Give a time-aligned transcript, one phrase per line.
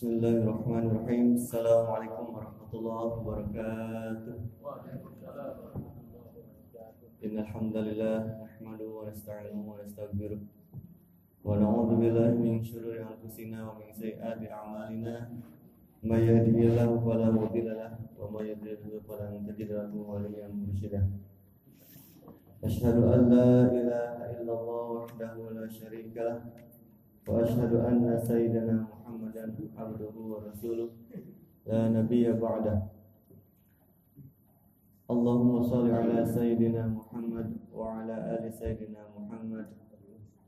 [0.00, 1.36] Bismillahirrahmanirrahim.
[1.36, 4.32] Assalamualaikum warahmatullahi wabarakatuh.
[7.20, 10.40] Innal hamdalillah nahmaduhu wa nasta'inuhu wa nastaghfiruh.
[11.44, 15.36] Wa na'udzu billahi min shururi anfusina wa min sayyiati a'malina.
[16.00, 21.04] May yahdihillahu fala mudilla lahu wa may yudlil fala tajid lahu waliyyan mursyida.
[22.64, 26.40] Asyhadu an la ilaha illallah wahdahu la syarika lah
[27.26, 30.88] wa asyhadu anna sayyidana Muhammadan abduhu wa rasuluh
[31.66, 32.88] la nabiyya ba'da.
[35.10, 39.66] Allahumma salli ala sayyidina Muhammad wa ala ali sayyidina Muhammad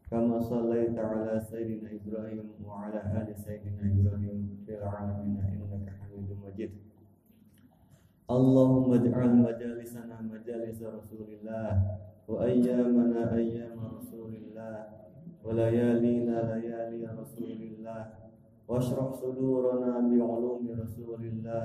[0.06, 6.72] kama sallaita ala sayyidina Ibrahim wa ala ali sayyidina Ibrahim fil alamin innaka Hamidum Majid.
[8.30, 11.82] Allahumma ij'al majalisana majalis Rasulillah
[12.30, 12.46] wa
[15.47, 18.27] ayyamana ayyam Rasulillah wa layalina layali Rasulillah
[18.67, 21.63] واشرح صدورنا بعلوم رسول الله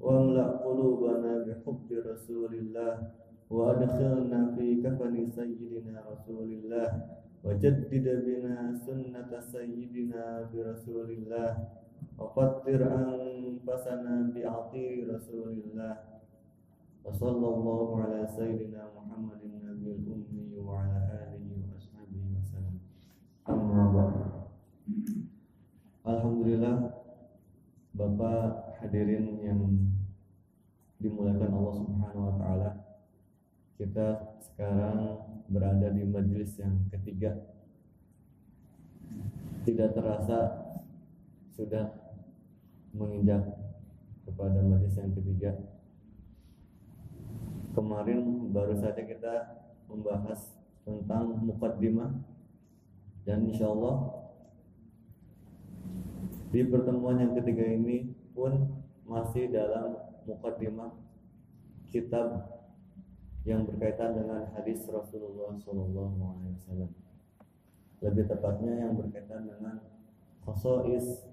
[0.00, 2.92] واملأ قلوبنا بحب رسول الله
[3.50, 6.88] وادخلنا في كفن سيدنا رسول الله
[7.44, 7.90] وجدد
[8.26, 11.50] بنا سنة سيدنا برسول الله
[12.18, 15.94] وفطر أنفسنا بعطير رسول الله
[17.04, 20.99] وصلى الله على سيدنا محمد النبي الأمي وعلى
[26.01, 27.01] Alhamdulillah
[27.91, 29.61] Bapak hadirin yang
[31.01, 32.69] dimuliakan Allah Subhanahu wa taala.
[33.75, 34.07] Kita
[34.39, 37.35] sekarang berada di majelis yang ketiga.
[39.67, 40.39] Tidak terasa
[41.51, 41.91] sudah
[42.95, 43.43] menginjak
[44.23, 45.51] kepada majelis yang ketiga.
[47.75, 49.61] Kemarin baru saja kita
[49.91, 50.55] membahas
[50.87, 52.15] tentang mukaddimah
[53.27, 54.21] dan insya Allah
[56.51, 58.67] di pertemuan yang ketiga ini pun
[59.07, 59.95] masih dalam
[60.27, 60.91] mukaddimah
[61.87, 62.59] kitab
[63.47, 66.91] yang berkaitan dengan hadis Rasulullah SAW.
[68.03, 69.79] Lebih tepatnya yang berkaitan dengan
[70.43, 71.23] khosois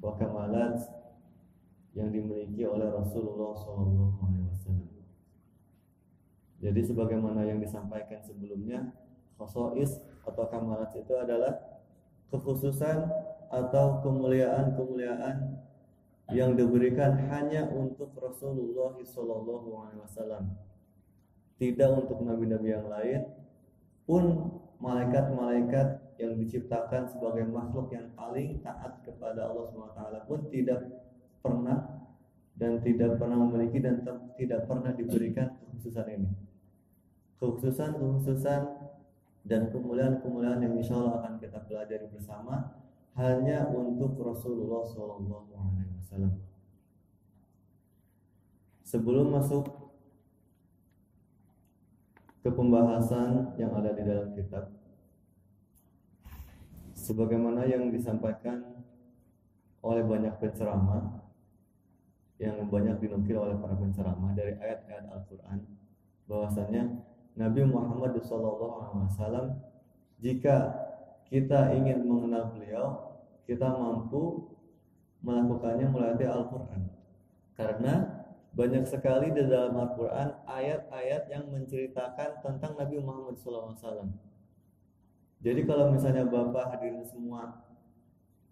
[0.00, 0.80] wa kamalat
[1.92, 4.16] yang dimiliki oleh Rasulullah SAW.
[6.58, 8.90] Jadi sebagaimana yang disampaikan sebelumnya,
[9.38, 11.54] khosois atau kamalat itu adalah
[12.34, 13.06] kekhususan
[13.48, 15.56] atau kemuliaan-kemuliaan
[16.32, 20.44] yang diberikan hanya untuk Rasulullah SAW,
[21.56, 23.20] tidak untuk nabi-nabi yang lain,
[24.04, 30.80] pun malaikat-malaikat yang diciptakan sebagai makhluk yang paling taat kepada Allah SWT pun tidak
[31.40, 32.04] pernah
[32.58, 34.02] dan tidak pernah memiliki dan
[34.34, 36.28] tidak pernah diberikan kekhususan ini.
[37.38, 38.60] Kekhususan-kekhususan
[39.46, 42.77] dan kemuliaan-kemuliaan yang insya Allah akan kita pelajari bersama
[43.18, 46.38] hanya untuk Rasulullah Shallallahu Alaihi Wasallam.
[48.86, 49.66] Sebelum masuk
[52.46, 54.70] ke pembahasan yang ada di dalam kitab,
[56.94, 58.86] sebagaimana yang disampaikan
[59.82, 61.18] oleh banyak penceramah
[62.38, 65.58] yang banyak dinukil oleh para penceramah dari ayat-ayat Al-Quran
[66.30, 67.02] bahwasanya
[67.34, 69.58] Nabi Muhammad SAW
[70.22, 70.70] jika
[71.26, 73.07] kita ingin mengenal beliau
[73.48, 74.52] kita mampu
[75.24, 76.82] melakukannya melalui Al-Quran.
[77.56, 77.94] Karena
[78.52, 84.12] banyak sekali di dalam Al-Quran ayat-ayat yang menceritakan tentang Nabi Muhammad SAW.
[85.40, 87.64] Jadi kalau misalnya Bapak hadirin semua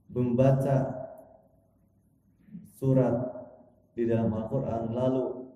[0.08, 1.10] membaca
[2.80, 3.14] surat
[3.92, 5.52] di dalam Al-Quran, lalu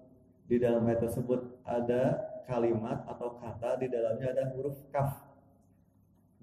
[0.52, 5.22] di dalam ayat tersebut ada kalimat atau kata di dalamnya ada huruf kaf,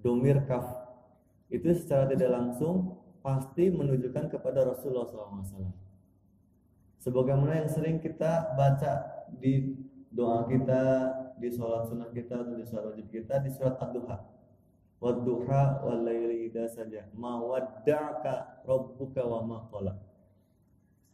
[0.00, 0.87] domir kaf,
[1.48, 5.72] itu secara tidak langsung pasti menunjukkan kepada Rasulullah SAW.
[7.00, 9.76] Sebagaimana yang sering kita baca di
[10.12, 10.82] doa kita,
[11.38, 14.18] di sholat sunnah kita, atau di sholat wajib kita, di surat Ad-Duha.
[14.98, 17.06] Wadduha walaili saja.
[17.14, 19.58] Ma wadda'aka rabbuka wa ma.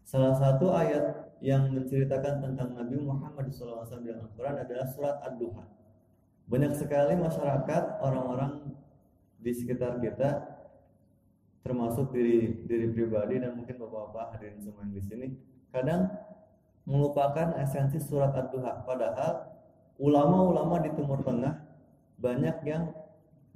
[0.04, 5.64] Salah satu ayat yang menceritakan tentang Nabi Muhammad SAW dalam Al-Quran adalah surat Ad-Duha.
[6.48, 8.72] Banyak sekali masyarakat, orang-orang
[9.44, 10.40] di sekitar kita
[11.60, 15.26] termasuk diri diri pribadi dan mungkin bapak-bapak hadirin semua yang di sini
[15.68, 16.08] kadang
[16.88, 18.84] melupakan esensi surat ad-duha.
[18.84, 19.52] Padahal
[20.00, 21.60] ulama-ulama di Timur Tengah
[22.20, 22.92] banyak yang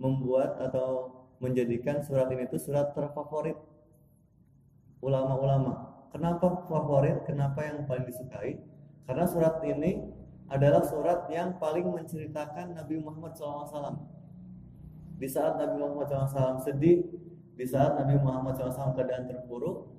[0.00, 3.56] membuat atau menjadikan surat ini itu surat terfavorit
[5.04, 6.08] ulama-ulama.
[6.10, 7.22] Kenapa favorit?
[7.28, 8.58] Kenapa yang paling disukai?
[9.04, 10.04] Karena surat ini
[10.48, 14.17] adalah surat yang paling menceritakan Nabi Muhammad SAW
[15.18, 17.02] di saat Nabi Muhammad SAW sedih,
[17.58, 19.90] di saat Nabi Muhammad SAW keadaan terpuruk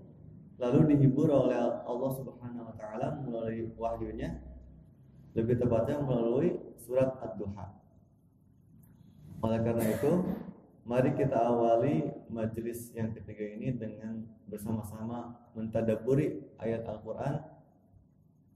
[0.60, 4.40] lalu dihibur oleh Allah Subhanahu wa taala melalui wahyunya
[5.36, 7.68] lebih tepatnya melalui surat Ad-Duha.
[9.40, 10.12] Oleh karena itu,
[10.84, 17.40] mari kita awali majelis yang ketiga ini dengan bersama-sama mentadaburi ayat Al-Qur'an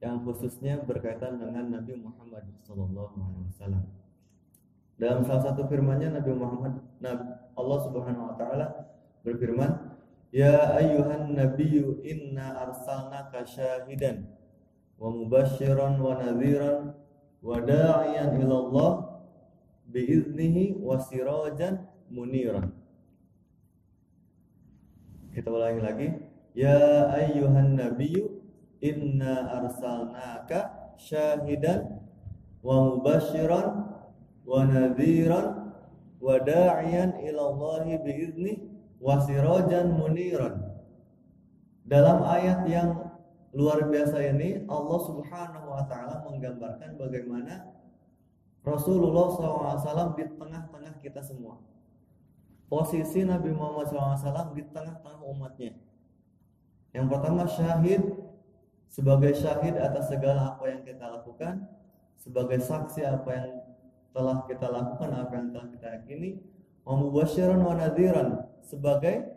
[0.04, 4.03] yang khususnya berkaitan dengan Nabi Muhammad SAW.
[4.94, 6.78] Dalam salah satu firman-Nya Nabi Muhammad
[7.54, 8.68] Allah Subhanahu wa taala
[9.26, 9.98] berfirman,
[10.30, 14.30] "Ya ayyuhan nabiyyu inna arsalnaka syahidan
[15.02, 16.94] wa mubasysyiran wa nadhiran
[17.42, 18.92] wa da'iyan ila Allah
[19.90, 22.70] biiznihi wa sirajan muniran."
[25.34, 26.08] Kita ulangi lagi,
[26.54, 28.30] "Ya ayyuhan nabiyyu
[28.78, 31.98] inna arsalnaka syahidan
[32.62, 33.83] wa mubasyiran
[34.44, 35.76] wa nadhiran
[36.20, 37.88] wa da'iyan ila Allah.
[41.84, 42.90] Dalam ayat yang
[43.52, 47.70] luar biasa ini Allah Subhanahu wa taala menggambarkan bagaimana
[48.64, 51.60] Rasulullah SAW di tengah-tengah kita semua.
[52.72, 55.76] Posisi Nabi Muhammad SAW di tengah-tengah umatnya.
[56.96, 58.02] Yang pertama syahid
[58.88, 61.68] sebagai syahid atas segala apa yang kita lakukan,
[62.16, 63.50] sebagai saksi apa yang
[64.14, 66.30] telah kita lakukan, apa yang telah kita yakini,
[66.86, 69.34] wa mubasyiran wa nadhiran sebagai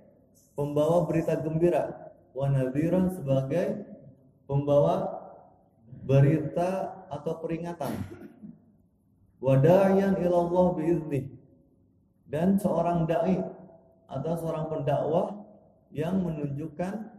[0.52, 3.88] pembawa berita gembira, wa nadhiran sebagai
[4.44, 5.24] pembawa
[6.04, 7.92] berita atau peringatan.
[9.40, 11.28] Wadayan ilallah biizni
[12.26, 13.38] dan seorang dai
[14.08, 15.44] atau seorang pendakwah
[15.92, 17.16] yang menunjukkan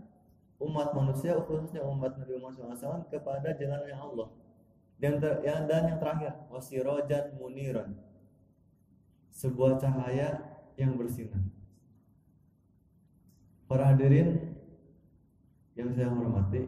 [0.58, 4.28] umat manusia khususnya umat Nabi Muhammad SAW kepada jalannya Allah
[4.98, 7.94] dan ter, yang dan yang terakhir wasirojan muniran.
[9.30, 10.42] Sebuah cahaya
[10.78, 11.42] yang bersinar.
[13.70, 14.58] Para hadirin
[15.78, 16.66] yang saya hormati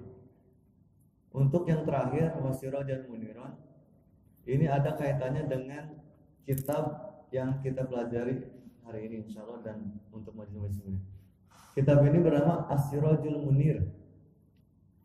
[1.34, 3.54] untuk yang terakhir wasirojan muniran
[4.50, 5.98] ini ada kaitannya dengan
[6.42, 8.50] kitab yang kita pelajari
[8.82, 10.98] hari ini insya Allah dan untuk majelis ini.
[11.78, 13.86] Kitab ini bernama As-Sirajul Munir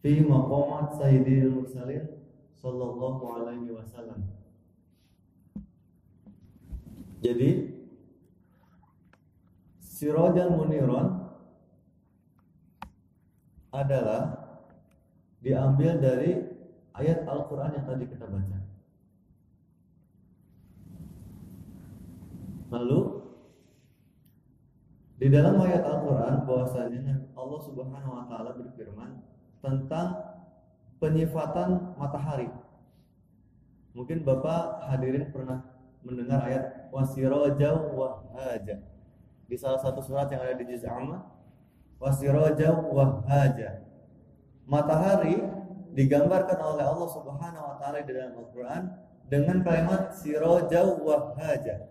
[0.01, 2.24] fi maqamat Sayyidil Mursalin
[2.61, 4.23] sallallahu alaihi wasallam.
[7.25, 7.73] Jadi
[9.81, 11.25] Sirajan Muniron
[13.73, 14.45] adalah
[15.41, 16.37] diambil dari
[16.99, 18.59] ayat Al-Quran yang tadi kita baca.
[22.75, 23.01] Lalu
[25.23, 29.23] di dalam ayat Al-Quran bahwasanya Allah Subhanahu wa taala berfirman
[29.63, 30.34] tentang
[31.05, 32.49] penyifatan matahari.
[33.93, 35.61] Mungkin Bapak hadirin pernah
[36.01, 38.81] mendengar ayat wasirajau wahaja
[39.45, 41.29] di salah satu surat yang ada di juz amma
[42.01, 43.85] wasirajau wahaja.
[44.65, 45.37] Matahari
[45.93, 48.83] digambarkan oleh Allah Subhanahu wa taala di dalam Al-Qur'an
[49.29, 51.85] dengan kalimat sirajau wahaja.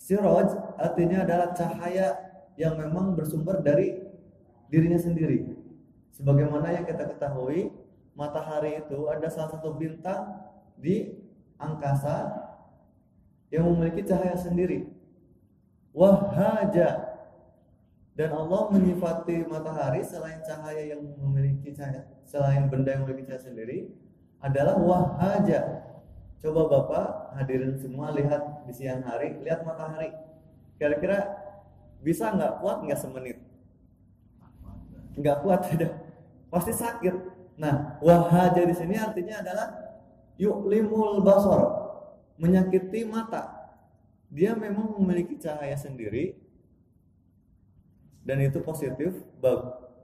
[0.00, 2.16] Siraj artinya adalah cahaya
[2.56, 3.92] yang memang bersumber dari
[4.72, 5.52] dirinya sendiri.
[6.14, 7.73] Sebagaimana yang kita ketahui,
[8.14, 10.42] matahari itu ada salah satu bintang
[10.78, 11.14] di
[11.58, 12.30] angkasa
[13.50, 14.90] yang memiliki cahaya sendiri.
[15.94, 17.14] Wahaja
[18.14, 23.90] dan Allah menyifati matahari selain cahaya yang memiliki cahaya, selain benda yang memiliki cahaya sendiri
[24.38, 25.82] adalah wahaja.
[26.38, 27.06] Coba Bapak
[27.40, 30.14] hadirin semua lihat di siang hari, lihat matahari.
[30.78, 31.26] Kira-kira
[32.06, 33.38] bisa nggak kuat nggak semenit?
[35.18, 35.92] Nggak kuat tidak.
[36.54, 37.16] Pasti sakit.
[37.54, 39.68] Nah, wahaja di sini artinya adalah
[40.38, 41.62] yuklimul basor,
[42.38, 43.70] menyakiti mata.
[44.30, 46.34] Dia memang memiliki cahaya sendiri
[48.26, 49.14] dan itu positif,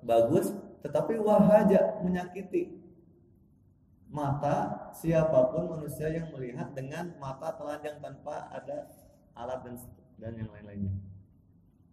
[0.04, 0.54] bagus,
[0.86, 2.78] tetapi wahaja menyakiti
[4.10, 8.90] mata siapa pun manusia yang melihat dengan mata telanjang tanpa ada
[9.38, 9.76] alat dan
[10.18, 10.94] dan yang lain-lainnya.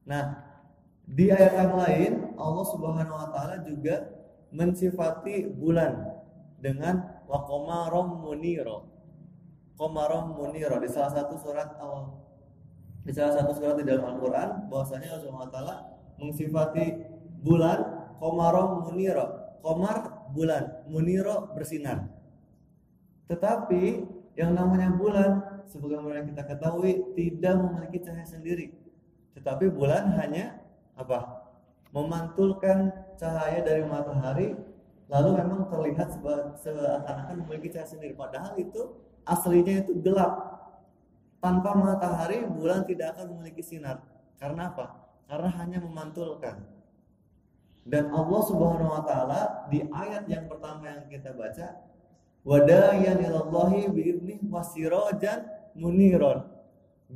[0.03, 0.23] Nah,
[1.07, 4.16] di ayat yang lain Allah Subhanahu wa taala juga
[4.51, 6.17] mensifati bulan
[6.61, 7.45] dengan wa
[8.03, 8.87] muniro.
[9.77, 12.09] Qamarum muniro di salah satu surat Allah
[13.05, 15.75] di salah satu surat di dalam Al-Qur'an bahwasanya Allah taala
[16.17, 16.97] mensifati
[17.45, 19.47] bulan qamarum muniro.
[19.61, 22.07] Qamar bulan, muniro bersinar.
[23.27, 23.83] Tetapi
[24.39, 28.71] yang namanya bulan sebagaimana kita ketahui tidak memiliki cahaya sendiri
[29.37, 30.57] tetapi bulan hanya
[30.97, 31.45] apa?
[31.93, 34.53] Memantulkan cahaya dari matahari
[35.07, 36.13] lalu memang terlihat
[36.61, 38.95] seakan-akan memiliki cahaya sendiri padahal itu
[39.27, 40.55] aslinya itu gelap.
[41.37, 44.01] Tanpa matahari bulan tidak akan memiliki sinar.
[44.41, 45.07] Karena apa?
[45.27, 46.63] karena hanya memantulkan.
[47.87, 51.79] Dan Allah Subhanahu wa taala di ayat yang pertama yang kita baca
[52.43, 56.47] wadayan ilallahi biidnih wasirajan muniron.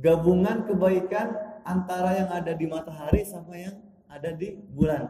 [0.00, 1.36] Gabungan kebaikan
[1.68, 3.76] antara yang ada di matahari sama yang
[4.08, 5.08] ada di bulan.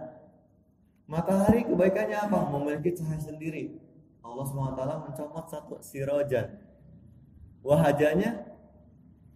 [1.10, 2.38] Matahari kebaikannya apa?
[2.50, 3.76] Memiliki cahaya sendiri.
[4.22, 6.62] Allah SWT mencomot satu sirojan.
[7.62, 8.46] Wahajanya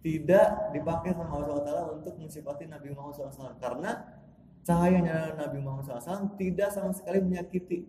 [0.03, 3.91] tidak dipakai sama Allah SWT untuk mensifati Nabi Muhammad SAW karena
[4.63, 7.87] cahayanya Nabi Muhammad SAW tidak sama sekali menyakiti.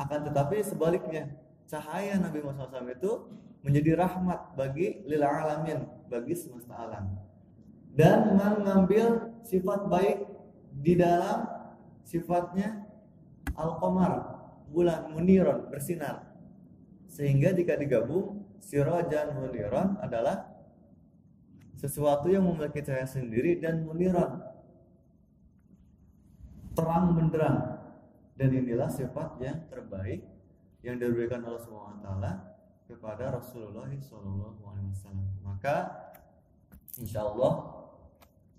[0.00, 1.32] Akan tetapi sebaliknya,
[1.68, 3.12] cahaya Nabi Muhammad SAW itu
[3.64, 7.14] menjadi rahmat bagi lil alamin, bagi semesta alam.
[7.94, 10.26] Dan mengambil sifat baik
[10.82, 11.46] di dalam
[12.04, 12.84] sifatnya
[13.56, 16.30] al-qamar, bulan muniron, bersinar.
[17.08, 20.50] Sehingga jika digabung, sirajan muniron adalah
[21.76, 24.40] sesuatu yang memiliki cahaya sendiri dan muniron
[26.74, 27.78] terang benderang
[28.34, 30.26] dan inilah sifat yang terbaik
[30.82, 32.08] yang diberikan Allah SWT
[32.90, 34.92] kepada Rasulullah SAW.
[35.46, 35.76] Maka
[36.98, 37.83] insya Allah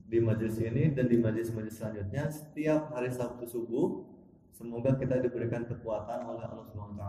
[0.06, 4.06] di majelis ini dan di majelis-majelis selanjutnya setiap hari Sabtu subuh
[4.54, 7.04] semoga kita diberikan kekuatan oleh Allah SWT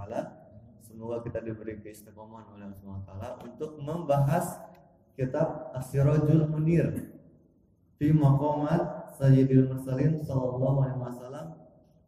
[0.81, 3.13] semoga kita diberi keistiqomahan oleh Allah SWT
[3.45, 4.65] untuk membahas
[5.17, 7.13] kitab Asirajul Munir
[7.97, 11.47] fi maqamat Sayyidil Mursalin sallallahu alaihi wasallam.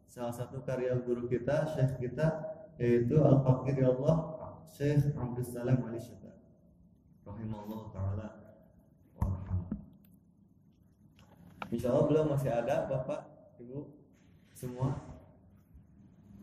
[0.05, 4.17] Salah satu karya guru kita syekh kita yaitu Al Fakir ya Allah
[4.69, 6.21] Syekh Abdul Salam Ali Syekh.
[7.25, 8.27] Rahimahullah taala
[9.17, 9.37] wa
[11.69, 13.29] Insya Allah belum masih ada Bapak
[13.61, 13.85] Ibu
[14.57, 14.97] semua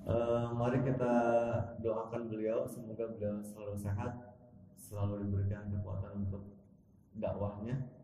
[0.06, 1.14] uh, mari kita
[1.82, 4.38] doakan beliau semoga beliau selalu sehat
[4.78, 6.56] selalu diberikan kekuatan untuk
[7.18, 7.96] dakwahnya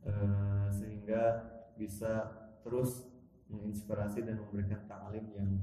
[0.00, 1.44] Eh, sehingga
[1.76, 2.32] bisa
[2.64, 3.04] terus
[3.52, 5.60] menginspirasi dan memberikan taklim yang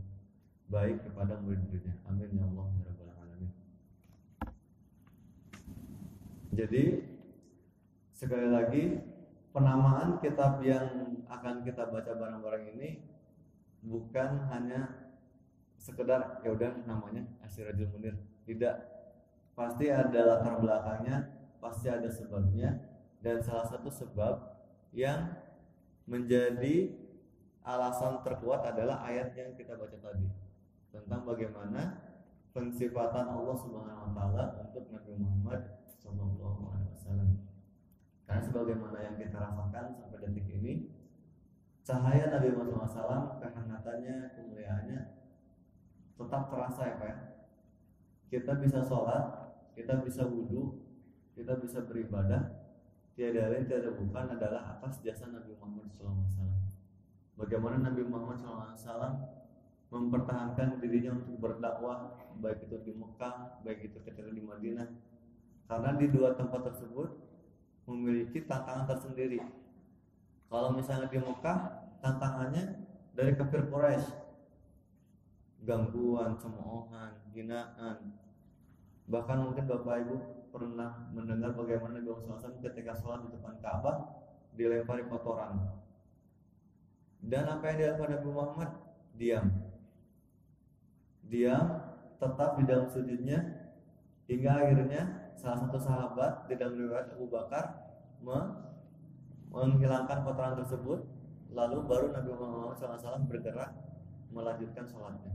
[0.70, 1.98] baik kepada murid-muridnya.
[2.06, 3.51] Amin ya Allah ya rabbal alamin.
[6.53, 6.84] Jadi
[8.13, 8.84] sekali lagi
[9.57, 13.01] penamaan kitab yang akan kita baca bareng-bareng ini
[13.81, 15.09] bukan hanya
[15.81, 18.13] sekedar ya udah namanya Asirajul Munir.
[18.45, 18.75] Tidak.
[19.57, 22.77] Pasti ada latar belakangnya, pasti ada sebabnya
[23.25, 24.45] dan salah satu sebab
[24.93, 25.33] yang
[26.05, 26.93] menjadi
[27.65, 30.29] alasan terkuat adalah ayat yang kita baca tadi
[30.93, 31.97] tentang bagaimana
[32.53, 37.47] pensifatan Allah Subhanahu wa taala untuk Nabi Muhammad sallallahu alaihi wasallam.
[38.27, 40.91] Karena sebagaimana yang kita rasakan sampai detik ini
[41.88, 45.00] cahaya Nabi Muhammad SAW, kehangatannya, kemuliaannya
[46.19, 47.17] tetap terasa ya Pak ya.
[48.27, 50.84] Kita bisa sholat, kita bisa wudhu,
[51.31, 52.67] kita bisa beribadah
[53.15, 56.27] tiada lain tiada bukan adalah atas jasa Nabi Muhammad SAW.
[57.39, 59.15] Bagaimana Nabi Muhammad SAW
[59.88, 62.12] mempertahankan dirinya untuk berdakwah
[62.43, 64.89] baik itu di Mekah, baik itu ketika di Madinah.
[65.67, 67.10] Karena di dua tempat tersebut
[67.88, 69.39] memiliki tantangan tersendiri.
[70.51, 71.60] Kalau misalnya di Mekah,
[72.03, 72.84] tantangannya
[73.15, 74.12] dari kafir Quraisy,
[75.63, 78.15] gangguan, cemoohan, hinaan.
[79.08, 80.15] Bahkan mungkin Bapak Ibu
[80.51, 83.98] pernah mendengar bagaimana Nabi Muhammad ketika sholat di depan Ka'bah
[84.56, 85.67] dilempari kotoran.
[87.24, 88.70] Dan apa yang dilakukan Nabi Muhammad?
[89.17, 89.48] Diam.
[91.27, 91.65] Diam,
[92.20, 93.39] tetap di dalam sujudnya
[94.32, 97.65] hingga akhirnya salah satu sahabat di dalam riwayat Abu Bakar
[99.53, 101.00] menghilangkan kotoran tersebut
[101.53, 103.72] lalu baru Nabi Muhammad SAW bergerak
[104.34, 105.32] melanjutkan sholatnya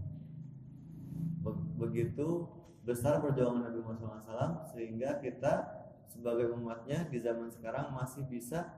[1.79, 2.47] begitu
[2.83, 8.69] besar perjuangan Nabi Muhammad SAW sehingga kita sebagai umatnya di zaman sekarang masih bisa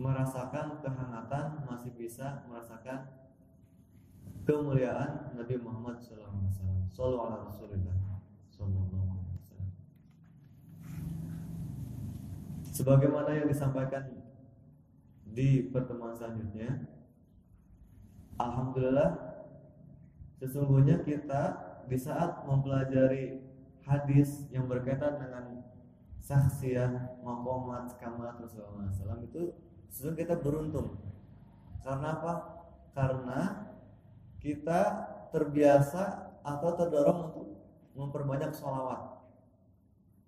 [0.00, 3.08] merasakan kehangatan, masih bisa merasakan
[4.48, 6.28] kemuliaan Nabi Muhammad SAW.
[6.90, 9.09] Sallallahu Alaihi Wasallam.
[12.80, 14.08] Sebagaimana yang disampaikan
[15.28, 16.88] di pertemuan selanjutnya,
[18.40, 19.36] Alhamdulillah
[20.40, 23.44] sesungguhnya kita di saat mempelajari
[23.84, 25.60] hadis yang berkaitan dengan
[26.24, 29.52] saksian makomat kamat Rasulullah SAW itu
[29.92, 30.96] sesungguhnya kita beruntung
[31.84, 32.32] karena apa?
[32.96, 33.40] Karena
[34.40, 34.80] kita
[35.36, 37.46] terbiasa atau terdorong untuk
[37.92, 39.20] memperbanyak sholawat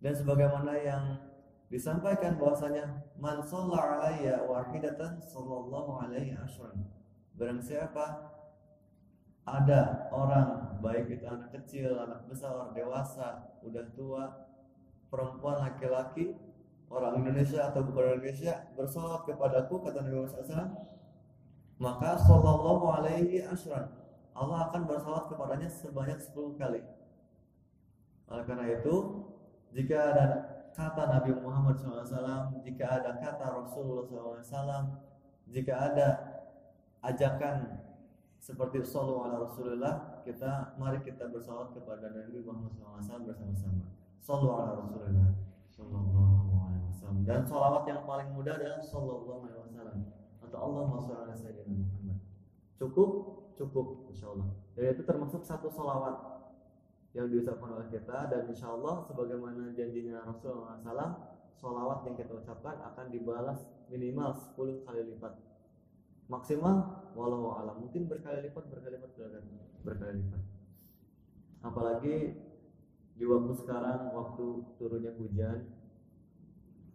[0.04, 1.32] dan sebagaimana yang
[1.73, 6.85] disampaikan bahwasanya man shalla alayya wahidatan sallallahu alaihi asyran
[7.41, 8.29] barang siapa
[9.49, 14.31] ada orang baik itu anak kecil, anak besar, dewasa, udah tua,
[15.11, 16.38] perempuan, laki-laki,
[16.87, 20.71] orang Indonesia atau bukan Indonesia bersolat kepadaku kata Nabi Muhammad SAW
[21.83, 23.91] maka sallallahu alaihi asran
[24.33, 26.81] Allah akan bersolat kepadanya sebanyak 10 kali.
[28.33, 28.95] Oleh karena itu
[29.76, 30.26] jika ada
[30.73, 34.05] kata Nabi Muhammad SAW jika ada kata Rasulullah
[34.41, 34.99] SAW
[35.52, 36.09] jika ada
[37.05, 37.81] ajakan
[38.43, 39.95] seperti sallallahu ala Rasulullah
[40.26, 43.85] kita mari kita bersolat kepada Nabi Muhammad SAW bersama-sama.
[44.23, 45.31] Sallallahu ala Rasulullah
[45.71, 47.19] sallallahu alaihi wasallam.
[47.26, 49.99] Dan salawat yang paling mudah adalah sallallahu alaihi wasallam.
[50.43, 52.19] Atau Allah shalli ala sayyidina Muhammad.
[52.79, 53.11] Cukup?
[53.55, 56.42] Cukup insyaallah dan itu termasuk satu salawat
[57.12, 58.28] yang diucapkan oleh kita.
[58.33, 61.11] Dan insya Allah sebagaimana janjinya Rasulullah SAW
[61.62, 65.33] salawat yang kita ucapkan akan dibalas minimal 10 kali lipat.
[66.26, 66.76] Maksimal
[67.12, 67.85] walau alam.
[67.87, 69.12] Mungkin berkali lipat berkali lipat
[69.85, 70.42] berkali lipat.
[71.62, 72.16] Apalagi
[73.12, 74.47] di waktu sekarang waktu
[74.81, 75.69] turunnya hujan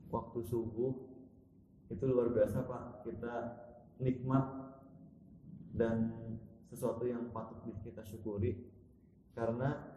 [0.10, 0.94] waktu subuh
[1.88, 3.06] itu luar biasa pak.
[3.06, 3.36] Kita
[4.02, 4.46] nikmat
[5.78, 6.12] dan
[6.68, 8.68] sesuatu yang patut kita syukuri.
[9.32, 9.97] Karena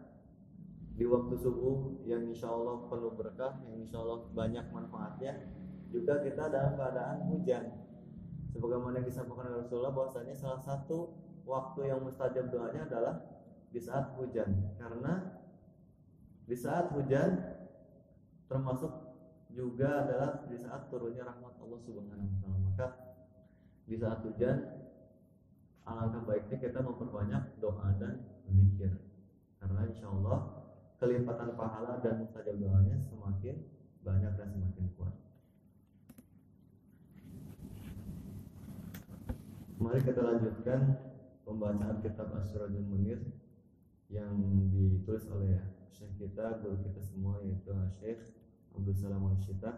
[1.01, 5.33] di waktu subuh yang insya Allah penuh berkah yang insya Allah banyak manfaatnya
[5.89, 7.73] juga kita dalam keadaan hujan.
[8.53, 11.09] Sebagaimana yang disampaikan oleh Rasulullah bahwasanya salah satu
[11.41, 13.17] waktu yang mustajab doanya adalah
[13.73, 14.77] di saat hujan.
[14.77, 15.41] Karena
[16.45, 17.49] di saat hujan
[18.45, 18.93] termasuk
[19.49, 22.61] juga adalah di saat turunnya rahmat Allah Subhanahu wa taala.
[22.61, 22.87] Maka
[23.89, 24.69] di saat hujan
[25.81, 28.21] alangkah baiknya kita memperbanyak doa dan
[28.53, 29.01] zikir.
[29.57, 30.60] Karena insya Allah
[31.01, 33.57] kelipatan pahala dan mustajab doanya semakin
[34.05, 35.17] banyak dan semakin kuat
[39.81, 40.93] Mari kita lanjutkan
[41.41, 43.17] pembacaan kitab Asrorul Munir
[44.13, 44.37] yang
[44.69, 45.57] ditulis oleh
[45.89, 48.21] Syekh kita, guru kita semua yaitu Syekh
[48.77, 49.73] Abdul Salam Al-Syita.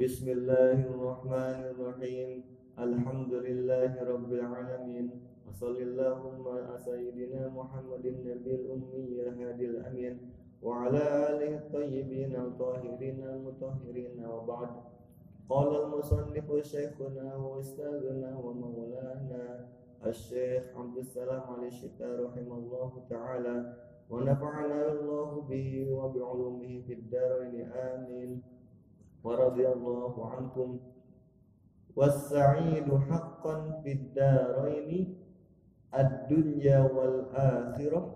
[0.00, 2.40] Bismillahirrahmanirrahim.
[2.72, 5.29] Alhamdulillahi Rabbil Alamin.
[5.48, 10.18] وصل اللهم على سيدنا محمد النبي الأمي الهادي الأمين
[10.62, 14.68] وعلى آله الطيبين الطاهرين المطهرين وبعد.
[15.48, 19.68] قال المصنف شيخنا وأستاذنا ومولانا
[20.06, 23.76] الشيخ عبد السلام علي الشفاء رحمه الله تعالى.
[24.10, 27.72] ونفعنا الله به وبعلومه في الدارين.
[27.72, 28.42] آمين.
[29.24, 30.78] ورضي الله عنكم.
[31.96, 35.19] والسعيد حقا في الدارين.
[35.90, 38.14] ad-dunya wal akhirah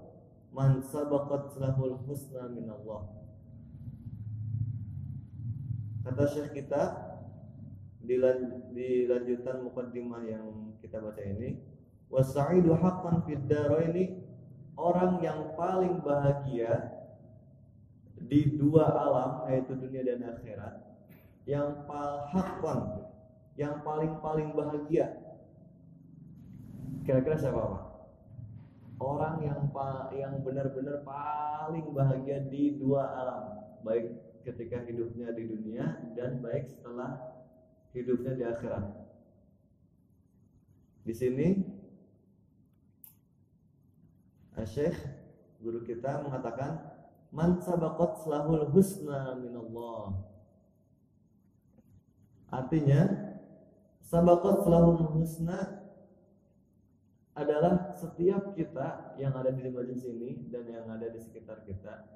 [0.54, 3.02] man sabaqat lahul husna min Allah.
[6.04, 6.82] Kata syekh kita
[8.04, 11.58] di, lan, di lanjutan mukadimah yang kita baca ini,
[12.12, 14.22] wasaidu haqqan fid daraini
[14.78, 16.92] orang yang paling bahagia
[18.14, 20.74] di dua alam yaitu dunia dan akhirat
[21.44, 22.80] yang paling haqqan
[23.54, 25.14] yang paling-paling bahagia
[27.04, 27.84] kira-kira siapa Pak?
[28.98, 29.68] Orang yang
[30.16, 33.44] yang benar-benar paling bahagia di dua alam,
[33.84, 35.84] baik ketika hidupnya di dunia
[36.16, 37.20] dan baik setelah
[37.92, 38.84] hidupnya di akhirat.
[41.04, 41.48] Di sini
[44.64, 44.96] Syekh
[45.60, 46.80] guru kita mengatakan
[47.28, 50.24] man sabaqat selahul husna minallah.
[52.48, 53.00] Artinya
[54.00, 55.83] sabaqat selahul husna
[57.34, 62.06] adalah setiap kita yang ada di majelis ini dan yang ada di sekitar kita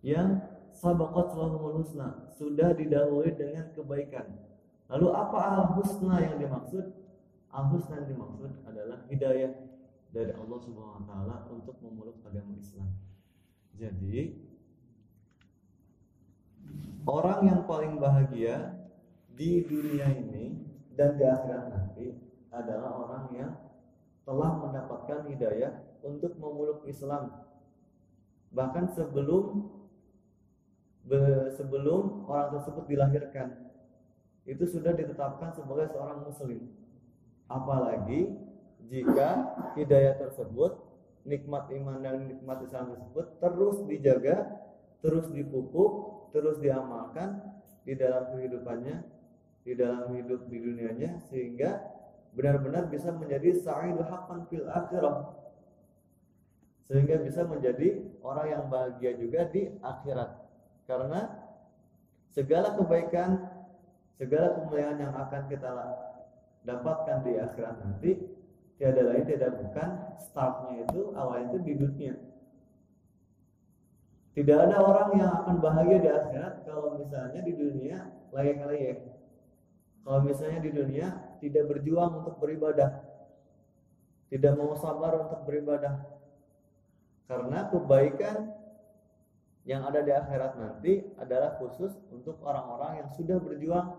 [0.00, 0.40] yang
[0.72, 4.24] sabaqat selahul husna sudah didahului dengan kebaikan
[4.92, 6.84] Lalu apa al-husna yang dimaksud?
[7.48, 9.52] Al-husna yang dimaksud adalah hidayah
[10.12, 12.92] dari Allah Subhanahu wa taala untuk memeluk agama Islam.
[13.74, 14.38] Jadi
[17.08, 18.76] orang yang paling bahagia
[19.34, 20.62] di dunia ini
[20.94, 22.06] dan di akhirat nanti
[22.54, 23.52] adalah orang yang
[24.24, 27.32] telah mendapatkan hidayah untuk memeluk Islam.
[28.52, 29.68] Bahkan sebelum
[31.52, 33.52] sebelum orang tersebut dilahirkan
[34.48, 36.72] itu sudah ditetapkan sebagai seorang muslim.
[37.48, 38.32] Apalagi
[38.88, 40.80] jika hidayah tersebut,
[41.24, 44.64] nikmat iman dan nikmat Islam tersebut terus dijaga,
[45.00, 45.92] terus dipupuk,
[46.32, 47.40] terus diamalkan
[47.84, 48.96] di dalam kehidupannya,
[49.64, 51.93] di dalam hidup di dunianya sehingga
[52.34, 55.34] benar-benar bisa menjadi sa'idu haqqan fil akhirah.
[56.84, 60.30] Sehingga bisa menjadi orang yang bahagia juga di akhirat.
[60.84, 61.32] Karena
[62.34, 63.40] segala kebaikan
[64.18, 65.70] segala kemuliaan yang akan kita
[66.66, 68.10] dapatkan di akhirat nanti
[68.78, 72.14] tiada lain tidak bukan startnya itu awalnya itu di dunia
[74.34, 78.98] Tidak ada orang yang akan bahagia di akhirat kalau misalnya di dunia layak-layak.
[80.02, 81.06] Kalau misalnya di dunia
[81.44, 83.04] tidak berjuang untuk beribadah,
[84.32, 86.00] tidak mau sabar untuk beribadah,
[87.28, 88.48] karena kebaikan
[89.68, 93.92] yang ada di akhirat nanti adalah khusus untuk orang-orang yang sudah berjuang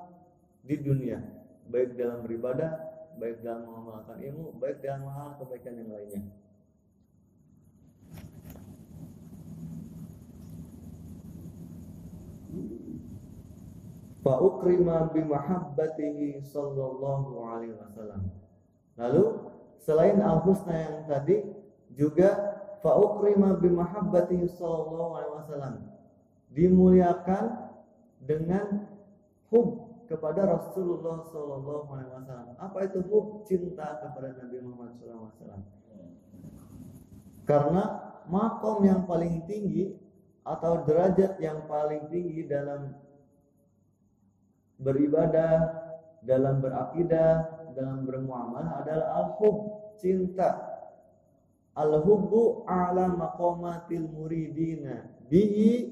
[0.66, 1.22] di dunia,
[1.70, 2.82] baik dalam beribadah,
[3.22, 6.26] baik dalam mengamalkan ilmu, baik dalam hal kebaikan yang lainnya.
[14.26, 18.26] Fa ukrima bi mahabbatihi sallallahu alaihi wasallam.
[18.98, 19.24] Lalu
[19.78, 21.46] selain al-husna yang tadi
[21.94, 25.76] juga fa ukrima bi mahabbatihi sallallahu alaihi wasallam.
[26.58, 27.70] Dimuliakan
[28.26, 28.90] dengan
[29.54, 32.58] hub kepada Rasulullah sallallahu alaihi wasallam.
[32.58, 33.46] Apa itu hub?
[33.46, 35.64] Cinta kepada Nabi Muhammad sallallahu alaihi wasallam.
[37.46, 37.84] Karena
[38.26, 39.94] makom yang paling tinggi
[40.42, 43.05] atau derajat yang paling tinggi dalam
[44.80, 45.86] beribadah,
[46.26, 47.46] dalam berakidah,
[47.78, 49.56] dalam bermuamalah adalah al-hub,
[50.02, 50.74] cinta.
[51.76, 55.92] Al-hubbu ala maqamatil muridina bihi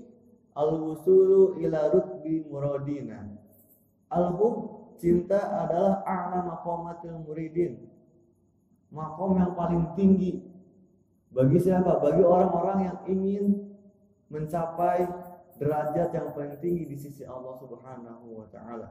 [0.56, 3.28] al-wusulu ila rutbi muradina.
[4.10, 7.84] Al-hub cinta adalah ala maqamatil muridin.
[8.94, 10.40] Makom yang paling tinggi
[11.34, 11.98] bagi siapa?
[11.98, 13.46] Bagi orang-orang yang ingin
[14.30, 15.10] mencapai
[15.58, 18.90] derajat yang paling tinggi di sisi Allah Subhanahu wa taala.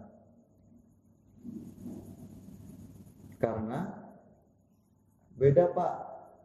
[3.42, 3.80] Karena
[5.34, 5.92] beda Pak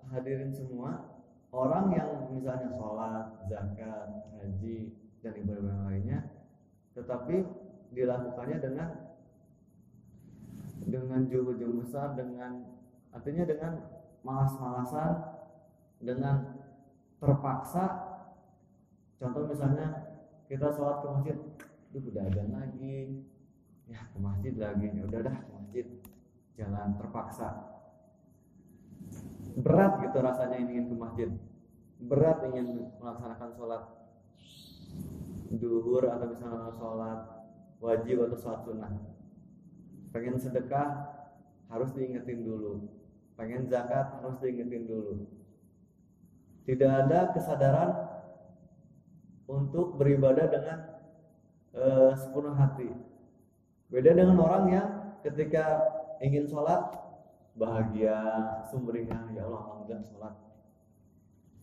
[0.09, 1.05] hadirin semua
[1.53, 6.19] orang yang misalnya sholat, zakat, haji dan ibadah lainnya
[6.97, 7.45] tetapi
[7.93, 8.89] dilakukannya dengan
[10.87, 12.63] dengan juhud besar dengan
[13.11, 13.73] artinya dengan
[14.23, 15.13] malas-malasan
[15.99, 16.63] dengan
[17.19, 17.85] terpaksa
[19.17, 20.06] contoh misalnya
[20.47, 21.37] kita sholat ke masjid.
[21.91, 23.27] Itu udah ada lagi.
[23.87, 24.87] Ya ke masjid lagi.
[24.95, 25.85] Ya udah dah ke masjid.
[26.55, 27.49] Jalan terpaksa.
[29.59, 31.29] Berat gitu rasanya ingin ke masjid.
[31.99, 33.83] Berat ingin melaksanakan sholat.
[35.47, 37.19] Duhur atau misalnya sholat
[37.83, 38.91] wajib atau sholat sunnah.
[40.15, 41.11] Pengen sedekah
[41.67, 42.87] harus diingetin dulu.
[43.35, 45.27] Pengen zakat harus diingetin dulu.
[46.67, 48.06] Tidak ada kesadaran
[49.47, 50.77] untuk beribadah dengan
[51.73, 52.91] uh, sepenuh hati.
[53.87, 54.87] Beda dengan orang yang
[55.23, 55.79] ketika
[56.19, 56.91] ingin sholat
[57.55, 58.19] bahagia,
[58.69, 60.35] sumringah, ya Allah alhamdulillah sholat.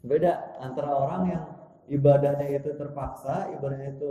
[0.05, 1.45] Beda antara orang yang
[1.89, 4.11] ibadahnya itu terpaksa, ibadahnya itu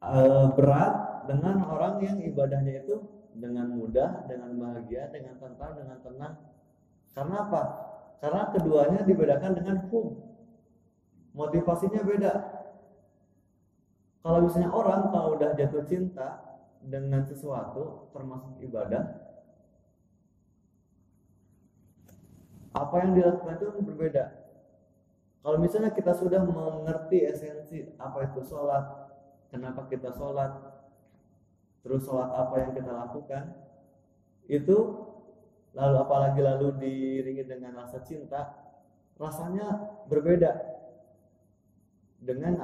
[0.00, 3.00] uh, berat dengan orang yang ibadahnya itu
[3.34, 6.34] dengan mudah, dengan bahagia, dengan tentram, dengan tenang.
[7.14, 7.62] Karena apa?
[8.22, 10.33] Karena keduanya dibedakan dengan hub.
[11.34, 12.32] Motivasinya beda.
[14.22, 16.40] Kalau misalnya orang kalau udah jatuh cinta
[16.80, 19.20] dengan sesuatu termasuk ibadah,
[22.72, 24.24] apa yang dilakukan itu berbeda.
[25.44, 29.12] Kalau misalnya kita sudah mengerti esensi apa itu sholat,
[29.52, 30.56] kenapa kita sholat,
[31.84, 33.52] terus sholat apa yang kita lakukan,
[34.48, 34.76] itu
[35.76, 38.56] lalu apalagi lalu diringi dengan rasa cinta,
[39.20, 40.73] rasanya berbeda
[42.24, 42.56] dengan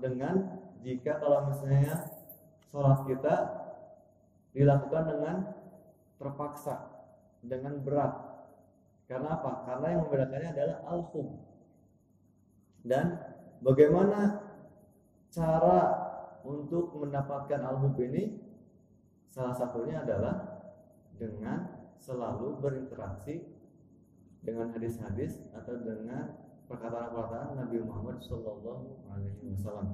[0.00, 0.34] dengan
[0.80, 2.08] jika kalau misalnya
[2.72, 3.34] sholat kita
[4.56, 5.36] dilakukan dengan
[6.18, 6.76] terpaksa,
[7.44, 8.12] dengan berat.
[9.04, 9.68] Karena apa?
[9.68, 11.28] Karena yang membedakannya adalah al-hum.
[12.84, 13.20] Dan
[13.60, 14.40] bagaimana
[15.28, 15.78] cara
[16.44, 18.40] untuk mendapatkan al-hub ini?
[19.28, 20.62] Salah satunya adalah
[21.18, 21.66] dengan
[21.98, 23.42] selalu berinteraksi
[24.44, 29.88] dengan hadis-hadis atau dengan perkataan-perkataan Nabi Muhammad Shallallahu Alaihi Wasallam.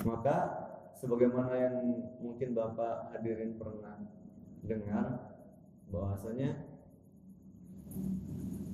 [0.00, 0.36] Maka
[1.00, 1.76] sebagaimana yang
[2.20, 4.00] mungkin Bapak hadirin pernah
[4.64, 5.36] dengar
[5.88, 6.70] bahwasanya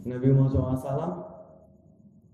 [0.07, 1.15] Nabi Muhammad SAW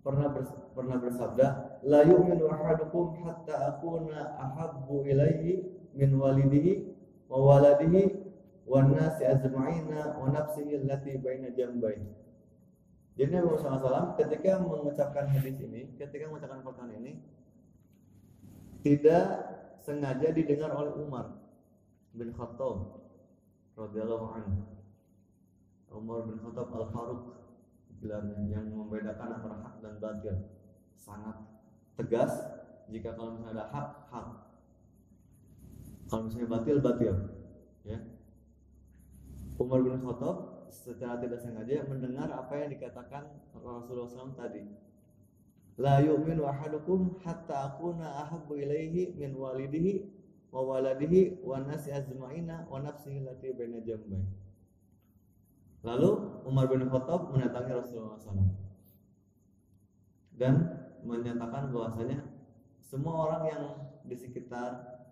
[0.02, 1.46] pernah bers pernah bersabda
[1.87, 6.90] la yu'minu ahadukum hatta akuna ahabbu ilaihi min walidihi
[7.31, 8.18] wa waladihi
[8.66, 12.00] wan nasi azma'ina wa nafsihi allati baina jambai
[13.12, 17.20] jadi Nabi Muhammad SAW ketika mengucapkan hadis ini ketika mengucapkan perkataan ini
[18.83, 19.25] tidak
[19.83, 21.42] sengaja didengar oleh Umar
[22.14, 23.03] bin Khattab
[23.79, 24.62] radhiyallahu anhu.
[25.92, 27.22] Umar bin Khattab Al Faruq
[28.01, 30.37] gelarnya yang membedakan antara hak dan batil.
[30.98, 31.37] Sangat
[31.98, 32.33] tegas
[32.88, 34.27] jika kalau misalnya ada hak hak.
[36.11, 37.14] Kalau misalnya batil batil
[37.87, 37.98] ya.
[39.61, 40.37] Umar bin Khattab
[40.72, 44.64] secara tidak sengaja mendengar apa yang dikatakan Rasulullah SAW tadi.
[45.76, 50.08] La yu'minu ahadukum hatta akuna ahabbu ilaihi min walidihi
[50.52, 54.24] wa waladihi wa nasi azma'ina wa nafsihi lati baina jambai.
[55.85, 56.11] Lalu
[56.48, 58.52] Umar bin Khattab mendatangi Rasulullah SAW
[60.38, 60.54] dan
[61.02, 62.22] menyatakan bahwasanya
[62.78, 63.64] semua orang yang
[64.06, 65.02] di sekitar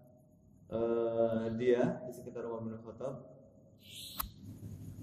[0.70, 3.26] uh, dia di sekitar Umar bin Khattab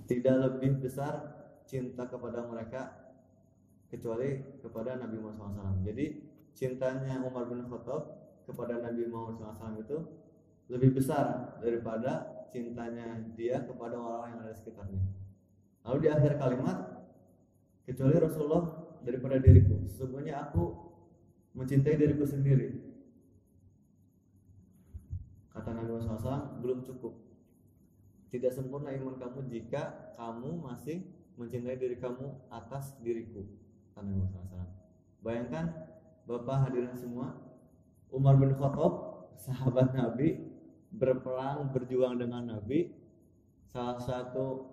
[0.07, 1.35] tidak lebih besar
[1.67, 2.95] cinta kepada mereka
[3.91, 5.83] kecuali kepada Nabi Muhammad SAW.
[5.83, 6.05] Jadi
[6.55, 8.03] cintanya Umar bin Khattab
[8.47, 9.97] kepada Nabi Muhammad SAW itu
[10.71, 15.03] lebih besar daripada cintanya dia kepada orang yang ada di sekitarnya.
[15.87, 16.77] Lalu di akhir kalimat,
[17.87, 18.63] kecuali Rasulullah
[19.03, 20.75] daripada diriku, sesungguhnya aku
[21.55, 22.75] mencintai diriku sendiri.
[25.51, 27.26] Kata Nabi Muhammad SAW, belum cukup.
[28.27, 31.03] Tidak sempurna iman kamu jika kamu masih
[31.39, 33.45] mencintai diri kamu atas diriku.
[33.95, 34.67] Kata Nabi SAW.
[35.23, 35.65] Bayangkan,
[36.27, 37.39] Bapak hadirin semua,
[38.11, 40.47] Umar bin Khattab, sahabat Nabi,
[40.91, 42.95] berperang berjuang dengan Nabi
[43.67, 44.65] salah satu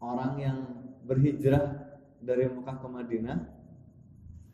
[0.00, 0.58] orang yang
[1.04, 3.38] berhijrah dari Mekah ke Madinah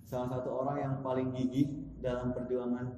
[0.03, 1.71] salah satu orang yang paling gigih
[2.03, 2.91] dalam perjuangan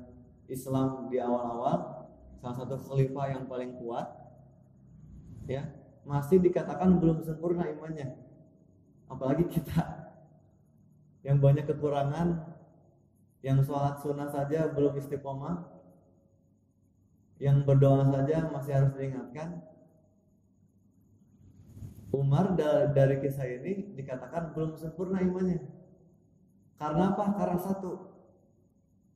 [0.48, 2.09] Islam di awal-awal
[2.40, 4.09] salah satu khalifah yang paling kuat
[5.46, 5.66] ya
[6.02, 8.14] masih dikatakan belum sempurna imannya.
[9.07, 9.83] Apalagi kita
[11.26, 12.42] yang banyak kekurangan
[13.42, 15.66] yang sholat sunnah saja belum istiqomah
[17.42, 19.62] yang berdoa saja masih harus diingatkan.
[22.12, 22.52] Umar
[22.92, 25.64] dari kisah ini dikatakan belum sempurna imannya.
[26.76, 27.24] Karena apa?
[27.35, 28.11] karena satu.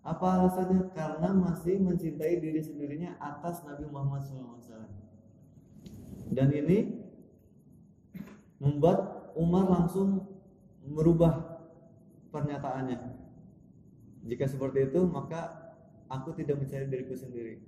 [0.07, 0.95] Apa alasannya?
[0.95, 5.06] karena masih mencintai diri sendirinya atas Nabi Muhammad SAW
[6.33, 7.07] dan ini
[8.59, 10.25] membuat Umar langsung
[10.87, 11.61] merubah
[12.33, 12.99] pernyataannya.
[14.27, 15.71] Jika seperti itu maka
[16.11, 17.61] aku tidak mencari diriku sendiri.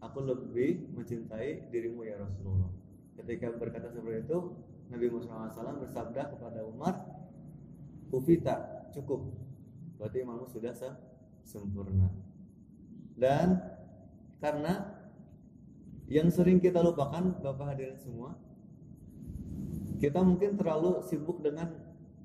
[0.00, 2.70] Aku lebih mencintai dirimu ya Rasulullah.
[3.16, 4.38] Ketika berkata seperti itu
[4.92, 6.94] Nabi Muhammad SAW bersabda kepada Umar
[8.12, 9.34] Ufita cukup.
[9.98, 10.76] Berarti imanmu sudah
[11.42, 12.12] sempurna
[13.16, 13.64] dan
[14.38, 14.95] karena
[16.06, 18.38] yang sering kita lupakan Bapak hadirin semua
[19.98, 21.72] kita mungkin terlalu sibuk dengan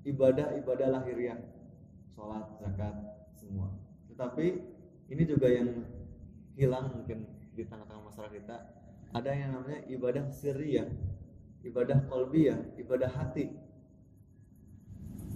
[0.03, 1.39] ibadah-ibadah lahiriah
[2.13, 2.95] sholat, zakat,
[3.37, 3.73] semua
[4.11, 4.61] tetapi
[5.11, 5.85] ini juga yang
[6.55, 8.57] hilang mungkin di tengah-tengah masyarakat kita
[9.11, 10.87] ada yang namanya ibadah sirriyah,
[11.67, 13.51] ibadah kolbiyah, ibadah hati.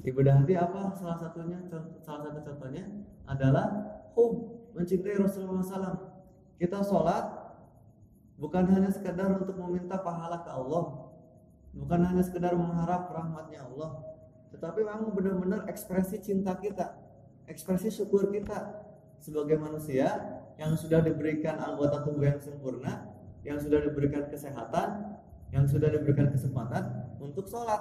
[0.06, 0.96] Ibadah hati apa?
[0.96, 1.60] Salah satunya,
[2.00, 2.88] salah satu contohnya
[3.28, 3.68] adalah
[4.16, 5.98] hub mencintai Rasulullah SAW.
[6.56, 7.26] Kita sholat
[8.36, 11.12] bukan hanya sekedar untuk meminta pahala ke Allah,
[11.76, 14.04] bukan hanya sekedar mengharap rahmatnya Allah,
[14.52, 16.96] tetapi memang benar-benar ekspresi cinta kita,
[17.48, 18.88] ekspresi syukur kita
[19.20, 20.08] sebagai manusia
[20.56, 23.12] yang sudah diberikan anggota tubuh yang sempurna,
[23.44, 25.20] yang sudah diberikan kesehatan,
[25.52, 27.80] yang sudah diberikan kesempatan untuk sholat.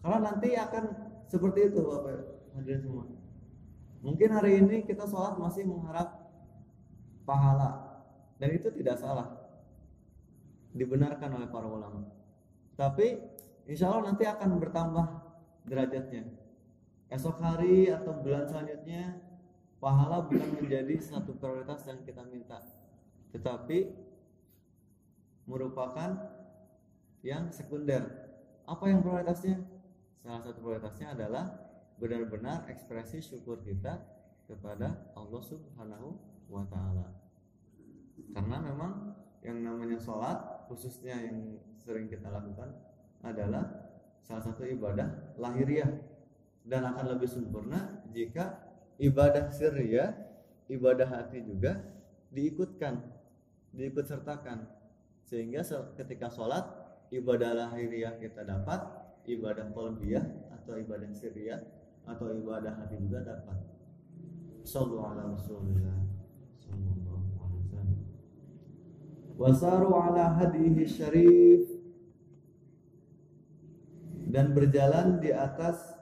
[0.00, 0.84] Karena nanti akan
[1.26, 3.04] seperti itu Bapak hadirin semua.
[4.04, 6.30] Mungkin hari ini kita sholat masih mengharap
[7.26, 8.00] pahala
[8.38, 9.45] dan itu tidak salah.
[10.76, 12.04] Dibenarkan oleh para ulama.
[12.76, 13.16] Tapi
[13.64, 15.06] insya Allah nanti akan bertambah
[15.64, 16.28] derajatnya.
[17.08, 19.26] Esok hari atau bulan selanjutnya
[19.80, 22.64] pahala bukan menjadi satu prioritas yang kita minta
[23.30, 23.92] tetapi
[25.44, 26.16] merupakan
[27.20, 28.02] yang sekunder
[28.64, 29.60] apa yang prioritasnya
[30.24, 31.54] salah satu prioritasnya adalah
[32.00, 34.00] benar-benar ekspresi syukur kita
[34.48, 36.16] kepada Allah Subhanahu
[36.48, 37.12] wa taala
[38.32, 38.92] karena memang
[39.44, 42.74] yang namanya sholat khususnya yang sering kita lakukan
[43.22, 43.64] adalah
[44.26, 45.88] salah satu ibadah lahiriah
[46.66, 48.58] dan akan lebih sempurna jika
[48.98, 50.12] ibadah sirriyah,
[50.66, 51.78] ibadah hati juga
[52.34, 52.98] diikutkan,
[53.70, 54.66] diikut sertakan.
[55.26, 55.62] Sehingga
[55.94, 56.66] ketika sholat,
[57.14, 58.82] ibadah lahiriah kita dapat,
[59.26, 60.26] ibadah kolbiyah
[60.58, 61.62] atau ibadah sirriyah
[62.06, 63.58] atau ibadah hati juga dapat.
[64.66, 65.30] Sallallahu ala
[69.36, 71.68] Wasaru ala hadihi syarif
[74.32, 75.92] dan berjalan di atas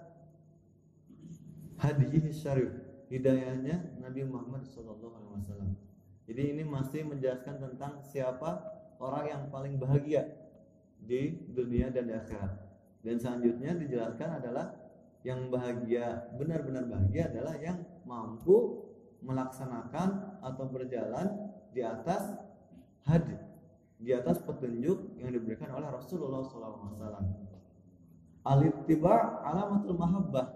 [1.82, 2.70] hadihi syarif
[3.10, 5.02] hidayahnya Nabi Muhammad SAW.
[6.30, 8.70] Jadi ini masih menjelaskan tentang siapa
[9.02, 10.30] orang yang paling bahagia
[11.02, 12.54] di dunia dan di akhirat.
[13.02, 14.78] Dan selanjutnya dijelaskan adalah
[15.26, 18.88] yang bahagia, benar-benar bahagia adalah yang mampu
[19.26, 22.43] melaksanakan atau berjalan di atas
[23.04, 23.24] had
[24.00, 27.24] di atas petunjuk yang diberikan oleh Rasulullah SAW.
[28.44, 30.46] Al-ittiba alamatul mahabbah.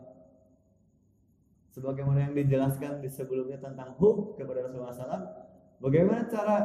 [1.72, 5.28] Sebagaimana yang dijelaskan di sebelumnya tentang hub kepada Rasulullah SAW,
[5.80, 6.56] bagaimana cara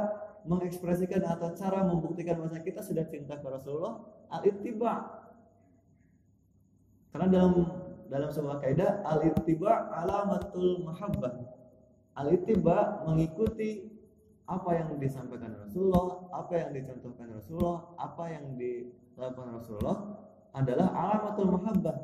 [0.44, 4.04] mengekspresikan atau cara membuktikan bahwa kita sudah cinta kepada Rasulullah?
[4.28, 5.24] Al-ittiba.
[7.14, 7.54] Karena dalam
[8.10, 11.34] dalam sebuah kaidah al-ittiba alamatul mahabbah.
[12.20, 13.93] Al-ittiba mengikuti
[14.44, 19.98] apa yang disampaikan Rasulullah, apa yang dicontohkan Rasulullah, apa yang dilakukan Rasulullah
[20.52, 21.98] adalah alamatul mahabbah,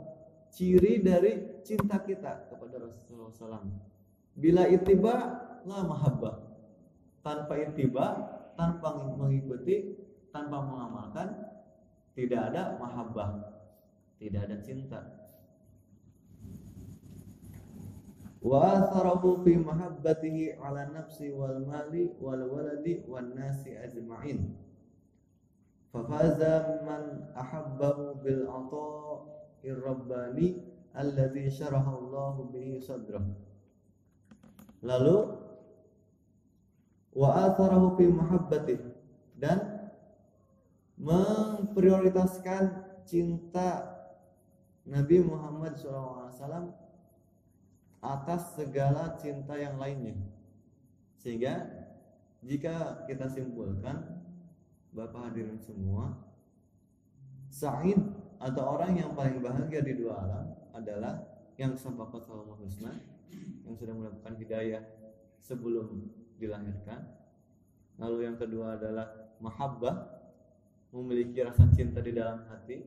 [0.50, 3.68] ciri dari cinta kita kepada Rasulullah SAW.
[4.40, 5.14] Bila itiba
[5.68, 6.36] la mahabbah,
[7.20, 8.08] tanpa itiba,
[8.56, 10.00] tanpa mengikuti,
[10.32, 11.44] tanpa mengamalkan,
[12.16, 13.30] tidak ada mahabbah,
[14.16, 15.19] tidak ada cinta.
[18.40, 24.56] Wa atharahu fi mahabbatihi ala nafsi wal mali wal waladi wan nasi ajma'in.
[25.92, 30.62] Fafaza man ahabbahu bil ata'ir rabbani
[30.96, 33.26] alladhi syaraha Allah bihi sadrah.
[34.86, 35.18] Lalu
[37.12, 38.88] wa atharahu fi mahabbatihi
[39.36, 39.60] dan
[41.00, 42.64] memprioritaskan
[43.08, 43.98] cinta
[44.88, 46.89] Nabi Muhammad SAW
[48.00, 50.16] atas segala cinta yang lainnya.
[51.20, 51.68] Sehingga
[52.40, 54.24] jika kita simpulkan
[54.90, 56.18] Bapak hadirin semua,
[57.52, 58.00] Sa'id
[58.40, 61.20] atau orang yang paling bahagia di dua alam adalah
[61.60, 62.96] yang sabakat Allah husna,
[63.68, 64.82] yang sudah mendapatkan hidayah
[65.44, 66.08] sebelum
[66.40, 67.04] dilahirkan.
[68.00, 70.08] Lalu yang kedua adalah mahabbah,
[70.96, 72.80] memiliki rasa cinta di dalam hati.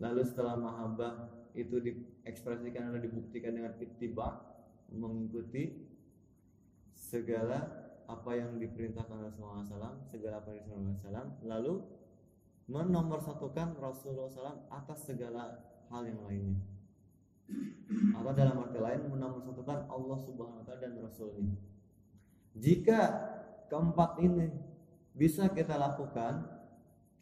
[0.00, 1.76] Lalu setelah mahabbah itu
[2.26, 4.42] diekspresikan atau dibuktikan dengan ittiba
[4.90, 5.86] mengikuti
[6.90, 11.74] segala apa yang diperintahkan Rasulullah SAW segala apa yang Rasulullah SAW lalu
[12.66, 16.58] menomorsatukan Rasulullah SAW atas segala hal yang lainnya.
[18.10, 19.06] Atau dalam arti lain?
[19.06, 21.54] Menomorsatukan Allah Subhanahu Wa Taala dan Rasulnya.
[22.58, 23.00] Jika
[23.70, 24.50] keempat ini
[25.14, 26.42] bisa kita lakukan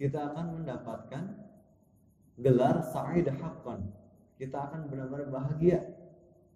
[0.00, 1.24] kita akan mendapatkan
[2.40, 3.86] gelar sa'id haqqan
[4.40, 5.80] kita akan benar-benar bahagia.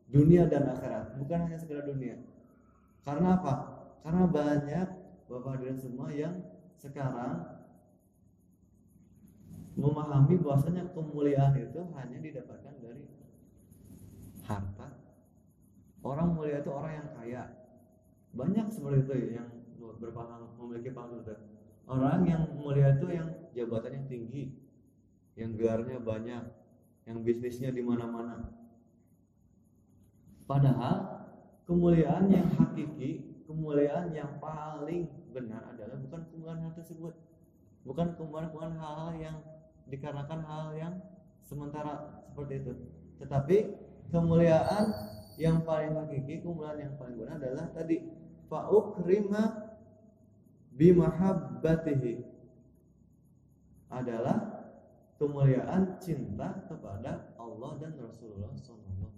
[0.08, 1.20] Dunia dan akhirat.
[1.20, 2.16] Bukan hanya sekedar dunia.
[3.04, 3.54] Karena apa?
[4.00, 4.88] Karena banyak
[5.28, 6.40] bapak hadirin semua yang
[6.80, 7.44] sekarang
[9.76, 13.04] memahami bahwasanya kemuliaan itu hanya didapatkan dari
[14.48, 14.88] harta.
[16.00, 17.42] Orang mulia itu orang yang kaya.
[18.32, 19.48] Banyak seperti itu ya, yang
[20.00, 21.34] berpaham memiliki paham itu
[21.88, 24.52] orang yang mulia itu yang jabatannya tinggi
[25.34, 26.42] yang gelarnya banyak
[27.08, 28.52] yang bisnisnya di mana-mana.
[30.44, 31.24] Padahal
[31.64, 37.16] kemuliaan yang hakiki, kemuliaan yang paling benar adalah bukan kemuliaan hal tersebut.
[37.88, 39.36] Bukan kemuliaan hal-hal yang
[39.88, 40.94] dikarenakan hal yang
[41.48, 42.72] sementara seperti itu.
[43.24, 43.56] Tetapi
[44.12, 44.92] kemuliaan
[45.40, 48.04] yang paling hakiki, kemuliaan yang paling benar adalah tadi
[48.52, 49.42] fa'ukrima
[50.76, 52.20] bimahabbatihi
[53.88, 54.57] adalah
[55.18, 59.10] kemuliaan cinta kepada Allah dan Rasulullah SAW.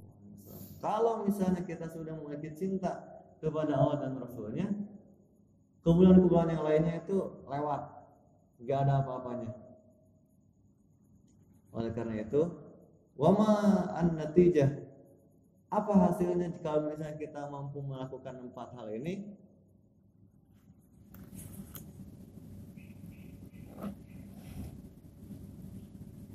[0.80, 4.64] Kalau misalnya kita sudah memiliki cinta kepada Allah dan Rasulnya,
[5.84, 7.82] kemuliaan-kemuliaan yang lainnya itu lewat,
[8.64, 9.52] nggak ada apa-apanya.
[11.76, 12.48] Oleh karena itu,
[13.20, 14.72] wama an natijah
[15.70, 19.38] apa hasilnya jika misalnya kita mampu melakukan empat hal ini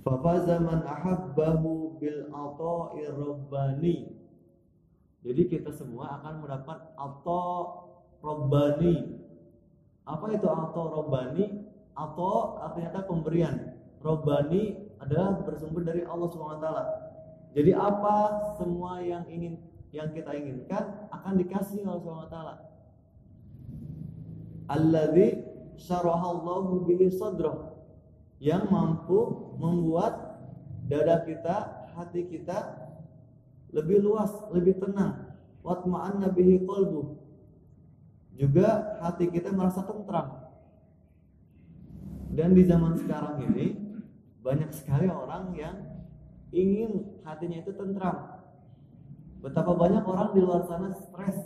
[0.06, 4.13] Fafaza man ahabbahu bil ata'i rabbani.
[5.26, 7.50] Jadi kita semua akan mendapat atau
[8.22, 9.18] rabbani.
[10.06, 11.65] Apa itu atau rabbani?
[11.98, 13.74] Atau artinya pemberian.
[14.06, 16.70] Rabbani adalah bersumber dari Allah SWT.
[17.58, 18.15] Jadi apa
[18.62, 19.58] semua yang ingin
[19.89, 22.38] yang kita inginkan akan dikasih oleh Allah SWT.
[24.70, 25.28] Alladzi
[25.82, 27.75] syarahallahu bihi sadrah
[28.46, 30.38] yang mampu membuat
[30.86, 32.78] dada kita, hati kita
[33.74, 35.34] lebih luas, lebih tenang.
[35.66, 37.18] Watma'an nabihi qalbu.
[38.38, 40.46] Juga hati kita merasa tentram.
[42.38, 43.82] Dan di zaman sekarang ini
[44.46, 45.76] banyak sekali orang yang
[46.54, 48.46] ingin hatinya itu tentram.
[49.41, 51.38] Betapa banyak orang di luar sana stres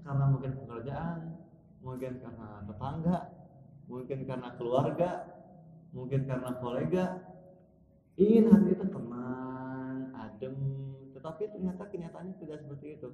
[0.00, 1.36] karena mungkin pekerjaan,
[1.84, 3.18] mungkin karena tetangga,
[3.84, 5.37] mungkin karena keluarga,
[5.92, 7.04] mungkin karena kolega
[8.18, 10.54] ingin hati itu tenang, adem,
[11.14, 13.08] tetapi ternyata kenyataannya tidak seperti itu.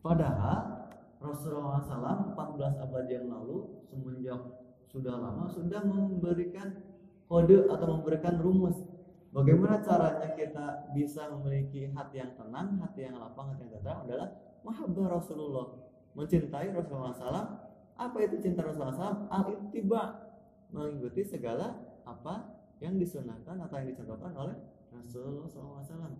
[0.00, 0.88] Padahal
[1.22, 4.40] Rasulullah SAW 14 abad yang lalu semenjak
[4.90, 6.74] sudah lama sudah memberikan
[7.30, 8.76] kode atau memberikan rumus
[9.32, 14.28] bagaimana caranya kita bisa memiliki hati yang tenang, hati yang lapang, hati yang tenang adalah
[14.62, 15.66] mahabbah Rasulullah.
[16.12, 17.48] Mencintai Rasulullah SAW
[17.96, 20.28] apa itu cinta Rasulullah SAW al-ittiba.
[20.72, 21.76] Mengikuti segala
[22.06, 24.56] apa yang disunahkan atau yang dicontohkan oleh
[24.90, 26.14] Rasulullah SAW.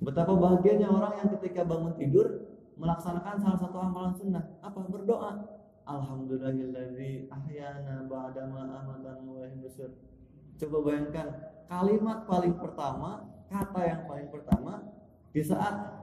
[0.00, 4.44] Betapa bahagianya orang yang ketika bangun tidur melaksanakan salah satu amalan sunnah.
[4.62, 4.86] Apa?
[4.86, 5.56] Berdoa.
[5.86, 9.22] Alhamdulillahilladzi ahyana ba'dama amatana
[10.56, 11.26] coba bayangkan
[11.70, 14.82] kalimat paling pertama kata yang paling pertama
[15.30, 16.02] di saat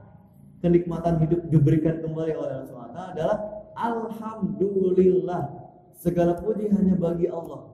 [0.64, 3.38] kenikmatan hidup diberikan kembali oleh Allah SWT adalah
[3.76, 5.66] Alhamdulillah.
[5.92, 7.73] Segala puji hanya bagi Allah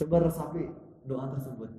[0.00, 0.64] coba resapi
[1.04, 1.70] doa tersebut.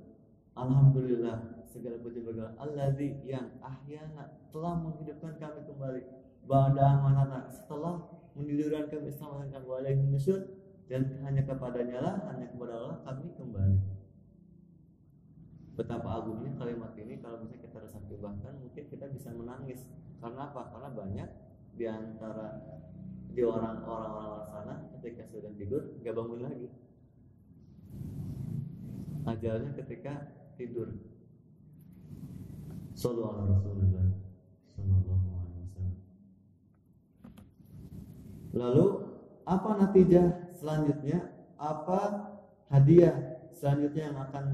[0.54, 2.94] Alhamdulillah segala puji bagi Allah
[3.26, 6.02] yang ahyana telah menghidupkan kami kembali.
[6.46, 8.06] Ba'da manana setelah
[8.38, 10.62] menidurkan kami alaihi nusyur.
[10.90, 13.78] Dan hanya kepadanya lah hanya kepada Allah kami kembali.
[15.72, 18.14] Betapa agungnya kalimat ini kalau misalnya kita resapi.
[18.20, 19.88] Bahkan mungkin kita bisa menangis.
[20.20, 20.68] Karena apa?
[20.68, 21.28] Karena banyak
[21.80, 22.60] di antara
[23.32, 26.68] di orang-orang orang sana ketika sudah tidur nggak bangun lagi
[29.26, 30.90] ajalnya ketika tidur
[32.92, 33.34] Rasulullah
[34.68, 35.22] Sallallahu.
[38.52, 38.86] Lalu
[39.48, 41.32] apa natijah selanjutnya?
[41.56, 42.30] Apa
[42.68, 44.44] hadiah selanjutnya yang akan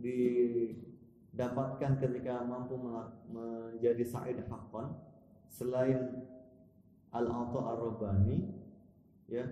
[0.00, 2.78] didapatkan ketika mampu
[3.28, 4.96] menjadi sa'id haqqan
[5.50, 6.24] selain
[7.10, 8.54] al-ata ar-rabbani
[9.26, 9.44] ya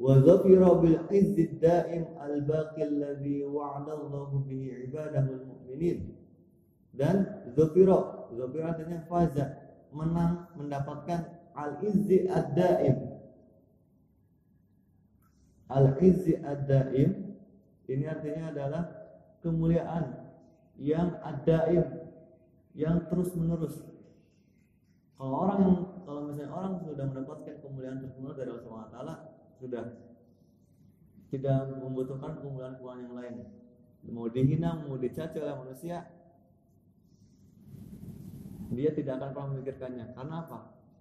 [0.00, 0.16] wa
[0.80, 6.16] bil izzi daim al-baqi alladhi wa'ada Allahu bihi ibadahu al-mu'minin
[6.96, 9.60] dan zofiro zofiro artinya faza
[9.92, 11.20] menang mendapatkan
[11.52, 12.96] al izzi ad daim
[15.68, 17.36] al izzi ad daim
[17.84, 18.82] ini artinya adalah
[19.44, 20.16] kemuliaan
[20.80, 21.84] yang ad daim
[22.72, 23.84] yang terus menerus
[25.20, 25.60] kalau orang
[26.08, 29.14] kalau misalnya orang sudah mendapatkan kemuliaan terus menerus dari Allah Taala
[29.60, 29.84] sudah
[31.30, 33.36] tidak membutuhkan kemuliaan-kemuliaan yang lain
[34.08, 36.08] mau dihina mau dicaci oleh manusia
[38.70, 40.06] dia tidak akan pernah memikirkannya.
[40.14, 40.58] Karena apa?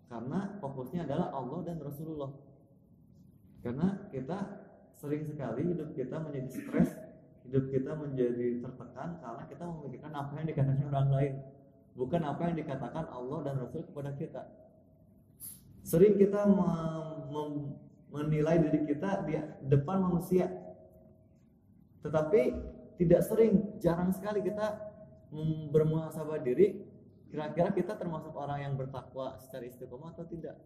[0.10, 2.34] Karena fokusnya adalah Allah dan Rasulullah.
[3.62, 4.38] Karena kita
[4.98, 6.98] sering sekali hidup kita menjadi stres,
[7.46, 11.34] hidup kita menjadi tertekan karena kita memikirkan apa yang dikatakan orang lain,
[11.94, 14.42] bukan apa yang dikatakan Allah dan Rasul kepada kita.
[15.86, 16.50] Sering kita
[18.10, 19.38] menilai diri kita di
[19.70, 20.50] depan manusia,
[22.02, 22.42] tetapi
[22.98, 24.90] tidak sering, jarang sekali kita
[25.70, 26.90] bermuhasabah diri
[27.30, 30.58] Kira-kira kita termasuk orang yang bertakwa secara istiqomah atau tidak?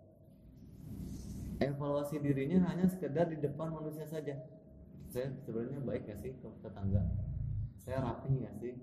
[1.60, 4.40] Evaluasi dirinya hanya sekedar di depan manusia saja.
[5.12, 7.04] Saya sebenarnya baik ya sih ke tetangga?
[7.84, 8.74] Saya rapi ya sih?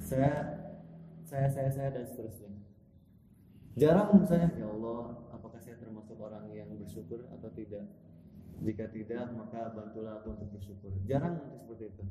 [0.00, 0.32] Saya
[1.28, 2.48] saya saya saya dan seterusnya.
[3.76, 5.20] Jarang misalnya ya Allah,
[5.68, 7.84] saya termasuk orang yang bersyukur atau tidak?
[8.64, 10.88] Jika tidak, maka bantulah aku untuk bersyukur.
[11.04, 12.04] Jarang seperti itu.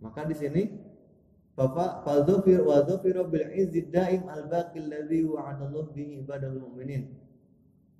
[0.00, 0.62] Maka di sini
[1.52, 2.80] Bapak fadzufir wa
[3.28, 7.12] bil izzi daim al baqi alladhi wa'ada Allah bihi ibadul mu'minin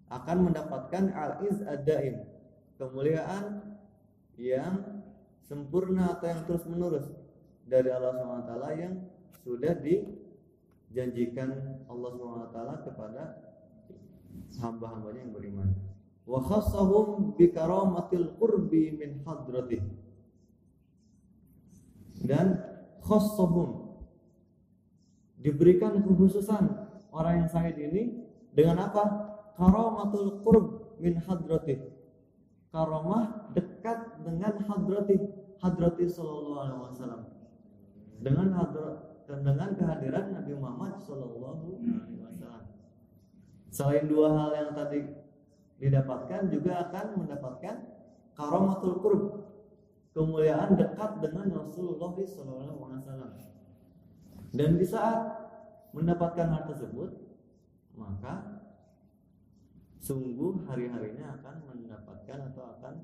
[0.08, 2.22] akan mendapatkan al iz ad daim
[2.78, 3.74] kemuliaan
[4.38, 5.02] yang
[5.42, 7.06] sempurna atau yang terus menerus
[7.66, 8.94] dari Allah SWT yang
[9.42, 13.47] sudah dijanjikan Allah SWT kepada
[14.56, 15.68] hamba-hambanya yang beriman.
[16.24, 19.80] Wa khassahum bi karamatil qurbi min hadratih
[22.24, 22.60] dan
[23.04, 23.96] khosobun
[25.40, 26.68] diberikan kekhususan
[27.14, 29.04] orang yang sakit ini dengan apa?
[29.56, 31.98] Karamatul qurb min hadratih
[32.68, 35.20] karamah dekat dengan hadratih
[35.58, 37.22] hadrati sallallahu alaihi wasallam.
[38.18, 38.96] Dengan hadrat
[39.28, 42.17] dengan kehadiran Nabi Muhammad sallallahu alaihi
[43.68, 45.04] selain dua hal yang tadi
[45.78, 47.76] didapatkan juga akan mendapatkan
[48.34, 49.22] karamatul qurb
[50.16, 53.30] kemuliaan dekat dengan Rasulullah SAW.
[54.48, 55.20] Dan di saat
[55.92, 57.10] mendapatkan hal tersebut,
[57.94, 58.64] maka
[60.02, 62.94] sungguh hari-harinya akan mendapatkan atau akan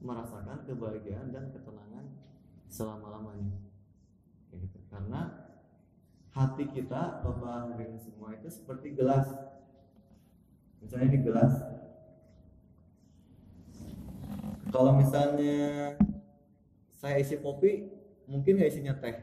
[0.00, 2.06] merasakan kebahagiaan dan ketenangan
[2.68, 3.56] selama-lamanya.
[4.52, 4.78] Gitu.
[4.88, 5.52] Karena
[6.32, 9.28] hati kita, Bapak hadirin semua itu seperti gelas.
[10.86, 11.54] Misalnya di gelas,
[14.70, 15.98] kalau misalnya
[16.94, 17.90] saya isi kopi
[18.30, 19.18] mungkin nggak isinya teh.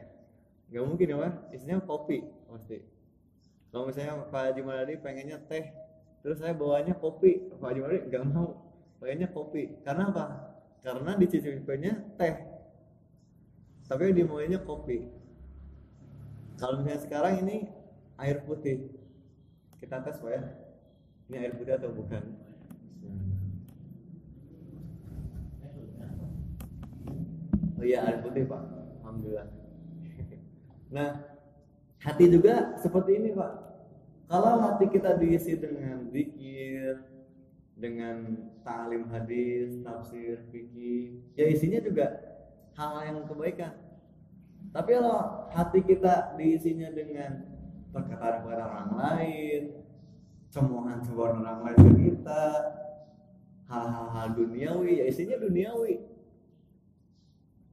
[0.68, 2.20] Nggak mungkin ya pak isinya kopi
[2.52, 2.84] pasti.
[3.72, 5.72] Kalau misalnya Pak Haji Maladi pengennya teh
[6.20, 7.48] terus saya bawanya kopi.
[7.56, 8.60] Pak Haji Mari nggak mau
[9.00, 9.80] pengennya kopi.
[9.88, 10.24] Karena apa?
[10.84, 12.44] Karena dicicipinnya teh.
[13.88, 15.08] Tapi dimaunya kopi.
[16.60, 17.72] Kalau misalnya sekarang ini
[18.20, 18.92] air putih.
[19.80, 20.63] Kita tes pak ya
[21.34, 22.22] ini air putih atau bukan?
[27.74, 28.62] Oh iya air putih pak.
[29.02, 29.50] Alhamdulillah.
[30.94, 31.10] Nah
[31.98, 33.50] hati juga seperti ini pak.
[34.30, 37.02] Kalau hati kita diisi dengan zikir
[37.74, 42.14] dengan ta'lim hadis, tafsir, fikih, ya isinya juga
[42.78, 43.74] hal yang kebaikan.
[44.70, 47.42] Tapi kalau hati kita diisinya dengan
[47.90, 49.83] perkataan-perkataan orang lain,
[50.54, 52.42] cemoohan-cemoohan orang lain ke kita,
[53.66, 55.98] hal-hal duniawi, ya isinya duniawi.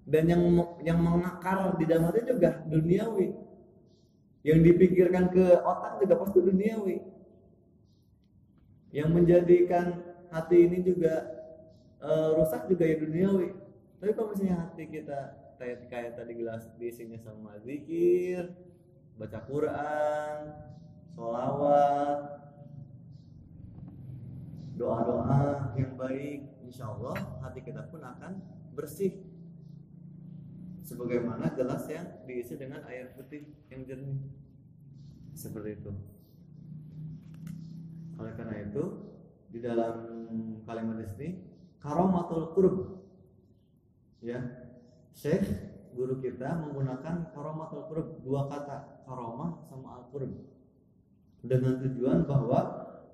[0.10, 0.42] Dan yang
[0.82, 3.38] yang mengakar di dalam hati juga duniawi.
[4.42, 6.98] Yang dipikirkan ke otak juga pasti duniawi
[8.92, 11.28] yang menjadikan hati ini juga
[12.04, 13.56] uh, rusak juga ya duniawi
[14.04, 15.20] tapi kalau misalnya hati kita
[15.56, 18.52] kayak kayak tadi gelas diisinya sama zikir
[19.16, 20.38] baca Quran
[21.16, 22.20] sholawat
[24.82, 27.14] doa-doa yang baik insya Allah
[27.46, 28.42] hati kita pun akan
[28.74, 29.14] bersih.
[30.82, 34.18] Sebagaimana gelas yang diisi dengan air putih yang jernih.
[35.38, 35.92] Seperti itu.
[38.18, 38.84] Oleh karena itu
[39.54, 39.96] di dalam
[40.66, 41.46] kalimat ini
[41.78, 42.76] karomatul qurb
[44.20, 44.42] ya
[45.14, 45.46] Syekh
[45.94, 48.08] guru kita menggunakan karomatul qurb.
[48.26, 50.34] Dua kata karomah sama al qurb
[51.46, 52.60] dengan tujuan bahwa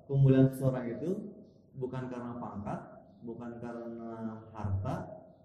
[0.08, 1.37] kemuliaan seseorang itu
[1.78, 2.80] bukan karena pangkat
[3.22, 4.96] bukan karena harta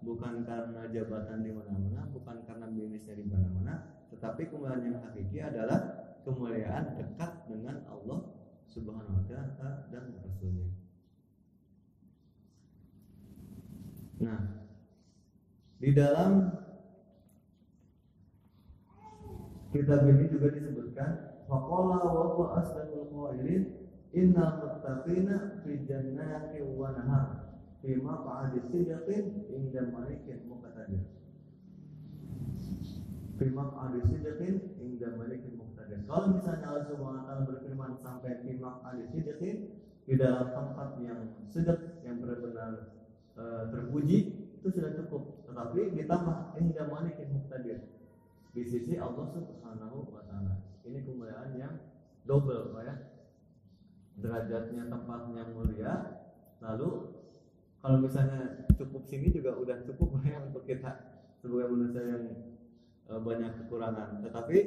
[0.04, 3.74] bukan karena jabatan di mana-mana bukan karena bisnisnya di mana-mana
[4.12, 5.80] tetapi kemuliaan yang hakiki adalah
[6.22, 8.20] kemuliaan dekat dengan Allah
[8.70, 10.70] Subhanahu wa taala dan rasulnya.
[14.24, 14.40] Nah,
[15.78, 16.32] di dalam
[19.68, 21.10] kitab ini juga disebutkan
[21.44, 23.83] faqala wa asdaqul qailin
[24.14, 27.26] innal muttaqina fi jannati wa nahar.
[27.82, 31.02] Fi maq'adi sidqin inda malikin muqtadir.
[33.36, 35.98] Fi maq'adi sidqin inda malikin muqtadir.
[36.06, 39.56] Kalau misalnya Allah Subhanahu wa taala berfirman sampai fi maq'adi sidqin
[40.06, 42.94] di dalam tempat yang sedek yang benar-benar
[43.36, 45.44] uh, terpuji itu sudah cukup.
[45.50, 47.84] Tetapi ditambah inda malikin muqtadir.
[48.54, 50.62] Di sisi Allah Subhanahu wa taala.
[50.86, 51.74] Ini kemuliaan yang
[52.24, 53.13] double ya
[54.24, 55.92] derajatnya tempatnya mulia
[56.64, 57.12] lalu
[57.84, 62.24] kalau misalnya cukup sini juga udah cukup ya untuk kita sebagai manusia yang
[63.12, 64.24] uh, banyak kekurangan.
[64.24, 64.58] Tetapi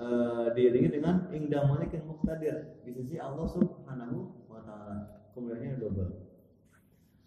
[0.00, 2.80] uh, diiringi dengan indah malikin muqtadir.
[2.80, 5.28] Di sisi Allah Subhanahu wa taala.
[5.36, 6.12] Kemuliaannya double.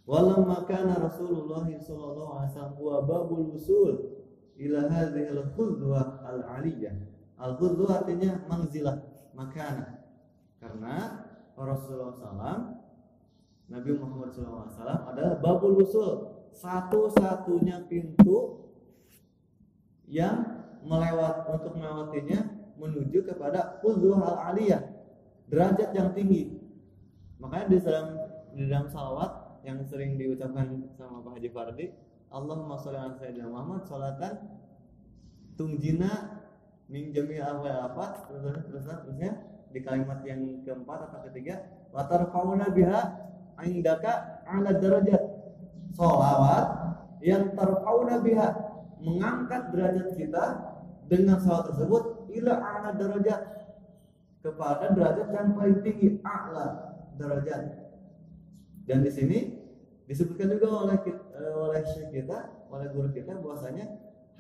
[0.10, 4.20] Walamma kana Rasulullah sallallahu alaihi wasallam huwa babul usul
[4.58, 6.98] ila hadhihi al-khudwa al-aliyah.
[7.38, 8.98] Al-khudwa artinya manzilah
[9.38, 10.10] makana.
[10.58, 11.24] Karena
[11.54, 12.60] Rasulullah SAW
[13.70, 14.70] Nabi Muhammad SAW
[15.10, 18.70] adalah babul usul satu-satunya pintu
[20.06, 22.44] yang melewat untuk melewatinya
[22.78, 24.84] menuju kepada uzur al aliyah
[25.48, 26.60] derajat yang tinggi.
[27.40, 28.08] Makanya di dalam
[28.54, 31.86] di dalam salawat yang sering diucapkan sama Pak Haji Fardi
[32.34, 34.34] Allahumma sholli ala sayyidina Muhammad sholatan
[35.56, 36.42] tungjina
[36.92, 39.32] min jami ahwal afat terus terus terusnya
[39.74, 43.02] di kalimat yang keempat atau ketiga watarfauna biha
[43.66, 45.24] indaka ala derajat
[45.98, 46.66] sholawat
[47.24, 48.48] yang tarfauna biha
[49.04, 50.46] mengangkat derajat kita
[51.08, 53.42] dengan salat tersebut ila a'la derajat
[54.44, 57.62] kepada derajat yang paling tinggi a'la derajat.
[58.84, 59.40] Dan di sini
[60.08, 63.88] disebutkan juga oleh eh, oleh syekh kita, oleh guru kita bahwasanya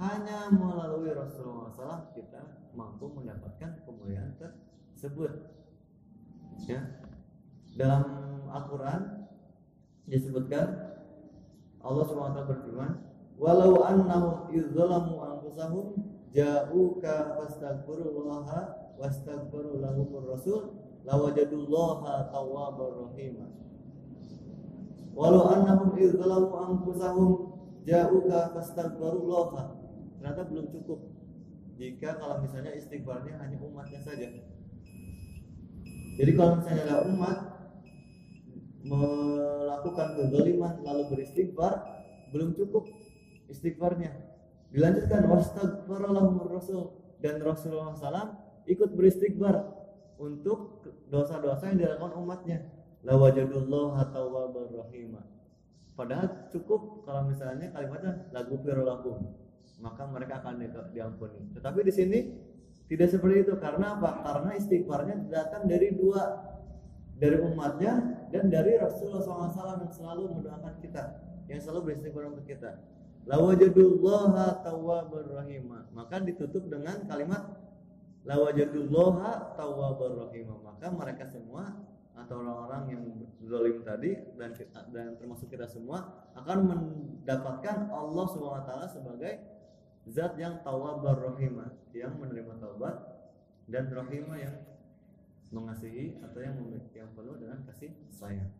[0.02, 4.63] hanya melalui Rasulullah SAW kita mampu mendapatkan kemuliaan tersebut.
[6.64, 6.80] Ya.
[7.76, 8.04] Dalam
[8.48, 9.28] Al-Qur'an
[10.08, 10.96] disebutkan
[11.84, 12.92] Allah SWT berfirman,
[13.36, 16.00] "Walau annahum izzalamu anfusahum
[16.34, 18.60] ja'uka fastaghfirullaha
[18.98, 20.74] wastaghfiru lahumur rasul
[21.06, 23.38] lawajadullaha tawwabar rahim.
[25.14, 27.30] Walau annahum idzalamu anfusahum
[27.86, 29.78] ja'uka fastaghfirullaha.
[30.18, 31.00] Ternyata belum cukup.
[31.78, 34.30] Jika kalau misalnya istighfarnya hanya umatnya saja
[36.14, 37.38] jadi kalau misalnya ada umat
[38.84, 41.74] melakukan kezaliman lalu beristighfar
[42.34, 42.90] belum cukup
[43.50, 44.12] istighfarnya.
[44.74, 47.02] Dilanjutkan wastagfaralahum rasul.
[47.24, 48.36] Dan Rasulullah SAW
[48.68, 49.56] ikut beristighfar
[50.20, 52.60] untuk dosa-dosa yang dilakukan umatnya.
[53.06, 55.24] Lawajadullah tawwabar rahima.
[55.94, 59.40] Padahal cukup kalau misalnya kalimatnya lagu lahum
[59.84, 60.64] maka mereka akan
[60.96, 61.54] diampuni.
[61.54, 62.20] Tetapi di sini
[62.94, 63.54] tidak seperti itu.
[63.58, 64.22] Karena apa?
[64.22, 66.54] Karena istighfarnya datang dari dua.
[67.14, 71.04] Dari umatnya dan dari Rasulullah SAW yang selalu mendoakan kita.
[71.48, 72.78] Yang selalu beristighfar untuk kita.
[73.24, 77.56] Lawajadullaha tawwabar rahima maka ditutup dengan kalimat
[78.28, 81.72] lawajadullaha tawwabar rahima maka mereka semua
[82.14, 83.04] atau orang-orang yang
[83.48, 84.52] zalim tadi dan
[84.94, 89.34] dan termasuk kita semua akan mendapatkan Allah SWT sebagai
[90.10, 92.96] zat yang tawwabar rahimah yang menerima taubat
[93.72, 94.56] dan rahimah yang
[95.54, 96.58] mengasihi atau yang
[96.92, 98.52] yang penuh dengan kasih sayang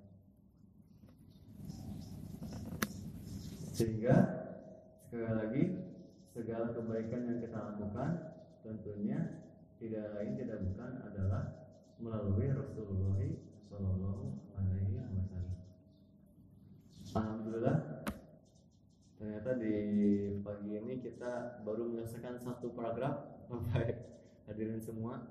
[3.74, 4.16] sehingga
[5.10, 5.64] sekali lagi
[6.30, 8.12] segala kebaikan yang kita lakukan
[8.62, 9.20] tentunya
[9.82, 11.44] tidak lain tidak bukan adalah
[11.98, 13.20] melalui Rasulullah
[13.68, 14.26] Shallallahu
[14.56, 15.58] Alaihi Wasallam.
[17.14, 17.93] Alhamdulillah
[19.34, 19.78] ternyata di
[20.46, 23.34] pagi ini kita baru menyelesaikan satu paragraf
[23.74, 23.98] baik
[24.46, 25.26] hadirin semua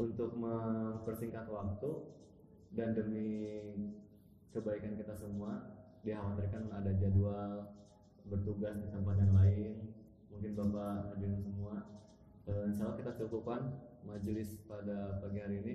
[0.00, 2.00] untuk mempersingkat waktu
[2.72, 3.60] dan demi
[4.56, 5.68] kebaikan kita semua
[6.00, 7.68] dikhawatirkan ada jadwal
[8.24, 9.92] bertugas di tempat yang lain.
[10.32, 11.76] Mungkin bapak hadirin semua.
[12.48, 13.68] Uh, insya Allah kita cukupkan
[14.00, 15.74] majelis pada pagi hari ini.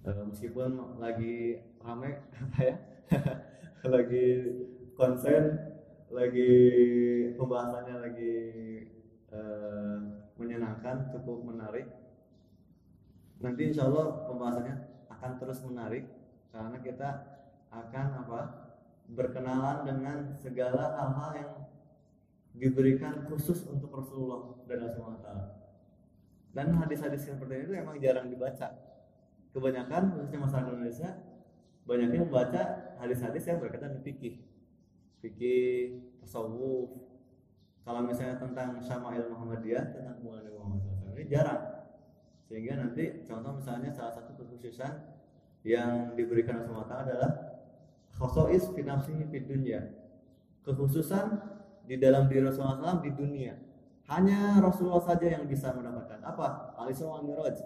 [0.00, 2.76] Uh, meskipun lagi ramai apa ya?
[4.00, 4.26] Lagi
[4.96, 5.75] konsen
[6.16, 6.50] lagi
[7.36, 8.34] pembahasannya lagi
[9.28, 10.00] uh,
[10.40, 11.84] menyenangkan cukup menarik.
[13.44, 14.76] Nanti insya Allah pembahasannya
[15.12, 16.08] akan terus menarik
[16.50, 17.08] karena kita
[17.68, 18.40] akan apa?
[19.06, 21.52] berkenalan dengan segala hal-hal yang
[22.58, 25.62] diberikan khusus untuk Rasulullah dan Rasulullah
[26.56, 28.72] dan hadis-hadis seperti itu emang jarang dibaca.
[29.52, 31.10] Kebanyakan khususnya masyarakat Indonesia
[31.84, 32.62] banyaknya membaca
[32.98, 34.55] hadis-hadis yang berkaitan dengan fikih
[35.20, 36.90] fikih tasawuf.
[37.86, 41.62] Kalau misalnya tentang Syama'il Muhammadiyah tentang Muhammad Muhammad SAW ini jarang.
[42.46, 44.92] Sehingga nanti contoh misalnya salah satu kekhususan
[45.66, 47.30] yang diberikan Rasulullah adalah
[48.14, 50.06] khosois finafsihi di dunia
[50.66, 51.26] kekhususan
[51.86, 53.54] di dalam diri Rasulullah SAW di dunia.
[54.10, 56.18] Hanya Rasulullah saja yang bisa mendapatkan.
[56.26, 56.74] Apa?
[56.78, 57.58] al-Isra Miraj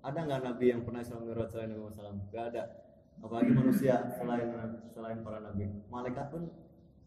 [0.00, 2.64] ada nggak Nabi yang pernah Isra Miraj selain Nabi Muhammad Gak ada.
[3.20, 4.48] Apalagi manusia selain
[4.92, 5.68] selain para Nabi.
[5.92, 6.48] Malaikat pun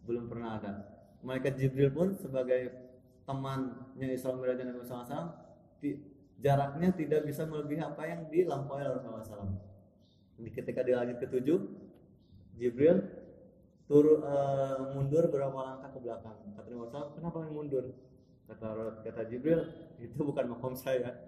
[0.10, 0.72] belum pernah ada.
[1.22, 2.74] Malaikat Jibril pun sebagai
[3.30, 5.30] temannya Isra Miraj Nabi SAW
[6.42, 9.54] jaraknya tidak bisa melebihi apa yang dilampaui oleh Rasulullah SAW
[10.40, 11.60] ketika di langit ketujuh
[12.56, 13.04] Jibril
[13.92, 16.38] turun uh, mundur berapa langkah ke belakang.
[16.56, 17.86] Kata Nabi Muhammad kenapa mundur?
[18.48, 18.68] Kata
[19.04, 19.68] kata Jibril
[20.00, 21.28] itu bukan makom saya.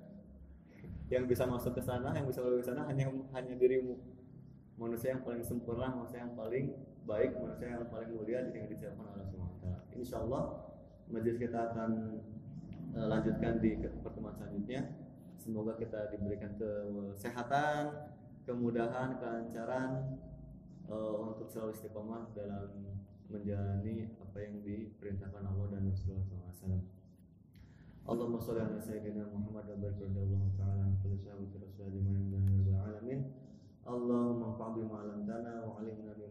[1.11, 3.99] Yang bisa masuk ke sana yang bisa masuk ke sana hanya hanya dirimu.
[4.79, 6.71] Manusia yang paling sempurna manusia yang paling
[7.07, 10.43] baik manusia yang paling mulia yang disiapkan oleh Allah Insya Allah
[11.11, 12.21] majelis kita akan
[12.95, 14.81] uh, lanjutkan di pertemuan selanjutnya
[15.41, 18.11] semoga kita diberikan kesehatan
[18.45, 20.17] kemudahan kelancaran
[20.89, 26.83] uh, untuk selalu istiqomah dalam menjalani apa yang diperintahkan Allah dan Rasulullah SAW.
[28.01, 32.41] Allahumma sholli ala sayyidina Muhammad wa barik Allah taala an kulli sahabat rasul ajmain ya
[32.43, 33.19] rabbal alamin.
[33.87, 36.11] Allahumma anfa' bima 'allamtana wa 'allimna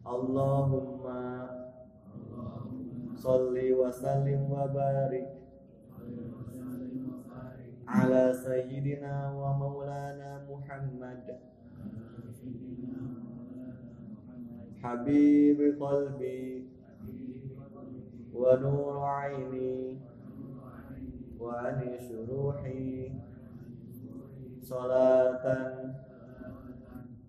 [0.00, 1.44] Allahumma
[3.20, 5.28] salli wa sallim wa barik
[7.84, 11.20] ala sayyidina wa maulana Muhammad.
[14.80, 16.64] Habib qalbi
[18.32, 20.00] wa nur aini
[21.36, 23.12] wa ani syuruhi
[24.64, 25.92] salatan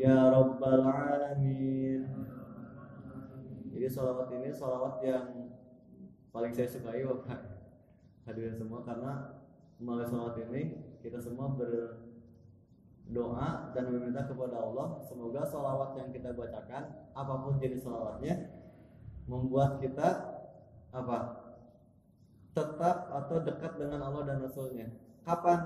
[0.00, 2.08] ya rabbal alamin.
[3.76, 5.52] Jadi salawat ini salawat yang
[6.32, 7.36] paling saya sukai bapak
[8.24, 9.36] hadirin semua karena
[9.76, 17.12] melalui salawat ini kita semua berdoa dan meminta kepada Allah semoga salawat yang kita bacakan
[17.12, 18.48] apa pun jenis salawatnya
[19.28, 20.08] membuat kita
[20.96, 21.44] apa?
[22.56, 24.90] Tetap atau dekat dengan Allah dan Rasulnya.
[25.22, 25.60] Kapan?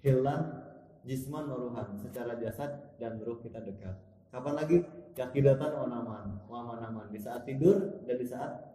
[0.00, 0.63] Hilang
[1.04, 3.94] jisman waruhan secara jasad dan ruh kita dekat.
[4.32, 4.78] Kapan lagi?
[5.14, 7.06] Yakidatan wanaman, wamanaman.
[7.14, 8.74] Di saat tidur dan di saat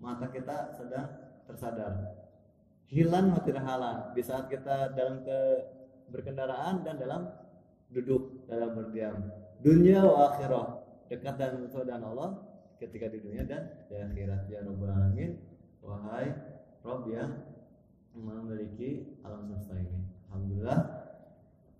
[0.00, 1.12] mata kita sedang
[1.44, 2.24] tersadar.
[2.88, 5.38] Hilang mati halan di saat kita dalam ke
[6.08, 7.28] berkendaraan dan dalam
[7.92, 9.28] duduk dalam berdiam.
[9.60, 10.66] Dunia wa akhirah.
[11.10, 12.40] Dekat dan dan Allah
[12.80, 14.48] ketika di dunia dan di akhirat.
[14.48, 15.36] Ya rabbal alamin
[15.84, 16.32] wahai
[16.80, 17.44] Rob yang
[18.16, 20.00] memiliki alam semesta ini.
[20.32, 21.03] Alhamdulillah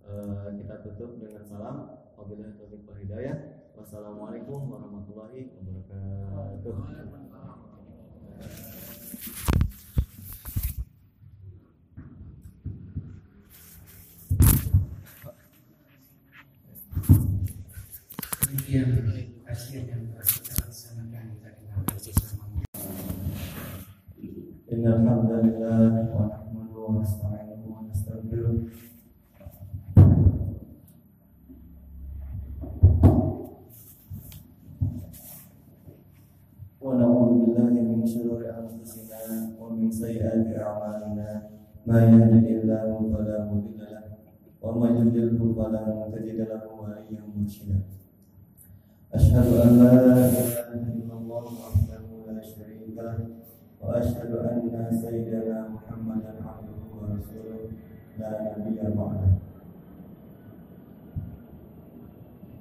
[0.05, 1.97] Eh, kita tutup dengan salam.
[2.13, 3.57] Wabillahi taufiq wal hidayah.
[3.73, 6.77] Wassalamualaikum warahmatullahi wabarakatuh.
[18.45, 18.89] Demikian
[19.41, 21.25] kajian yang telah kita laksanakan.
[21.41, 22.45] Tadi malam bersama
[24.69, 27.24] Innal hamdalillah wa nahmaduhu wa nasta'inuhu
[36.85, 41.29] ونعوذ بالله من شرور أنفسنا ومن سيئات أعمالنا.
[41.89, 44.05] ما يهده الله فلا مضل له
[44.61, 47.77] ومن يضلل فلا تجد له وليا مرشدا
[49.13, 50.33] أشهد أن لا إله
[50.93, 53.17] إلا الله وحده لا شريك له
[53.81, 57.61] وأشهد أن سيدنا محمدا عبده ورسوله
[58.19, 59.33] لا نبي بعده.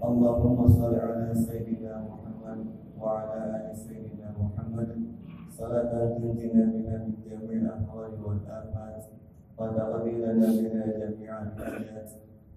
[0.05, 2.61] اللهم صل على سيدنا محمد
[3.01, 3.94] وعلى آل سيدنا
[4.74, 4.90] محمد
[5.50, 9.04] صلاة تنجينا بها من جميع الأحوال والآفات
[9.58, 12.10] وتقضي لنا بها جميع الحاجات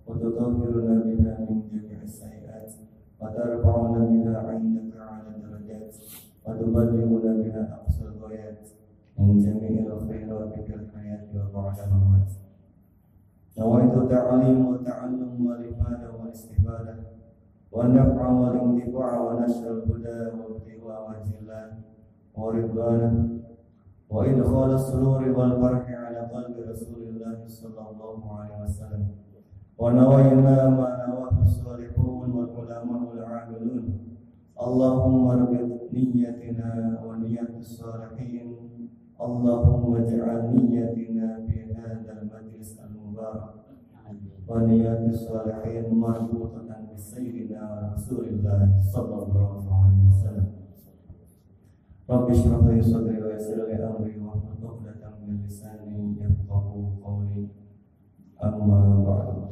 [0.06, 2.72] وتطهرنا بها من جميع السيئات
[3.20, 5.94] وترفعنا بها عندك على الدرجات
[6.46, 8.68] وتبلغنا بها أقصى الغايات
[9.18, 12.30] من جميع الخيرات في الحياة وبعد الممات
[13.58, 16.94] نويت التعليم والتعلم والإفادة والاستفادة
[17.72, 21.72] والنفع والانتفاع ونشر الهدى وابتغاء وجه الله
[22.37, 23.13] ورضوانه
[24.09, 29.05] وإدخال السرور والفرح على قلب رسول الله صلى الله عليه وسلم.
[29.77, 33.83] ونوينا ما نواه الصالحون والعلماء العاملون.
[34.67, 36.71] اللهم اربط نيتنا
[37.05, 38.49] ونية الصالحين.
[39.21, 43.53] اللهم اجعل نيتنا في هذا المجلس المبارك.
[44.47, 48.61] ونيات الصالحين مربوطة بسيدنا رسول الله
[48.93, 50.56] صلى الله عليه وسلم.
[52.07, 57.51] Rabbi shrah li sadri wa yassir li amri wa hlul 'uqdatam min lisani yafqahu qawli.
[58.39, 59.51] Amma ba'du.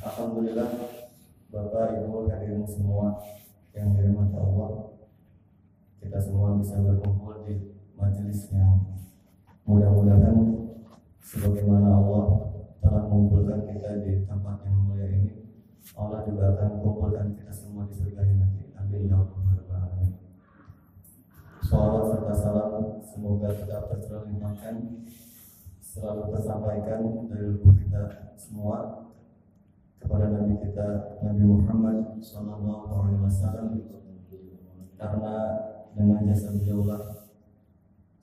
[0.00, 0.70] Alhamdulillah
[1.52, 3.20] Bapak Ibu hadirin semua
[3.76, 4.96] yang dirahmati Allah.
[6.00, 8.96] Kita semua bisa berkumpul di majelis yang
[9.68, 10.56] mudah-mudahan
[11.20, 15.52] sebagaimana Allah telah mengumpulkan kita di tempat yang mulia ini,
[15.92, 18.71] Allah juga akan mengumpulkan kita semua di surga nanti.
[21.72, 25.00] Salawat serta salam semoga tetap terlimpahkan
[25.80, 29.08] selalu tersampaikan dari lubuk kita semua
[29.96, 33.68] kepada Nabi kita Nabi Muhammad Sallallahu Alaihi Wasallam
[35.00, 35.36] karena
[35.96, 37.32] dengan jasa beliaulah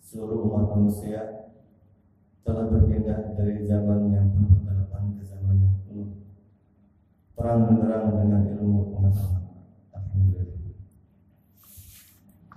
[0.05, 1.49] seluruh umat manusia
[2.45, 6.09] telah berpindah dari zaman yang penuh kegelapan ke zaman yang penuh
[7.33, 9.43] terang benderang dengan ilmu pengetahuan.
[9.97, 10.58] Alhamdulillah.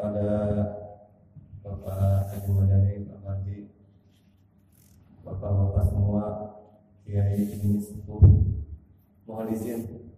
[0.03, 0.35] Pada
[1.63, 3.71] Bapak Haji Madani, Pak Mardi,
[5.23, 6.25] Bapak-bapak semua,
[7.07, 8.19] Kiai ini sepuh,
[9.31, 10.11] mohon izin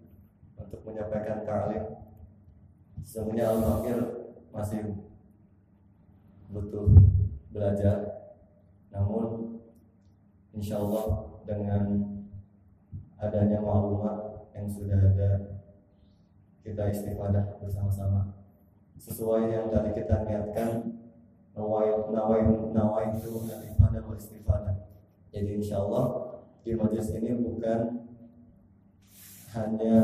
[0.56, 2.00] untuk menyampaikan taklim.
[3.04, 4.00] Semuanya Al-Fakir
[4.56, 5.04] masih
[6.48, 6.88] butuh
[7.52, 8.24] belajar,
[8.88, 9.60] namun
[10.56, 11.84] insya Allah dengan
[13.20, 15.60] adanya maklumat yang sudah ada
[16.64, 18.43] kita istifadah bersama-sama
[18.98, 20.94] sesuai yang tadi kita niatkan
[21.54, 24.76] nawai itu istifadah beristifadah
[25.30, 26.06] jadi insya Allah
[26.66, 27.80] di majelis ini bukan
[29.54, 29.96] hanya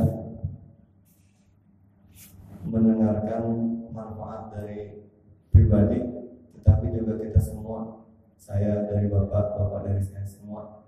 [2.62, 3.43] mendengarkan
[3.91, 5.11] manfaat dari
[5.51, 6.01] pribadi
[6.61, 8.07] tetapi juga kita semua
[8.38, 10.86] saya dari bapak bapak dari saya semua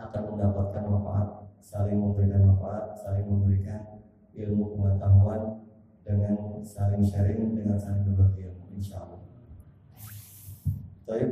[0.00, 1.28] akan mendapatkan manfaat
[1.60, 4.00] saling memberikan manfaat saling memberikan
[4.32, 5.62] ilmu pengetahuan
[6.02, 6.18] dan
[6.66, 9.22] saling sharing dengan saling berbagi ilmu insya Allah.
[11.06, 11.30] Baik,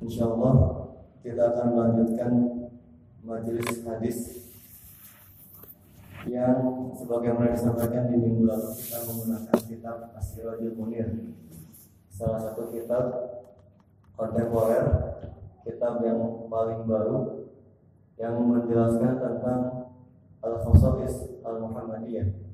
[0.00, 0.54] insya Allah
[1.20, 2.32] kita akan melanjutkan
[3.22, 4.18] majelis hadis
[6.26, 11.08] yang sebagaimana disampaikan di minggu lalu kita menggunakan kitab Asirajul Munir.
[12.12, 13.04] Salah satu kitab
[14.14, 14.86] kontemporer
[15.66, 17.48] kitab yang paling baru
[18.20, 19.60] yang menjelaskan tentang
[20.42, 22.51] al-khosais al-muhammadiyah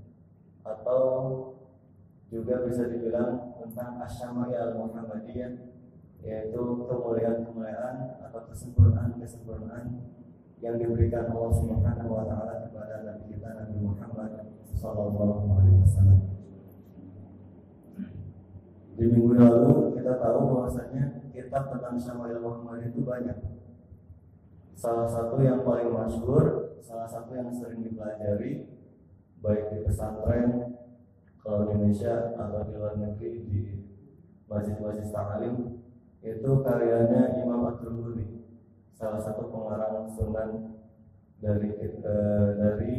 [0.68, 1.02] atau
[2.28, 5.72] juga bisa dibilang tentang asyamaya al-muhammadiyah
[6.20, 10.04] yaitu kemuliaan-kemuliaan atau kesempurnaan-kesempurnaan
[10.58, 14.32] yang diberikan Allah Subhanahu wa taala kepada Nabi kita Nabi Muhammad
[14.74, 16.20] sallallahu alaihi wasallam.
[18.98, 23.38] Di minggu lalu kita tahu bahwasanya kitab tentang Syama'il Muhammad itu banyak.
[24.74, 28.77] Salah satu yang paling masyhur, salah satu yang sering dipelajari
[29.38, 30.78] baik di pesantren
[31.40, 33.62] kalau di Indonesia atau di luar negeri di
[34.50, 35.80] masjid-masjid ta'alim
[36.18, 38.42] itu karyanya Imam At-Tirmidzi
[38.98, 40.74] salah satu pengarang sunan
[41.38, 42.92] dari eh, dari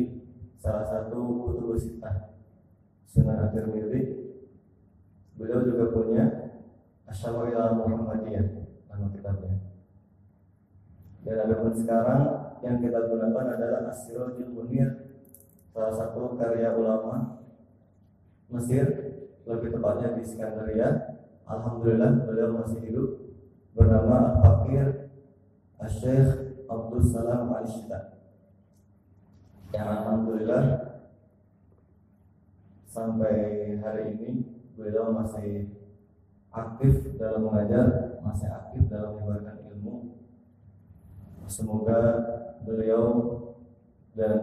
[0.56, 2.36] salah satu kutubus sitah
[3.10, 4.02] Sunan At-Tirmidzi.
[5.40, 6.26] Beliau juga punya
[7.10, 8.46] Asyama'il Muhammadiyah
[8.92, 9.56] nama kitabnya.
[11.24, 12.24] Dan adapun sekarang
[12.64, 14.99] yang kita gunakan adalah Asirul Munir
[15.70, 17.42] salah satu karya ulama
[18.50, 18.86] Mesir
[19.46, 23.10] lebih tepatnya di Skandaria Alhamdulillah beliau masih hidup.
[23.74, 25.10] Bernama Al-Fakir
[25.90, 27.66] Syekh Abdul Salam Al
[29.70, 30.66] yang Alhamdulillah
[32.90, 34.30] sampai hari ini
[34.74, 35.70] beliau masih
[36.50, 40.18] aktif dalam mengajar, masih aktif dalam menyebarkan ilmu.
[41.50, 42.02] Semoga
[42.66, 43.06] beliau
[44.14, 44.42] dan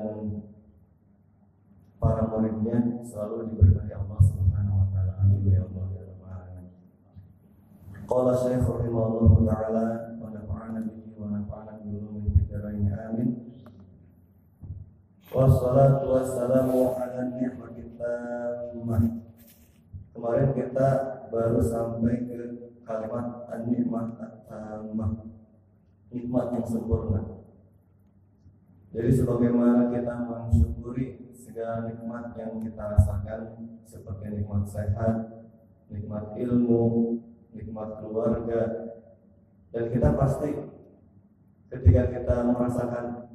[1.96, 5.12] para muridnya selalu diberkahi Allah Subhanahu wa taala.
[5.24, 6.66] Amin ya Allah ya rabbal alamin.
[8.04, 9.86] Qala Syekh rahimahullah taala
[10.20, 13.28] wa nafa'ana bihi wa nafa'ana bi ulumi fid dharain amin.
[15.26, 19.02] Wassalatu wassalamu ala ni'matil tammah.
[20.16, 20.88] Kemarin kita
[21.28, 22.38] baru sampai ke
[22.86, 25.28] kalimat an-ni'mah at-tammah.
[26.08, 27.20] Nikmat yang sempurna.
[28.96, 31.25] Jadi sebagaimana kita mensyukuri
[31.56, 33.40] segala nikmat yang kita rasakan
[33.88, 35.40] seperti nikmat sehat,
[35.88, 37.16] nikmat ilmu,
[37.56, 38.92] nikmat keluarga,
[39.72, 40.52] dan kita pasti
[41.72, 43.32] ketika kita merasakan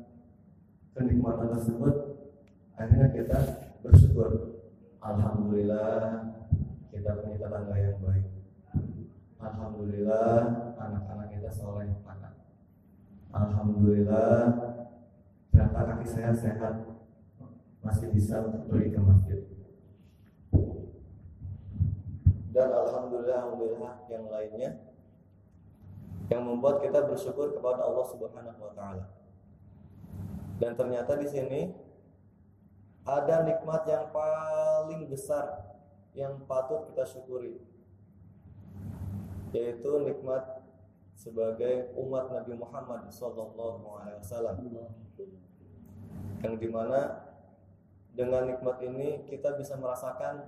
[0.94, 1.96] kenikmatan tersebut,
[2.78, 3.38] akhirnya kita
[3.82, 4.62] bersyukur.
[5.02, 6.30] Alhamdulillah
[6.94, 8.30] kita punya tetangga yang baik.
[9.42, 10.38] Alhamdulillah
[10.78, 12.38] anak-anak kita soleh anak.
[13.34, 14.38] Alhamdulillah
[15.50, 16.91] ternyata kaki saya sehat
[17.82, 19.42] masih bisa untuk ke masjid.
[22.52, 24.70] Dan alhamdulillah alhamdulillah yang lainnya
[26.32, 29.06] yang membuat kita bersyukur kepada Allah Subhanahu wa taala.
[30.62, 31.62] Dan ternyata di sini
[33.02, 35.74] ada nikmat yang paling besar
[36.14, 37.58] yang patut kita syukuri
[39.52, 40.64] yaitu nikmat
[41.18, 43.52] sebagai umat Nabi Muhammad SAW
[46.42, 47.31] yang di mana
[48.12, 50.44] dengan nikmat ini kita bisa merasakan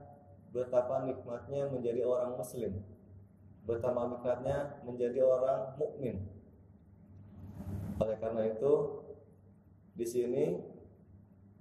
[0.51, 2.83] betapa nikmatnya menjadi orang muslim.
[3.63, 6.27] Betapa nikmatnya menjadi orang mukmin.
[8.03, 8.73] Oleh karena itu
[9.95, 10.45] di sini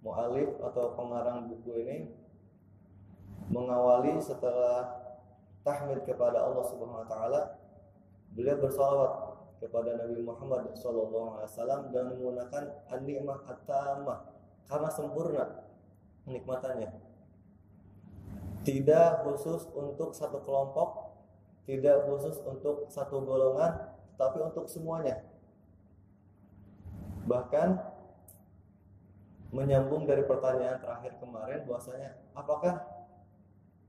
[0.03, 1.97] mualif atau pengarang buku ini
[3.53, 4.99] mengawali setelah
[5.63, 7.43] tahmid kepada Allah Subhanahu wa taala
[8.35, 9.13] beliau bersalawat
[9.63, 11.47] kepada Nabi Muhammad SAW
[11.95, 14.27] dan menggunakan an-ni'mah at-tamah
[14.67, 15.45] karena sempurna
[16.27, 16.91] kenikmatannya.
[18.62, 21.18] Tidak khusus untuk satu kelompok,
[21.66, 25.27] tidak khusus untuk satu golongan, tapi untuk semuanya.
[27.27, 27.68] Bahkan
[29.53, 32.83] menyambung dari pertanyaan terakhir kemarin bahwasanya apakah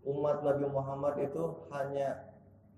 [0.04, 2.34] umat Nabi Muhammad itu hanya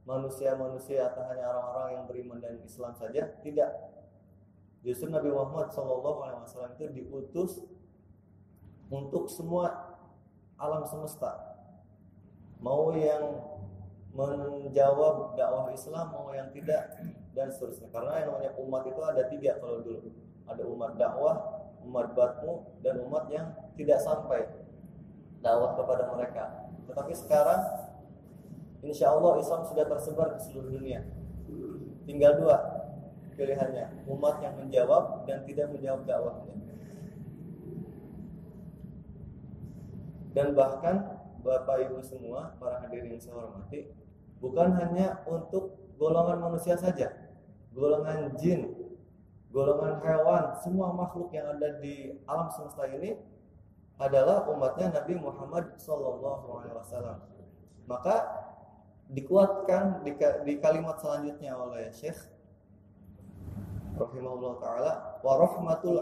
[0.06, 3.26] manusia-manusia atau hanya orang-orang yang beriman dan Islam saja?
[3.42, 3.72] Tidak.
[4.86, 7.66] Justru Nabi Muhammad SAW itu diutus
[8.96, 10.00] untuk semua
[10.56, 11.60] alam semesta.
[12.64, 13.44] Mau yang
[14.16, 16.96] menjawab dakwah Islam, mau yang tidak,
[17.36, 17.92] dan seterusnya.
[17.92, 20.08] Karena yang namanya umat itu ada tiga kalau dulu.
[20.48, 21.36] Ada umat dakwah,
[21.84, 24.48] umat batmu, dan umat yang tidak sampai
[25.44, 26.66] dakwah kepada mereka.
[26.88, 27.62] Tetapi sekarang
[28.86, 31.02] Insya Allah Islam sudah tersebar di seluruh dunia
[32.06, 32.58] Tinggal dua
[33.34, 36.54] pilihannya Umat yang menjawab dan tidak menjawab dakwahnya
[40.36, 43.88] Dan bahkan Bapak Ibu semua, para hadirin yang saya hormati,
[44.44, 47.16] bukan hanya untuk golongan manusia saja,
[47.72, 48.76] golongan jin,
[49.56, 53.16] golongan hewan, semua makhluk yang ada di alam semesta ini
[53.96, 56.20] adalah umatnya Nabi Muhammad SAW.
[57.88, 58.16] Maka
[59.08, 62.18] dikuatkan di, di kalimat selanjutnya oleh Syekh
[63.96, 66.02] rahimahullah taala wa rahmatul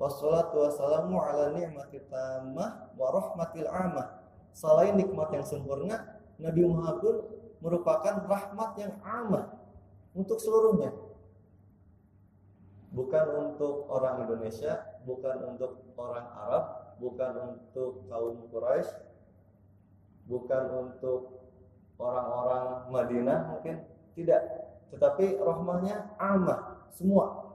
[0.00, 4.24] wassalatu wassalamu ala ni'mati tammah wa rahmatil ammah
[4.56, 7.28] selain nikmat yang sempurna Nabi Muhammad
[7.60, 9.60] merupakan rahmat yang ammah
[10.16, 10.96] untuk seluruhnya.
[12.90, 16.64] Bukan untuk orang Indonesia bukan untuk orang Arab
[16.98, 18.90] bukan untuk kaum Quraisy
[20.26, 21.44] bukan untuk
[22.00, 23.84] orang-orang Madinah mungkin
[24.16, 24.42] tidak.
[24.90, 27.49] Tetapi rahmahnya amah semua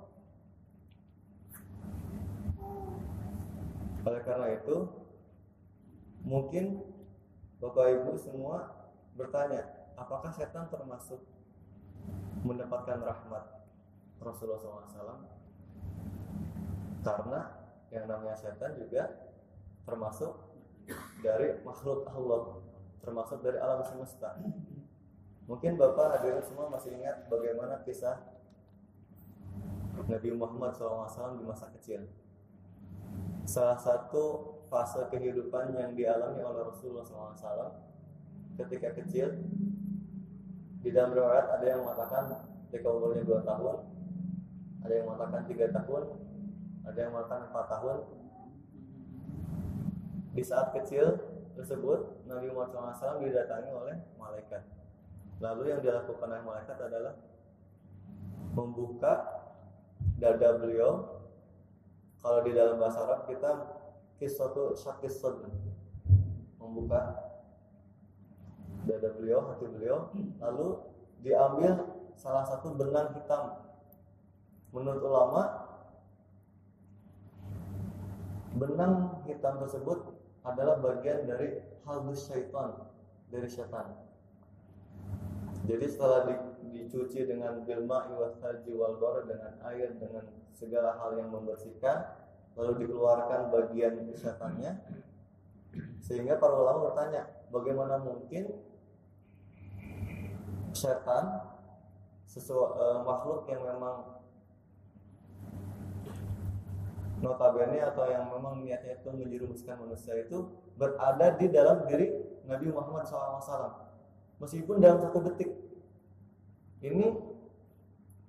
[4.06, 4.86] oleh karena itu
[6.22, 6.86] mungkin
[7.58, 8.70] Bapak Ibu semua
[9.18, 9.66] bertanya
[9.98, 11.22] apakah setan termasuk
[12.46, 13.46] mendapatkan rahmat
[14.22, 15.26] Rasulullah SAW
[17.02, 17.42] karena
[17.90, 19.10] yang namanya setan juga
[19.90, 20.34] termasuk
[21.26, 22.62] dari makhluk Allah
[23.02, 24.38] termasuk dari alam semesta
[25.46, 28.18] Mungkin Bapak hadirin semua masih ingat bagaimana kisah
[30.10, 32.10] Nabi Muhammad SAW di masa kecil.
[33.46, 37.78] Salah satu fase kehidupan yang dialami oleh Rasulullah SAW
[38.58, 39.38] ketika kecil
[40.82, 42.24] di dalam riwayat ada yang mengatakan
[42.70, 43.78] ketika umurnya 2 tahun,
[44.86, 46.04] ada yang mengatakan 3 tahun,
[46.86, 47.98] ada yang mengatakan 4 tahun.
[50.36, 51.06] Di saat kecil
[51.56, 54.68] tersebut Nabi Muhammad SAW didatangi oleh malaikat
[55.44, 57.14] Lalu yang dilakukan oleh malaikat adalah
[58.56, 59.14] membuka
[60.16, 61.15] dada beliau.
[62.26, 63.52] Kalau di dalam bahasa Arab kita
[64.18, 65.46] kisatu syakisud
[66.58, 67.22] membuka
[68.90, 70.10] dada beliau, hati beliau,
[70.42, 70.82] lalu
[71.22, 71.86] diambil
[72.18, 73.62] salah satu benang hitam.
[74.74, 75.42] Menurut ulama,
[78.58, 80.10] benang hitam tersebut
[80.42, 82.74] adalah bagian dari halus syaitan
[83.30, 83.94] dari syaitan
[85.66, 86.34] jadi setelah di,
[86.76, 92.12] dicuci dengan bilma iwasaji wal dengan air dengan segala hal yang membersihkan,
[92.60, 94.84] lalu dikeluarkan bagian setannya,
[96.04, 98.52] sehingga para ulama bertanya, bagaimana mungkin
[100.76, 101.56] setan
[102.28, 104.20] sesuatu uh, makhluk yang memang
[107.24, 112.12] notabene atau yang memang niatnya itu menjerumuskan manusia itu berada di dalam diri
[112.44, 113.88] Nabi Muhammad SAW
[114.44, 115.65] meskipun dalam satu detik
[116.92, 117.06] ini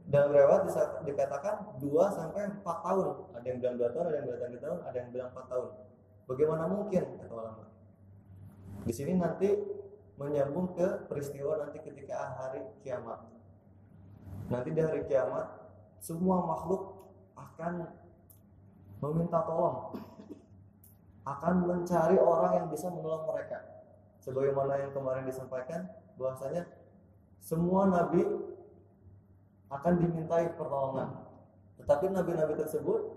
[0.07, 0.71] dalam lewat
[1.03, 3.09] dikatakan 2 sampai 4 tahun.
[3.35, 5.69] Ada yang bilang 2 tahun ada yang bilang 3 tahun ada yang bilang 4 tahun.
[6.27, 7.05] Bagaimana mungkin?
[7.23, 7.65] Kata ulama.
[8.87, 9.51] Di sini nanti
[10.17, 13.27] menyambung ke peristiwa nanti ketika hari kiamat.
[14.47, 15.47] Nanti di hari kiamat
[15.99, 17.91] semua makhluk akan
[19.03, 19.99] meminta tolong.
[21.27, 23.59] Akan mencari orang yang bisa menolong mereka.
[24.23, 26.63] Sebagaimana yang kemarin disampaikan bahwasanya
[27.47, 28.27] semua nabi
[29.71, 31.15] akan dimintai pertolongan.
[31.79, 33.15] Tetapi nabi-nabi tersebut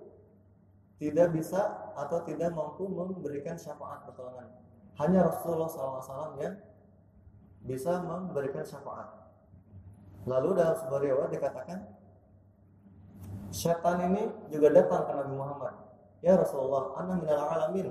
[1.01, 4.45] tidak bisa atau tidak mampu memberikan syafaat pertolongan.
[5.01, 6.61] Hanya Rasulullah SAW yang
[7.65, 9.09] bisa memberikan syafaat.
[10.29, 11.79] Lalu dalam sebuah riwayat dikatakan
[13.49, 15.73] setan ini juga datang ke Nabi Muhammad.
[16.21, 17.89] Ya Rasulullah anna minal alamin.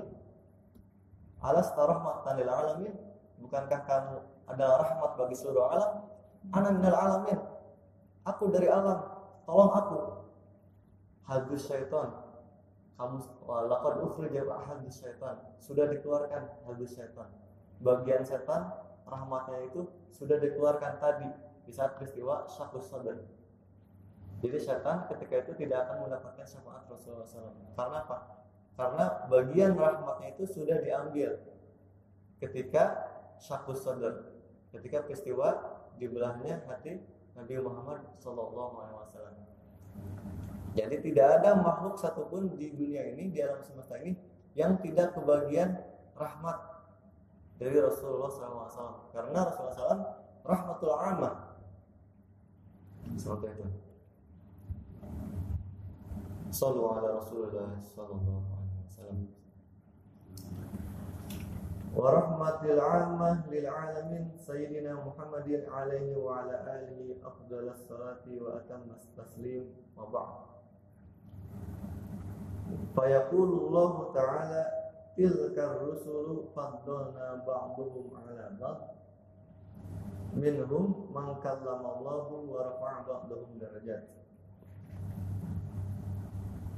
[1.43, 2.95] Alas rahmatan lil alamin?
[3.43, 4.15] Bukankah kamu
[4.47, 6.18] adalah rahmat bagi seluruh alam?
[6.49, 7.39] Ana alamin.
[8.25, 8.99] Aku dari alam.
[9.43, 9.99] Tolong aku.
[11.25, 12.13] Hadis syaitan.
[12.99, 13.17] Kamu
[13.47, 15.39] laqad ukhrija hadis syaitan.
[15.61, 17.29] Sudah dikeluarkan hadis syaitan.
[17.79, 18.75] Bagian setan
[19.07, 21.31] rahmatnya itu sudah dikeluarkan tadi
[21.63, 23.23] di saat peristiwa syakus sadar.
[24.39, 27.75] Jadi setan ketika itu tidak akan mendapatkan syafaat Rasulullah SAW.
[27.75, 28.17] Karena apa?
[28.79, 31.39] Karena bagian rahmatnya itu sudah diambil
[32.39, 32.83] ketika
[33.39, 34.27] syakus sadar
[34.71, 37.03] ketika peristiwa dibelahnya hati
[37.35, 39.35] Nabi Muhammad Shallallahu Alaihi Wasallam.
[40.73, 44.15] Jadi tidak ada makhluk satupun di dunia ini di alam semesta ini
[44.55, 45.75] yang tidak kebagian
[46.15, 46.57] rahmat
[47.59, 50.03] dari Rasulullah SAW karena Rasulullah SAW
[50.47, 51.35] rahmatul ammah
[53.19, 53.67] seperti itu.
[56.49, 59.38] Sallu sallallahu alaihi wasallam.
[61.96, 69.64] ورحمة العامة للعالمين سيدنا محمد عليه وعلى آله أفضل الصلاة وأتم التسليم
[69.96, 70.34] وبعد
[72.94, 78.78] فيقول الله تعالى tilka rusulu faddalna ba'duhum 'ala ba'd
[80.34, 84.10] minhum man kallamallahu wa rafa'a ba'dahum darajat.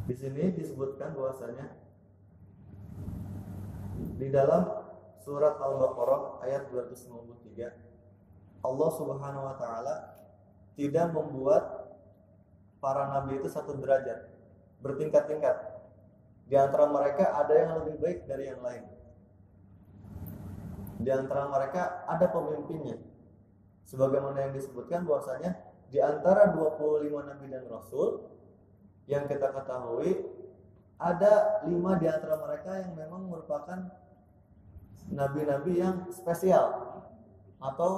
[0.06, 1.72] Di sini disebutkan bahwasanya
[4.20, 4.68] di dalam
[5.21, 7.91] surat Al-Baqarah ayat 253
[8.61, 9.95] Allah Subhanahu wa taala
[10.77, 11.93] tidak membuat
[12.81, 14.29] para nabi itu satu derajat,
[14.81, 15.57] bertingkat-tingkat.
[16.49, 18.83] Di antara mereka ada yang lebih baik dari yang lain.
[21.01, 22.97] Di antara mereka ada pemimpinnya.
[23.85, 25.57] Sebagaimana yang disebutkan bahwasanya
[25.89, 28.29] di antara 25 nabi dan rasul
[29.09, 30.23] yang kita ketahui
[31.01, 33.89] ada lima di antara mereka yang memang merupakan
[35.09, 37.01] nabi-nabi yang spesial
[37.57, 37.91] atau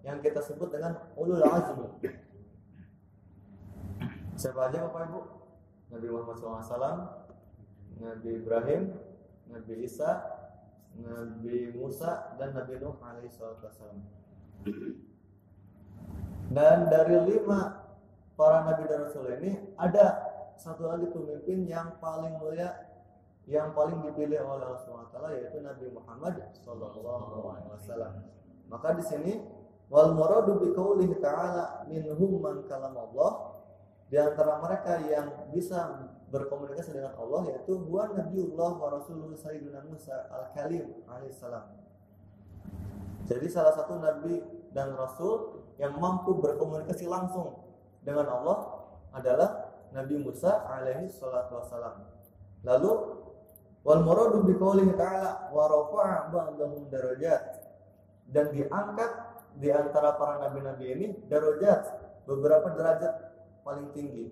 [0.00, 1.88] yang kita sebut dengan ulul azmi.
[4.40, 5.20] Siapa aja Bapak Ibu?
[5.90, 6.96] Nabi Muhammad SAW,
[8.00, 8.82] Nabi Ibrahim,
[9.52, 10.22] Nabi Isa,
[10.96, 14.00] Nabi Musa, dan Nabi Nuh alaihissalam.
[16.50, 17.86] Dan dari lima
[18.34, 20.18] para nabi dan rasul ini ada
[20.58, 22.89] satu lagi pemimpin yang paling mulia
[23.48, 28.12] yang paling dipilih oleh Allah SWT yaitu Nabi Muhammad SAW.
[28.70, 29.32] Maka di sini
[29.90, 33.60] wal muradu bi qoulihi ta'ala minhum man kalam Allah
[34.10, 40.30] di antara mereka yang bisa berkomunikasi dengan Allah yaitu huwa Nabiullah wa Rasulullah Sayyidina Musa
[40.30, 41.80] al-Kalim alaihissalam.
[43.30, 44.42] Jadi salah satu nabi
[44.74, 47.62] dan rasul yang mampu berkomunikasi langsung
[48.02, 48.58] dengan Allah
[49.14, 52.06] adalah Nabi Musa alaihi salatu wassalam.
[52.62, 53.19] Lalu
[53.80, 54.54] Wal muradu bi
[54.94, 57.42] ta'ala wa rafa'a ba'dahum darajat.
[58.30, 59.12] Dan diangkat
[59.58, 61.82] di antara para nabi-nabi ini darajat,
[62.28, 63.14] beberapa derajat
[63.64, 64.30] paling tinggi.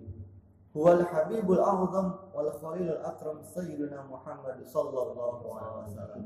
[0.69, 6.23] Huwal habibul a'zam wal khalilul akram sayyidina Muhammad sallallahu alaihi wasallam.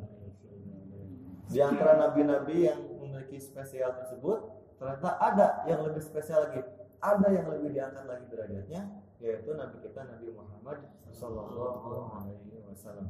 [1.48, 6.60] Di antara nabi-nabi yang memiliki spesial tersebut, ternyata ada yang lebih spesial lagi.
[7.04, 8.82] Ada yang lebih diangkat lagi derajatnya,
[9.24, 10.84] yaitu nabi kita Nabi Muhammad
[11.16, 13.08] sallallahu alaihi wasallam.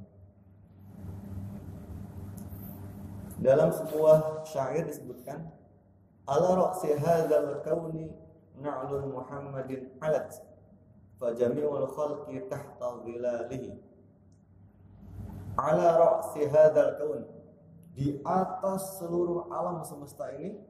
[3.42, 5.50] Dalam sebuah syair disebutkan
[6.30, 8.14] ala ra'si hadzal kauni
[8.62, 10.38] na'lun Muhammadin alat
[11.18, 13.74] fa jami'ul khalqi tahta dhilalihi
[15.58, 17.26] ala ra'si hadzal kaun
[17.98, 20.62] di atas seluruh alam semesta ini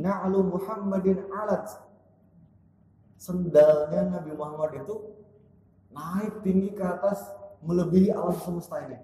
[0.00, 1.87] na'lu Muhammadin alat
[3.18, 4.94] sendalnya Nabi Muhammad itu
[5.90, 7.18] naik tinggi ke atas
[7.66, 8.98] melebihi alam semesta ini.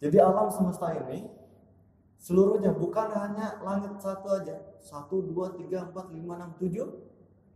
[0.00, 1.28] Jadi alam semesta ini
[2.16, 6.88] seluruhnya bukan hanya langit satu aja, satu, dua, tiga, empat, lima, enam, tujuh,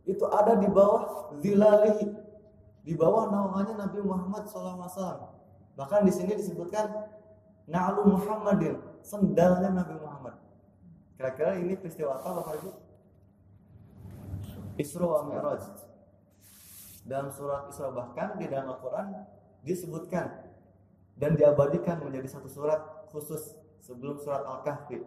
[0.05, 2.07] itu ada di bawah zilalihi,
[2.85, 5.31] di bawah naungannya Nabi Muhammad SAW.
[5.73, 6.91] Bahkan di sini disebutkan
[7.65, 10.35] Na'lu Muhammadin, sendalnya Nabi Muhammad.
[11.15, 12.71] Kira-kira ini peristiwa apa Bapak Ibu?
[14.77, 15.61] Isra wa Mi'raj.
[17.05, 19.13] Dalam surat Isra bahkan di dalam Al-Quran
[19.61, 20.33] disebutkan
[21.19, 22.79] dan diabadikan menjadi satu surat
[23.11, 23.53] khusus
[23.83, 25.03] sebelum surat Al-Kahfi.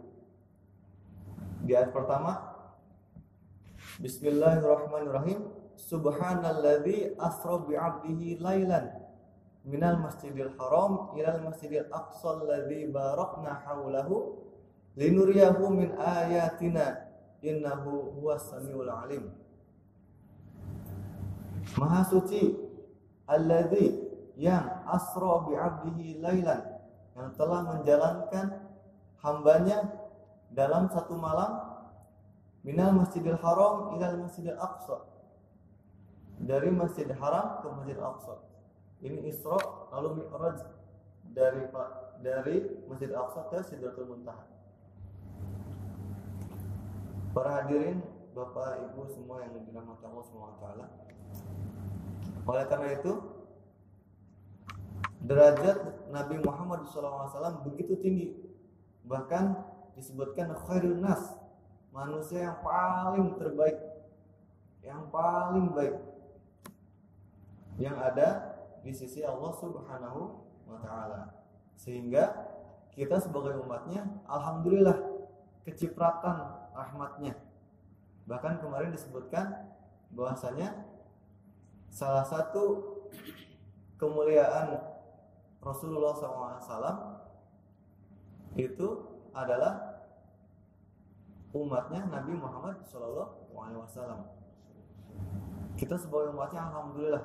[1.66, 2.54] Di ayat pertama
[3.98, 8.92] Bismillahirrahmanirrahim Subhanalladzi asra bi'abdihi lailan
[9.66, 14.46] minal masjidil haram ilal masjidil aqsa alladzi barakna haulahu
[14.94, 17.08] linuriyahu min ayatina
[17.42, 19.26] innahu huwas samiul alim
[21.74, 22.54] Maha suci
[23.26, 23.98] alladzi
[24.38, 26.62] yang asra bi'abdihi lailan
[27.18, 28.62] yang telah menjalankan
[29.24, 29.90] hambanya
[30.54, 31.82] dalam satu malam
[32.62, 35.02] minal masjidil haram ilal masjidil aqsa.
[36.38, 38.34] Dari masjidil haram ke masjidil aqsa.
[39.02, 39.58] Ini isra
[39.90, 40.62] lalu mi'raj
[41.34, 41.66] dari
[42.22, 42.56] dari
[42.86, 44.44] masjidil aqsa ke sidratul muntaha.
[47.36, 48.00] Para hadirin
[48.32, 51.05] bapak ibu semua yang dirahmati Allah SWT
[52.46, 53.12] oleh karena itu
[55.26, 58.28] derajat Nabi Muhammad SAW begitu tinggi.
[59.06, 59.44] Bahkan
[59.98, 61.34] disebutkan khairun nas
[61.90, 63.78] manusia yang paling terbaik
[64.84, 65.98] yang paling baik
[67.82, 68.54] yang ada
[68.86, 70.20] di sisi Allah Subhanahu
[70.70, 71.34] wa taala.
[71.74, 72.30] Sehingga
[72.94, 74.96] kita sebagai umatnya alhamdulillah
[75.66, 77.34] kecipratan rahmatnya.
[78.30, 79.74] Bahkan kemarin disebutkan
[80.14, 80.86] bahwasanya
[81.96, 82.84] salah satu
[83.96, 84.76] kemuliaan
[85.64, 87.24] Rasulullah SAW
[88.52, 88.88] itu
[89.32, 90.04] adalah
[91.56, 93.32] umatnya Nabi Muhammad SAW.
[95.80, 97.24] Kita sebagai umatnya alhamdulillah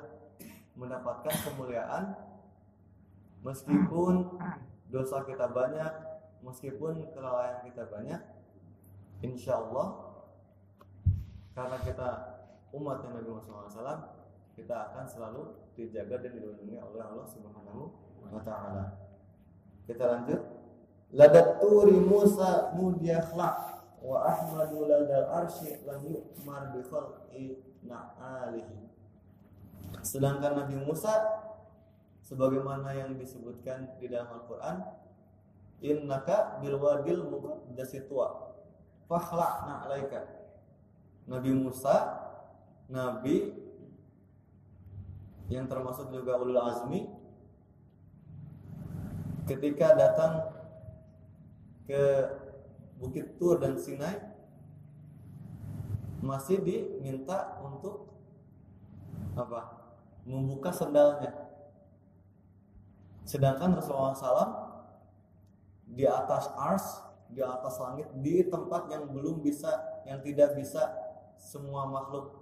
[0.80, 2.16] mendapatkan kemuliaan
[3.44, 4.40] meskipun
[4.88, 5.92] dosa kita banyak
[6.40, 8.20] meskipun kelalaian kita banyak
[9.20, 10.16] insya Allah
[11.52, 12.08] karena kita
[12.72, 14.11] umat Nabi Muhammad SAW
[14.62, 15.42] kita akan selalu
[15.74, 17.90] dijaga dan dilindungi oleh Allah Subhanahu
[18.30, 18.94] wa taala.
[19.90, 20.40] Kita lanjut.
[21.12, 23.50] Ladat turi Musa mudiakhla
[23.98, 28.86] wa ahmadu ladal arsy lam yu'mar bi khalqi na'alihi.
[30.06, 31.12] Sedangkan Nabi Musa
[32.22, 34.78] sebagaimana yang disebutkan di dalam Al-Qur'an
[35.82, 38.54] innaka bil wadil muqaddasi tuwa
[39.10, 40.22] fakhla na'alaika
[41.26, 42.22] Nabi Musa
[42.88, 43.61] nabi
[45.52, 47.04] yang termasuk juga ulul azmi
[49.44, 50.48] ketika datang
[51.84, 52.02] ke
[52.96, 54.16] Bukit Tur dan Sinai
[56.22, 58.08] masih diminta untuk
[59.34, 59.82] apa?
[60.22, 61.34] membuka sendalnya.
[63.26, 64.50] Sedangkan Rasulullah SAW
[65.82, 66.86] di atas ars,
[67.26, 70.94] di atas langit, di tempat yang belum bisa, yang tidak bisa
[71.34, 72.41] semua makhluk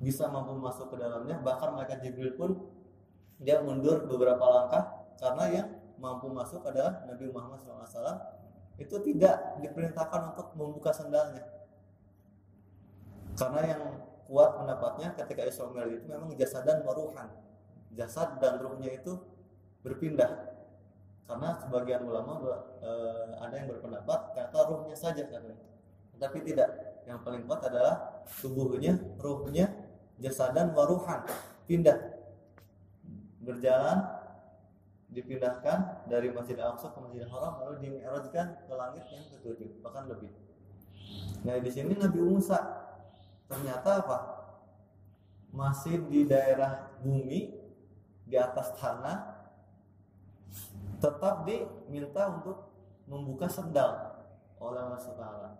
[0.00, 2.56] bisa mampu masuk ke dalamnya bahkan mereka Jibril pun
[3.40, 5.68] dia mundur beberapa langkah karena yang
[6.00, 8.16] mampu masuk adalah Nabi Muhammad SAW
[8.80, 11.44] itu tidak diperintahkan untuk membuka sendalnya
[13.36, 13.82] karena yang
[14.30, 17.32] kuat pendapatnya ketika Isra itu memang jasad dan waruhan.
[17.96, 19.18] Jasad dan ruhnya itu
[19.82, 20.54] berpindah.
[21.26, 22.38] Karena sebagian ulama
[22.78, 22.90] e,
[23.40, 25.58] ada yang berpendapat kata ruhnya saja katanya.
[26.20, 26.68] Tapi tidak.
[27.08, 29.72] Yang paling kuat adalah tubuhnya ruhnya
[30.20, 31.24] jasadan waruhan
[31.64, 31.96] pindah
[33.40, 34.04] berjalan
[35.10, 40.30] dipindahkan dari Masjid Al-Aqsa ke Masjidil Haram lalu dimi'rajkan ke langit yang ketujuh bahkan lebih.
[41.42, 42.58] Nah di sini Nabi Musa
[43.50, 44.18] ternyata apa?
[45.50, 47.50] Masih di daerah bumi
[48.22, 49.18] di atas tanah
[51.02, 52.70] tetap diminta untuk
[53.10, 54.14] membuka sendal
[54.62, 55.58] oleh Allah.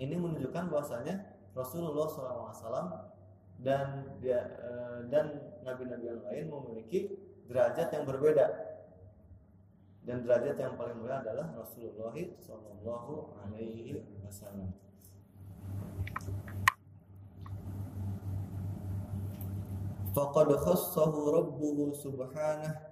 [0.00, 3.17] Ini menunjukkan bahwasanya Rasulullah SAW
[3.58, 5.34] dan dia eh, dan
[5.66, 7.10] nabi-nabi yang lain memiliki
[7.50, 8.46] derajat yang berbeda
[10.06, 14.72] dan derajat yang paling mulia adalah Rasulullah Shallallahu Alaihi Wasallam.
[20.16, 22.88] Faqad khassahu rabbuhu subhanahu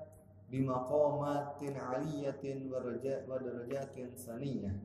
[0.52, 4.76] bimaqamatin aliyatin wa darajatin saniyah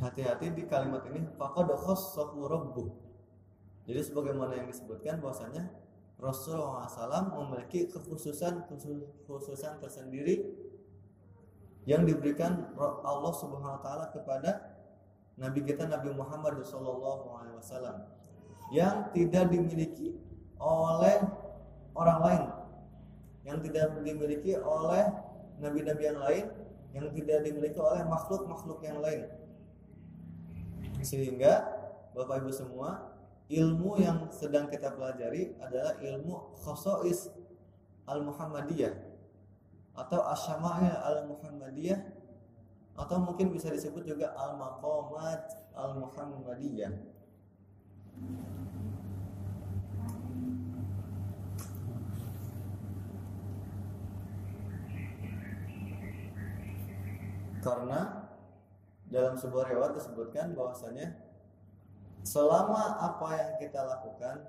[0.00, 2.88] hati-hati di kalimat ini faqad khassahu rabbuh.
[3.84, 5.68] Jadi sebagaimana yang disebutkan bahwasanya
[6.16, 10.46] Rasulullah SAW memiliki kekhususan kekhususan tersendiri
[11.84, 14.72] yang diberikan Allah Subhanahu wa taala kepada
[15.36, 18.08] nabi kita Nabi Muhammad SAW
[18.72, 20.16] yang tidak dimiliki
[20.56, 21.20] oleh
[21.92, 22.44] orang lain
[23.44, 25.04] yang tidak dimiliki oleh
[25.60, 26.44] nabi-nabi yang lain
[26.96, 29.28] yang tidak dimiliki oleh makhluk-makhluk yang lain
[31.04, 31.68] sehingga
[32.16, 33.12] Bapak Ibu semua,
[33.52, 37.28] ilmu yang sedang kita pelajari adalah ilmu khosois
[38.08, 38.96] al-Muhammadiyah
[39.94, 42.00] atau asyama'il al-Muhammadiyah
[42.96, 45.44] atau mungkin bisa disebut juga al-maqamat
[45.76, 46.94] al-Muhammadiyah.
[57.64, 58.23] Karena
[59.14, 61.14] dalam sebuah riwayat disebutkan bahwasanya
[62.26, 64.42] selama apa yang kita lakukan,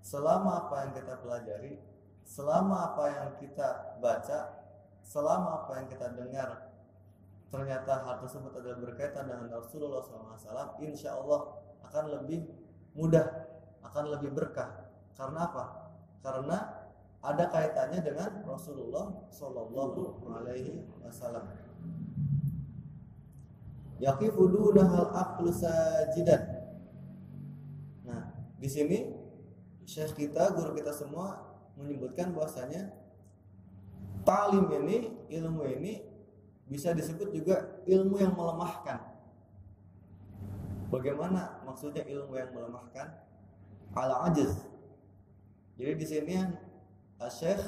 [0.00, 1.76] selama apa yang kita pelajari,
[2.24, 4.64] selama apa yang kita baca,
[5.04, 6.72] selama apa yang kita dengar,
[7.52, 12.48] ternyata hal tersebut adalah berkaitan dengan Rasulullah SAW, insya Allah akan lebih
[12.96, 13.28] mudah,
[13.84, 14.88] akan lebih berkah.
[15.12, 15.64] Karena apa?
[16.24, 16.58] Karena
[17.18, 21.67] ada kaitannya dengan Rasulullah Shallallahu Alaihi Wasallam
[23.98, 26.42] yaqifu dunahal aqlu sajidan.
[28.06, 28.98] Nah, di sini
[29.88, 31.40] Syekh kita, guru kita semua
[31.78, 32.92] menyebutkan bahwasanya
[34.26, 36.04] talim ini, ilmu ini
[36.68, 39.00] bisa disebut juga ilmu yang melemahkan.
[40.92, 43.16] Bagaimana maksudnya ilmu yang melemahkan?
[43.96, 44.52] Ala ajiz.
[45.80, 46.36] Jadi di sini
[47.28, 47.60] Syekh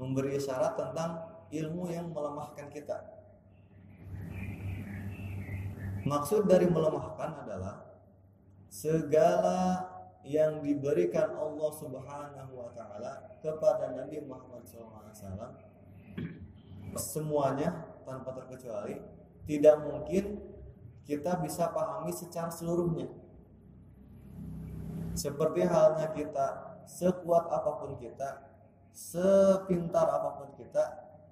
[0.00, 3.15] memberi syarat tentang ilmu yang melemahkan kita.
[6.06, 7.82] Maksud dari melemahkan adalah
[8.70, 9.82] segala
[10.22, 15.54] yang diberikan Allah Subhanahu wa taala kepada Nabi Muhammad SAW
[16.94, 19.02] semuanya tanpa terkecuali
[19.46, 20.38] tidak mungkin
[21.06, 23.06] kita bisa pahami secara seluruhnya.
[25.14, 28.46] Seperti halnya kita sekuat apa pun kita,
[28.90, 30.84] sepintar apa pun kita,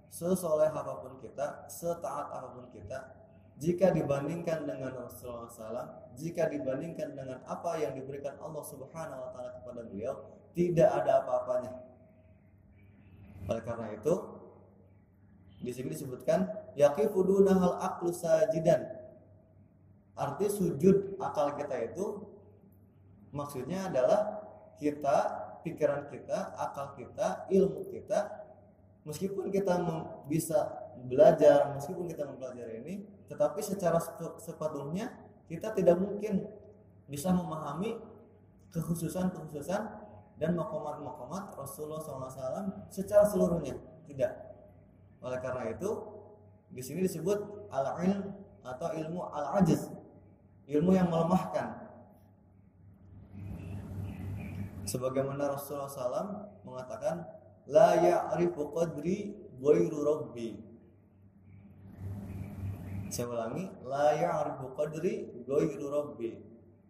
[0.09, 3.24] sesoleh apa pun kita, setaat apa pun kita,
[3.59, 9.51] jika dibandingkan dengan Rasulullah SAW, jika dibandingkan dengan apa yang diberikan Allah Subhanahu Wa Taala
[9.63, 10.15] kepada beliau,
[10.55, 11.73] tidak ada apa-apanya.
[13.47, 14.15] Oleh karena itu,
[15.63, 18.85] di sini disebutkan yaqifu dunahal aqlu sajidan.
[20.15, 22.23] Arti sujud akal kita itu
[23.35, 24.47] maksudnya adalah
[24.79, 25.17] kita,
[25.67, 28.45] pikiran kita, akal kita, ilmu kita
[29.05, 29.79] meskipun kita
[30.27, 32.95] bisa belajar, meskipun kita mempelajari ini,
[33.31, 33.97] tetapi secara
[34.41, 35.13] sepenuhnya
[35.49, 36.45] kita tidak mungkin
[37.09, 38.01] bisa memahami
[38.73, 39.83] kekhususan-kekhususan
[40.41, 43.79] dan makomat-makomat Rasulullah SAW secara seluruhnya.
[44.05, 44.33] Tidak.
[45.23, 45.91] Oleh karena itu,
[46.75, 48.35] di sini disebut al-ilm
[48.65, 49.93] atau ilmu al-ajiz
[50.67, 51.85] ilmu yang melemahkan
[54.89, 56.29] sebagaimana Rasulullah SAW
[56.65, 57.29] mengatakan
[57.69, 60.57] la ya'rifu qadri ghairu rabbi
[63.15, 66.35] saya ulangi la ya'rifu qadri ghairu rabbi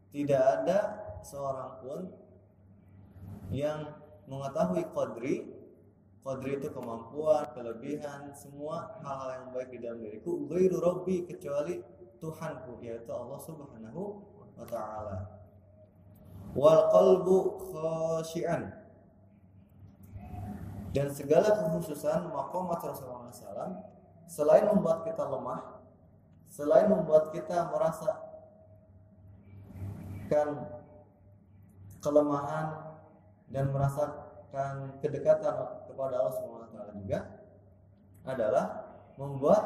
[0.09, 0.79] tidak ada
[1.21, 2.01] seorang pun
[3.53, 3.93] yang
[4.25, 5.53] mengetahui qadri
[6.25, 11.85] qadri itu kemampuan kelebihan semua hal-hal yang baik di dalam diriku ghairu rabbi kecuali
[12.17, 14.03] Tuhanku yaitu Allah Subhanahu
[14.57, 15.29] wa taala.
[16.57, 17.37] Wal qalbu
[17.69, 18.73] khashian.
[20.95, 23.83] Dan segala kekhususan maqamat Rasulullah SAW
[24.31, 25.74] selain membuat kita lemah,
[26.55, 28.15] selain membuat kita merasa
[30.31, 30.71] kan
[31.99, 32.95] kelemahan
[33.51, 35.55] dan merasakan kedekatan
[35.91, 36.35] kepada Allah
[36.71, 37.19] taala juga
[38.23, 38.67] adalah
[39.19, 39.63] membuat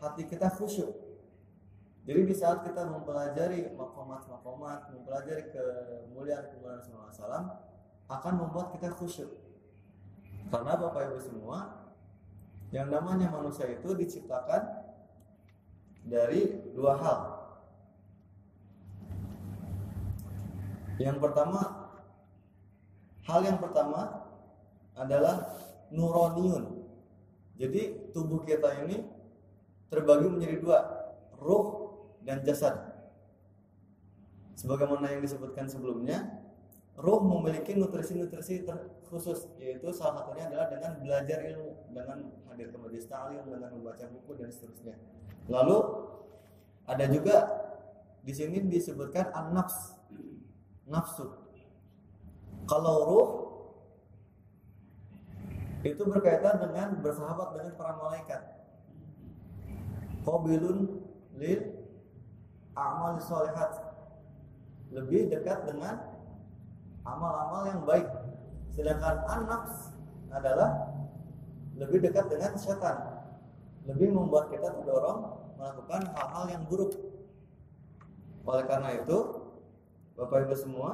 [0.00, 1.10] hati kita khusyuk
[2.08, 7.60] jadi di saat kita mempelajari makomat-makomat, mempelajari kemuliaan-kemuliaan Rasulullah
[8.08, 9.28] akan membuat kita khusyuk.
[10.48, 11.86] Karena Bapak Ibu semua,
[12.72, 14.79] yang namanya manusia itu diciptakan
[16.04, 17.18] dari dua hal.
[21.00, 21.60] Yang pertama,
[23.24, 24.28] hal yang pertama
[24.92, 25.48] adalah
[25.88, 26.84] nuroniun.
[27.56, 29.04] Jadi tubuh kita ini
[29.88, 30.78] terbagi menjadi dua,
[31.40, 31.92] ruh
[32.24, 32.76] dan jasad.
[34.56, 36.40] Sebagaimana yang disebutkan sebelumnya,
[37.00, 38.68] roh memiliki nutrisi-nutrisi
[39.08, 42.18] khusus, yaitu salah satunya adalah dengan belajar ilmu, dengan
[42.50, 44.96] hadir ke majelis ta'lim, dengan membaca buku dan seterusnya.
[45.50, 45.78] Lalu
[46.86, 47.36] ada juga
[48.22, 49.96] di sini disebutkan an-nafs,
[50.86, 51.26] nafsu.
[52.68, 53.28] Kalau roh
[55.80, 58.42] itu berkaitan dengan bersahabat dengan para malaikat.
[60.20, 61.00] Qabilun
[61.40, 61.60] lil
[62.76, 63.72] amal solehat
[64.92, 65.96] lebih dekat dengan
[67.06, 68.06] amal-amal yang baik
[68.74, 69.62] sedangkan anak
[70.30, 70.89] adalah
[71.80, 73.24] lebih dekat dengan setan
[73.88, 76.92] lebih membuat kita terdorong melakukan hal-hal yang buruk
[78.44, 79.18] oleh karena itu
[80.20, 80.90] Bapak Ibu semua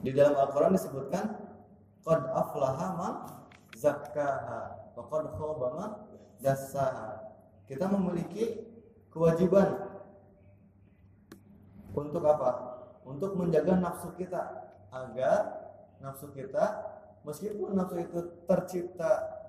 [0.00, 1.50] di dalam Al-Quran disebutkan
[2.00, 3.14] Qad aflaha man
[3.76, 5.90] zakkaha wa qad khaba man
[6.40, 7.28] dassaha.
[7.68, 8.64] Kita memiliki
[9.12, 10.00] kewajiban
[11.92, 12.50] untuk apa?
[13.04, 14.40] Untuk menjaga nafsu kita
[14.90, 15.40] agar
[16.00, 16.89] nafsu kita
[17.26, 19.40] meskipun nafsu itu tercipta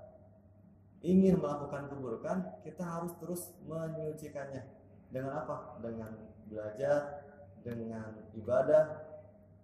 [1.01, 4.63] ingin melakukan keburukan, kita harus terus menyucikannya.
[5.09, 5.81] Dengan apa?
[5.81, 6.13] Dengan
[6.45, 7.25] belajar,
[7.65, 8.85] dengan ibadah,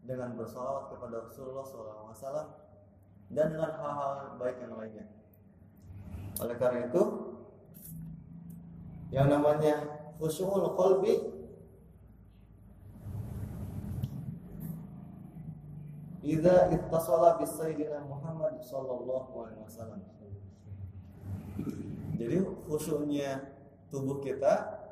[0.01, 2.47] dengan bersolawat kepada Rasulullah SAW,
[3.29, 5.05] dan dengan hal-hal baik yang lainnya.
[6.41, 7.03] Oleh karena itu,
[9.13, 9.84] yang namanya
[10.19, 11.36] khusyul qalbi
[16.27, 20.03] idza ittasala bis sayyidina Muhammad sallallahu alaihi wasallam.
[22.19, 22.37] Jadi
[22.67, 23.55] khusyuknya
[23.87, 24.83] tubuh kita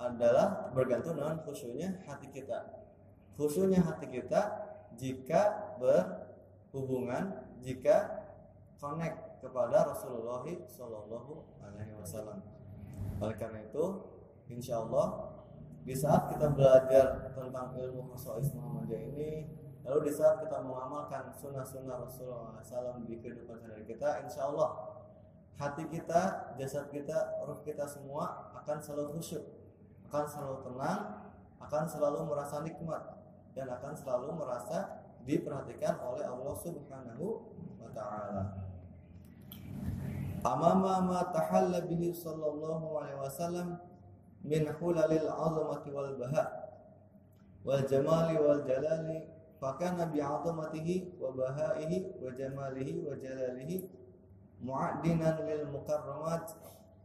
[0.00, 2.64] adalah bergantung dengan khusyuknya hati kita.
[3.36, 4.40] Khusyuknya hati kita
[4.96, 8.24] jika berhubungan, jika
[8.80, 12.40] connect kepada Rasulullah Sallallahu Alaihi Wasallam.
[13.20, 13.84] Oleh karena itu,
[14.48, 15.36] insya Allah
[15.84, 19.30] di saat kita belajar tentang ilmu khasais Muhammadiyah ini,
[19.86, 24.98] lalu di saat kita mengamalkan sunnah-sunnah Rasulullah SAW di kehidupan sehari kita, insya Allah
[25.56, 29.46] hati kita, jasad kita, roh kita semua akan selalu khusyuk,
[30.10, 31.00] akan selalu tenang,
[31.62, 33.02] akan selalu merasa nikmat
[33.54, 37.26] dan akan selalu merasa diperhatikan oleh Allah Subhanahu
[37.78, 38.42] wa taala.
[40.46, 43.78] Amama ma tahalla bihi sallallahu alaihi wasallam
[44.46, 46.44] min hulalil azamati wal baha
[47.66, 49.26] wal jamali wal jalali
[49.60, 53.88] fakana bi'azamatihi wa bahaihi wa jamalihi wa jalalihi
[54.60, 56.52] mu'addinan lil mukarramat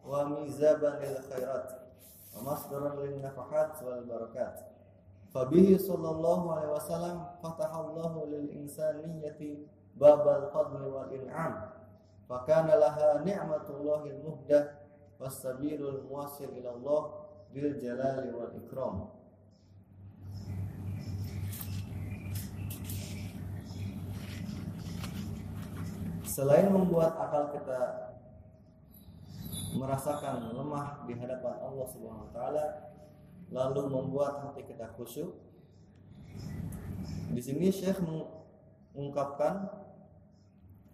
[0.03, 1.67] wa mizaban lil khairat
[2.35, 4.67] wa masdaran lin nafahat wal barakat.
[5.31, 9.63] Fabihi sallallahu alaihi wasallam fatahallahu lil insaniyati
[9.95, 11.71] babal fadli wal in'am.
[12.27, 14.75] Fakana laha ni'matullahil muhdah
[15.19, 17.01] was-sabilul muwasil ila Allah
[17.51, 19.20] bil jalali wal ikram
[26.31, 28.07] Selain membuat akal kita
[29.75, 32.65] merasakan lemah di hadapan Allah Subhanahu wa taala,
[33.51, 35.35] lalu membuat hati kita khusyuk.
[37.35, 39.75] Di sini Syekh mengungkapkan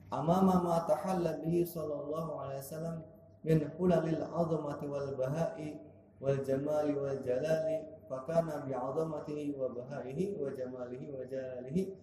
[0.10, 2.98] amama ma tahalla bihi sallallahu alaihi wasallam
[3.46, 5.78] min hulalil azamati wal bahai
[6.18, 11.94] wal jamali wal jalali fakana bi azamatihi wa bahaihi wa jamalihi wa jalalihi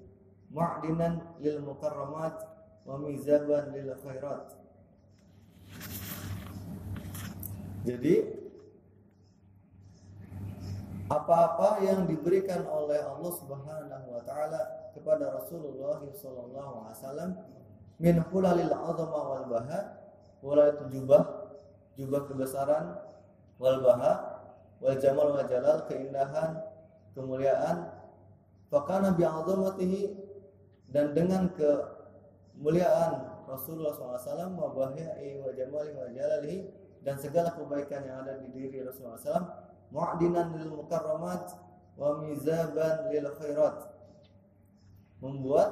[0.55, 2.54] ma'dinan lil mukarramat
[2.85, 4.53] wa mizaban lil khairat
[7.85, 8.15] jadi
[11.09, 17.31] apa-apa yang diberikan oleh Allah Subhanahu wa taala kepada Rasulullah sallallahu alaihi wasallam
[18.01, 19.81] min hulalil azama wal baha
[20.45, 21.25] itu jubah
[21.97, 23.01] jubah kebesaran
[23.61, 24.45] wal baha
[24.81, 26.61] wal jamal wal jalal keindahan
[27.15, 27.95] kemuliaan.
[28.69, 30.03] Fakana bi azamatihi
[30.91, 31.47] dan dengan
[32.55, 36.65] kemuliaan Rasulullah SAW wa bahai wa jamali wa jalalihi
[37.05, 39.47] dan segala kebaikan yang ada di diri Rasulullah SAW.
[39.93, 41.55] Mu'dinan lil mukarramat
[42.01, 43.93] wa mizaban lil khairat.
[45.21, 45.71] Membuat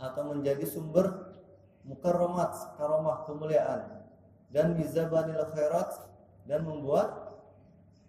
[0.00, 1.36] atau menjadi sumber
[1.84, 4.00] mukarramat karomah kemuliaan.
[4.48, 6.08] Dan mizaban lil khairat
[6.48, 7.36] dan membuat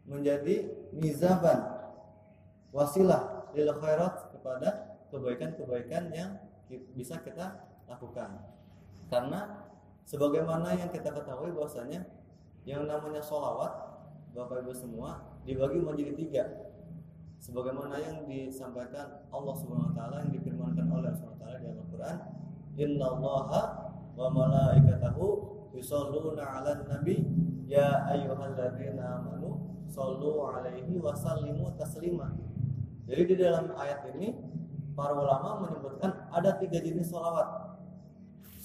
[0.08, 1.68] menjadi mizaban
[2.72, 6.40] wasilah lil khairat kepada kebaikan-kebaikan yang
[6.70, 8.44] bisa kita lakukan.
[9.08, 9.68] Karena
[10.04, 12.04] sebagaimana yang kita ketahui bahwasanya
[12.68, 13.72] yang namanya sholawat
[14.36, 16.44] Bapak Ibu semua dibagi menjadi tiga.
[17.40, 22.18] Sebagaimana yang disampaikan Allah Subhanahu wa yang difirmankan oleh Allah Subhanahu wa taala di Al-Qur'an
[22.78, 23.64] innallaha
[24.14, 25.26] wa malaikatahu
[25.74, 27.24] yusholluna 'alan nabi.
[27.68, 32.36] Ya ayyuhalladzina amanu shollu 'alaihi wa sallimu taslima.
[33.08, 34.36] Jadi di dalam ayat ini
[34.98, 37.68] para ulama menyebutkan ada tiga jenis sholawat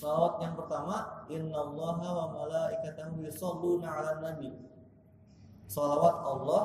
[0.03, 4.51] Salawat yang pertama, Innallaha wa malaikatahu yusholluna 'alan nabi
[5.71, 6.63] salawat Allah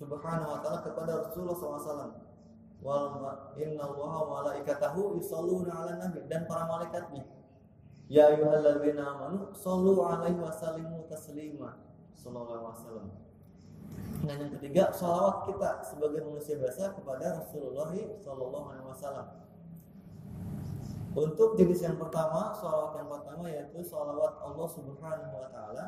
[0.00, 2.16] Subhanahu wa taala kepada Rasulullah SAW.
[2.80, 3.20] Wal
[3.60, 7.28] inna Allah wa malaikatahu yusalluna 'alan nabi dan para malaikatnya.
[8.08, 11.84] Ya ayyuhalladzina amanu sallu 'alaihi wa sallimu taslima.
[12.16, 13.08] Sallallahu alaihi wasallam.
[14.26, 19.26] Dan yang ketiga, salawat kita sebagai manusia biasa kepada Rasulullah Sallallahu Alaihi Wasallam.
[21.16, 25.84] Untuk jenis yang pertama, salawat yang pertama yaitu salawat Allah Subhanahu Wa Taala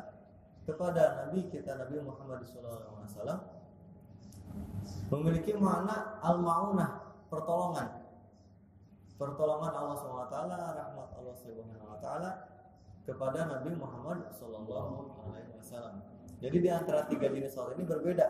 [0.69, 3.41] kepada Nabi kita Nabi Muhammad SAW
[5.09, 8.05] memiliki makna al-maunah pertolongan.
[9.17, 12.07] Pertolongan Allah SWT rahmat Allah SWT
[13.03, 18.27] kepada Nabi Muhammad SAW jadi di antara tiga jenis salat ini berbeda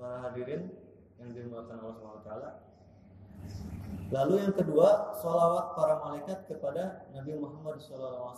[0.00, 0.72] para hadirin
[1.20, 2.30] yang dimuliakan Allah SWT
[4.10, 8.34] lalu yang kedua sholawat para malaikat kepada Nabi Muhammad SAW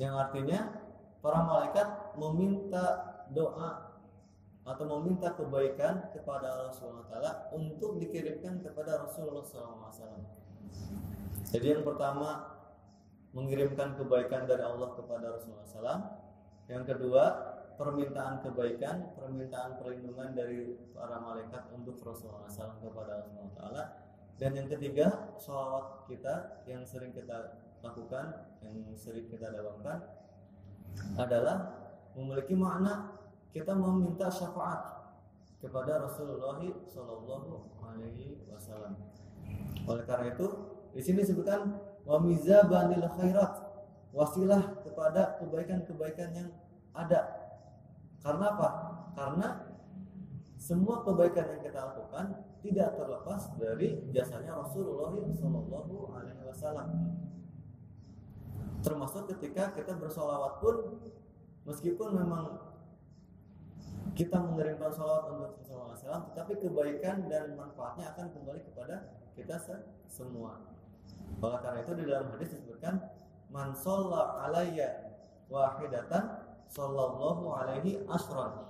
[0.00, 0.72] yang artinya
[1.18, 2.84] para malaikat meminta
[3.34, 3.88] doa
[4.68, 7.16] atau meminta kebaikan kepada Allah SWT
[7.56, 10.20] untuk dikirimkan kepada Rasulullah SAW.
[11.48, 12.60] Jadi yang pertama
[13.32, 16.00] mengirimkan kebaikan dari Allah kepada Rasulullah SAW.
[16.68, 17.22] Yang kedua
[17.78, 23.62] permintaan kebaikan, permintaan perlindungan dari para malaikat untuk Rasulullah SAW kepada Allah SWT.
[24.38, 30.02] Dan yang ketiga, sholawat kita yang sering kita lakukan, yang sering kita dalamkan
[31.14, 31.78] adalah
[32.18, 33.14] memiliki makna
[33.54, 34.98] kita meminta syafaat
[35.62, 38.94] kepada Rasulullah Shallallahu Alaihi Wasallam.
[39.86, 40.46] Oleh karena itu,
[40.94, 43.52] di sini disebutkan wamiza banil khairat
[44.14, 46.48] wasilah kepada kebaikan-kebaikan yang
[46.94, 47.47] ada.
[48.22, 48.68] Karena apa?
[49.14, 49.48] Karena
[50.58, 52.26] semua kebaikan yang kita lakukan
[52.58, 56.88] tidak terlepas dari jasanya Rasulullah Shallallahu Alaihi Wasallam
[58.82, 61.02] termasuk ketika kita bersolawat pun
[61.66, 62.58] meskipun memang
[64.14, 69.54] kita mengirimkan sholawat untuk Rasulullah SAW, tetapi kebaikan dan manfaatnya akan kembali kepada kita
[70.10, 70.58] semua.
[71.38, 72.98] Oleh karena itu di dalam hadis disebutkan
[73.54, 75.14] man sholla alayya
[75.46, 78.68] wahidatan sallallahu alaihi asran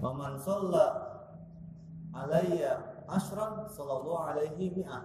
[0.00, 0.86] wa man sholla
[2.12, 5.04] alayya ashran sallallahu alaihi mi'ah.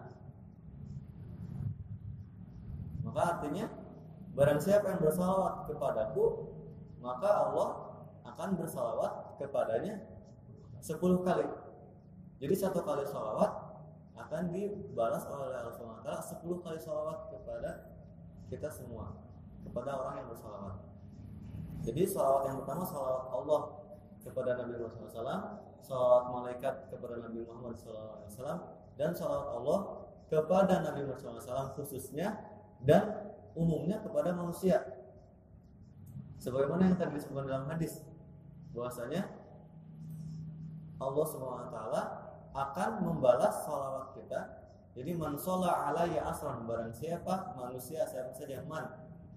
[3.07, 3.67] Maka artinya
[4.35, 6.47] barang siapa yang bersalawat kepadaku
[7.01, 7.69] maka Allah
[8.23, 9.99] akan bersalawat kepadanya
[10.79, 11.47] 10 kali.
[12.41, 13.51] Jadi satu kali salawat
[14.17, 16.09] akan dibalas oleh Allah SWT
[16.41, 17.71] 10 kali salawat kepada
[18.49, 19.17] kita semua
[19.65, 20.90] kepada orang yang bersalawat
[21.81, 23.61] jadi salawat yang pertama salawat Allah
[24.21, 25.41] kepada Nabi Muhammad SAW
[25.81, 28.57] salawat malaikat kepada Nabi Muhammad SAW
[28.95, 29.79] dan salawat Allah
[30.29, 32.37] kepada Nabi Muhammad SAW khususnya
[32.85, 34.79] dan umumnya kepada manusia.
[36.41, 38.01] Sebagaimana yang tadi disebutkan dalam hadis
[38.73, 39.29] bahwasanya
[41.01, 41.77] Allah SWT
[42.51, 44.39] akan membalas salawat kita.
[44.91, 48.85] Jadi man alaiya asran barang siapa manusia siapa saja man.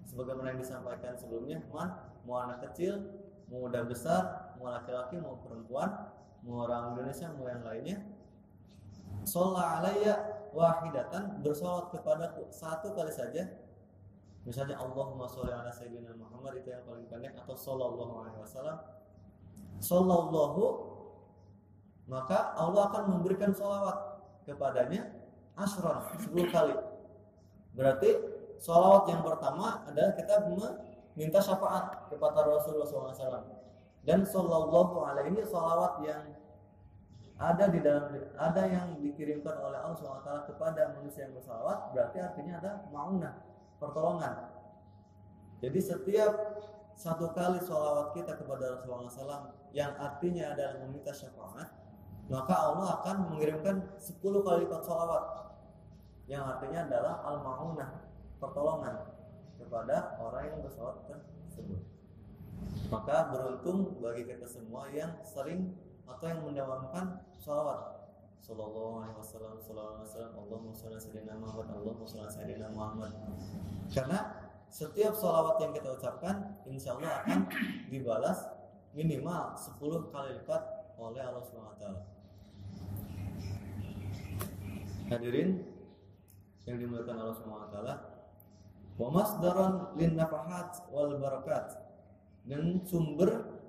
[0.05, 2.99] Sebagaimana yang disampaikan sebelumnya man mau anak kecil
[3.47, 6.09] mau udah besar mau laki-laki mau perempuan
[6.45, 7.97] mau orang Indonesia mau yang lainnya.
[9.25, 10.15] Sholat alaiya
[10.53, 13.49] wahidatan bersolat kepadaku satu kali saja.
[14.45, 18.77] Misalnya Allahumma sholli ala sayyidina Muhammad itu yang paling pendek atau sallallahu alaihi wasallam.
[19.81, 20.93] Sallallahu
[22.05, 25.09] maka Allah akan memberikan sholawat kepadanya
[25.57, 26.77] asron 10 kali.
[27.73, 28.09] Berarti
[28.61, 30.45] sholawat yang pertama adalah kita
[31.15, 33.47] meminta syafaat kepada Rasulullah SAW
[34.05, 36.23] dan sallallahu alaihi ini sholawat yang
[37.35, 42.53] ada di dalam ada yang dikirimkan oleh Allah SWT kepada manusia yang bersalawat berarti artinya
[42.63, 43.35] ada maunah
[43.75, 44.55] pertolongan.
[45.59, 46.31] Jadi setiap
[46.95, 51.67] satu kali sholawat kita kepada Rasulullah SAW yang artinya adalah meminta syafaat
[52.31, 55.23] maka Allah akan mengirimkan 10 kali lipat sholawat
[56.25, 57.89] yang artinya adalah al-ma'unah
[58.39, 59.14] pertolongan
[59.65, 61.81] kepada orang yang bersalawat tersebut.
[62.93, 65.73] Maka beruntung bagi kita semua yang sering
[66.05, 67.97] atau yang mendawamkan sholawat.
[68.45, 73.11] Sallallahu alaihi wasallam Sallallahu alaihi wasallam Allahumma sayyidina Muhammad Allahumma sayyidina Muhammad.
[73.89, 74.19] Karena
[74.69, 77.49] setiap sholawat yang kita ucapkan Insya Allah akan
[77.93, 78.45] dibalas
[78.93, 80.61] minimal 10 kali lipat
[81.01, 81.85] oleh Allah SWT
[85.09, 85.61] Hadirin
[86.65, 88.14] yang dimuliakan Allah SWT
[88.95, 91.75] Wa masdaran lin nafahat wal barakat
[92.47, 93.59] dan sumber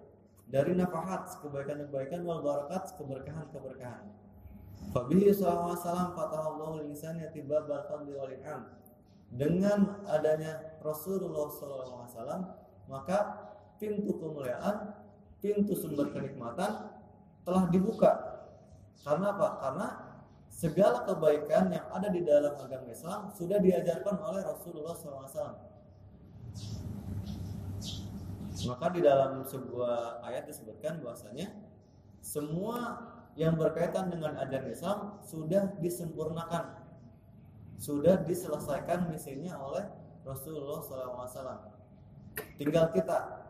[0.46, 4.06] dari nafahat kebaikan-kebaikan wal barakat keberkahan-keberkahan.
[4.94, 8.70] Fabihi sallallahu alaihi wasallam fatahallahu lisan yatibab fadli wal in'am.
[9.34, 12.42] Dengan adanya Rasulullah sallallahu alaihi wasallam
[12.86, 13.18] maka
[13.82, 14.94] pintu kemuliaan,
[15.42, 16.94] pintu sumber kenikmatan
[17.42, 18.12] telah dibuka.
[19.02, 19.48] Karena apa?
[19.58, 19.86] Karena
[20.56, 25.52] segala kebaikan yang ada di dalam agama Islam sudah diajarkan oleh Rasulullah SAW.
[28.64, 31.52] Maka di dalam sebuah ayat disebutkan bahwasanya
[32.24, 33.04] semua
[33.36, 36.72] yang berkaitan dengan ajaran Islam sudah disempurnakan,
[37.76, 39.84] sudah diselesaikan misinya oleh
[40.24, 41.68] Rasulullah SAW.
[42.56, 43.44] Tinggal kita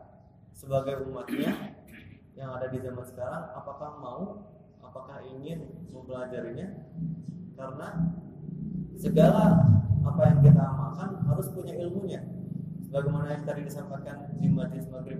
[0.51, 1.71] sebagai umatnya
[2.35, 4.43] yang ada di zaman sekarang, apakah mau,
[4.83, 6.87] apakah ingin mempelajarinya?
[7.57, 7.87] Karena
[8.97, 9.43] segala
[10.05, 12.21] apa yang kita amalkan harus punya ilmunya.
[12.87, 15.19] Bagaimana yang tadi disampaikan di majlis maghrib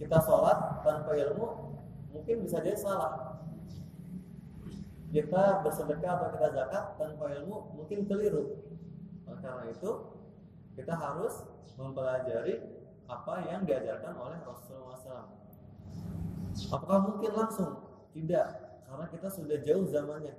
[0.00, 1.76] kita sholat tanpa ilmu
[2.16, 3.36] mungkin bisa jadi salah.
[5.12, 8.64] Kita bersedekah atau kita zakat tanpa ilmu mungkin keliru.
[9.28, 9.90] Karena itu
[10.74, 11.44] kita harus
[11.76, 12.64] mempelajari
[13.10, 15.39] apa yang diajarkan oleh Rasulullah SAW
[16.70, 17.72] apakah mungkin langsung?
[18.10, 18.46] Tidak
[18.90, 20.34] karena kita sudah jauh zamannya.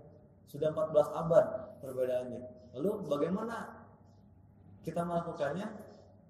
[0.51, 1.45] Sudah 14 abad
[1.79, 2.41] perbedaannya.
[2.75, 3.87] Lalu bagaimana
[4.83, 5.71] kita melakukannya?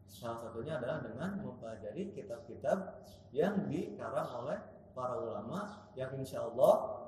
[0.05, 4.59] Salah satunya adalah dengan mempelajari kitab-kitab yang dikarang oleh
[4.91, 7.07] para ulama yang insya Allah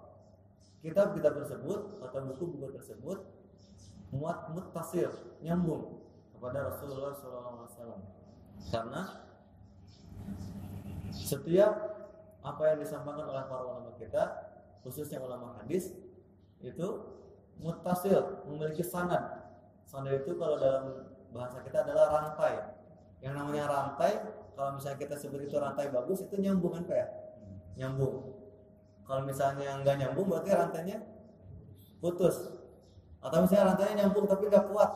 [0.80, 3.28] kitab-kitab tersebut atau buku-buku tersebut
[4.16, 5.12] muat mutasir
[5.44, 6.00] nyambung
[6.32, 8.00] kepada Rasulullah SAW
[8.72, 9.02] karena
[11.12, 12.03] setiap
[12.44, 14.52] apa yang disampaikan oleh para ulama kita
[14.84, 15.96] khususnya ulama hadis
[16.60, 16.88] itu
[17.58, 19.44] mutasil memiliki sanad
[19.88, 22.62] sanad itu kalau dalam bahasa kita adalah rantai.
[23.20, 24.22] Yang namanya rantai,
[24.54, 27.08] kalau misalnya kita sebut itu rantai bagus, itu nyambung kan ya?
[27.78, 28.22] Nyambung.
[29.04, 30.98] Kalau misalnya nggak nyambung, berarti rantainya
[32.00, 32.38] putus.
[33.20, 34.92] Atau misalnya rantainya nyambung tapi nggak kuat,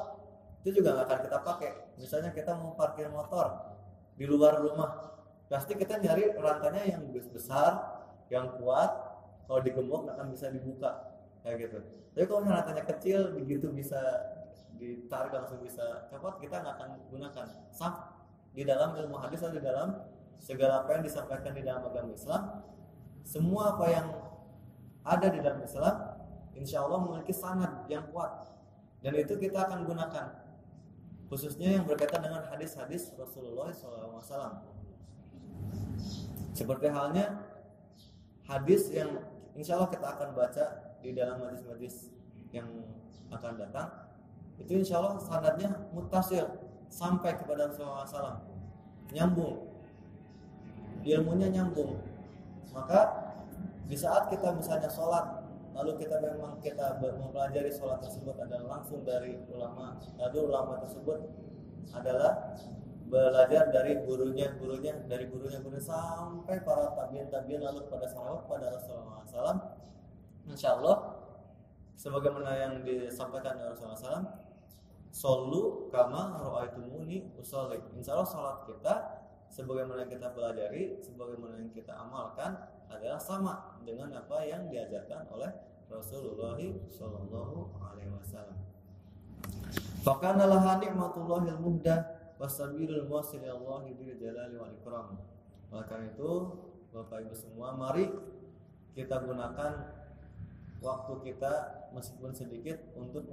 [0.63, 1.71] itu juga nggak akan kita pakai.
[1.97, 3.75] Misalnya kita mau parkir motor
[4.15, 5.16] di luar rumah,
[5.47, 8.91] pasti kita nyari rantainya yang besar, yang kuat.
[9.47, 11.15] Kalau digembok akan bisa dibuka.
[11.43, 11.79] Kayak gitu.
[12.11, 13.99] Tapi kalau rantainya kecil, begitu bisa
[14.77, 17.47] ditarik langsung bisa copot kita nggak akan gunakan.
[17.73, 18.13] Sah
[18.53, 19.97] di dalam ilmu hadis atau di dalam
[20.37, 22.61] segala apa yang disampaikan di dalam agama Islam
[23.25, 24.07] semua apa yang
[25.01, 25.95] ada di dalam Islam
[26.53, 28.49] insya Allah memiliki sanad yang kuat.
[29.01, 30.25] Dan itu kita akan gunakan.
[31.27, 34.76] Khususnya yang berkaitan dengan hadis-hadis Rasulullah SAW
[36.57, 37.37] seperti halnya
[38.49, 39.21] hadis yang
[39.53, 40.65] insya Allah kita akan baca
[41.05, 42.09] di dalam hadis-hadis
[42.49, 42.65] yang
[43.29, 43.93] akan datang.
[44.57, 46.49] Itu insya Allah sanadnya mutasil
[46.89, 48.41] sampai kepada Rasulullah SAW
[49.13, 49.69] nyambung.
[51.05, 52.01] Ilmunya nyambung.
[52.73, 53.29] Maka
[53.85, 55.45] di saat kita misalnya sholat
[55.77, 61.21] lalu kita memang kita mempelajari sholat tersebut adalah langsung dari ulama lalu ulama tersebut
[61.93, 62.57] adalah
[63.07, 68.67] belajar dari gurunya gurunya dari gurunya gurunya sampai para tabiin tabiin lalu kepada sahabat pada
[68.75, 69.59] Rasulullah SAW
[70.47, 70.97] Insya Allah
[71.95, 74.27] sebagaimana yang disampaikan oleh Rasulullah SAW
[75.07, 78.95] Solu kama ro'aitumuni usolik Insya Allah sholat kita
[79.47, 82.59] sebagaimana yang kita pelajari sebagaimana yang kita amalkan
[82.91, 85.51] adalah sama dengan apa yang diajarkan oleh
[85.87, 86.59] Rasulullah
[86.91, 88.59] Shallallahu Alaihi Wasallam.
[90.83, 95.07] Nikmatullahil muhdah wasabilul muwasil Allah bil jalali wal ikram.
[95.73, 96.31] Maka itu
[96.93, 98.07] Bapak Ibu semua mari
[98.97, 99.73] kita gunakan
[100.81, 101.53] waktu kita
[101.93, 103.25] meskipun sedikit untuk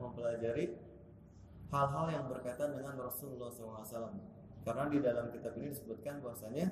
[0.00, 0.76] mempelajari
[1.72, 4.16] hal-hal yang berkaitan dengan Rasulullah SAW.
[4.66, 6.68] Karena di dalam kitab ini disebutkan bahwasanya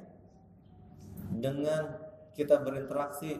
[1.39, 1.94] dengan
[2.35, 3.39] kita berinteraksi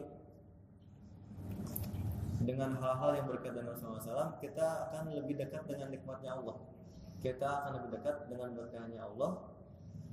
[2.45, 6.55] dengan hal-hal yang berkaitan dengan Rasulullah SAW, kita akan lebih dekat dengan nikmatnya Allah.
[7.25, 9.49] Kita akan lebih dekat dengan berkahnya Allah,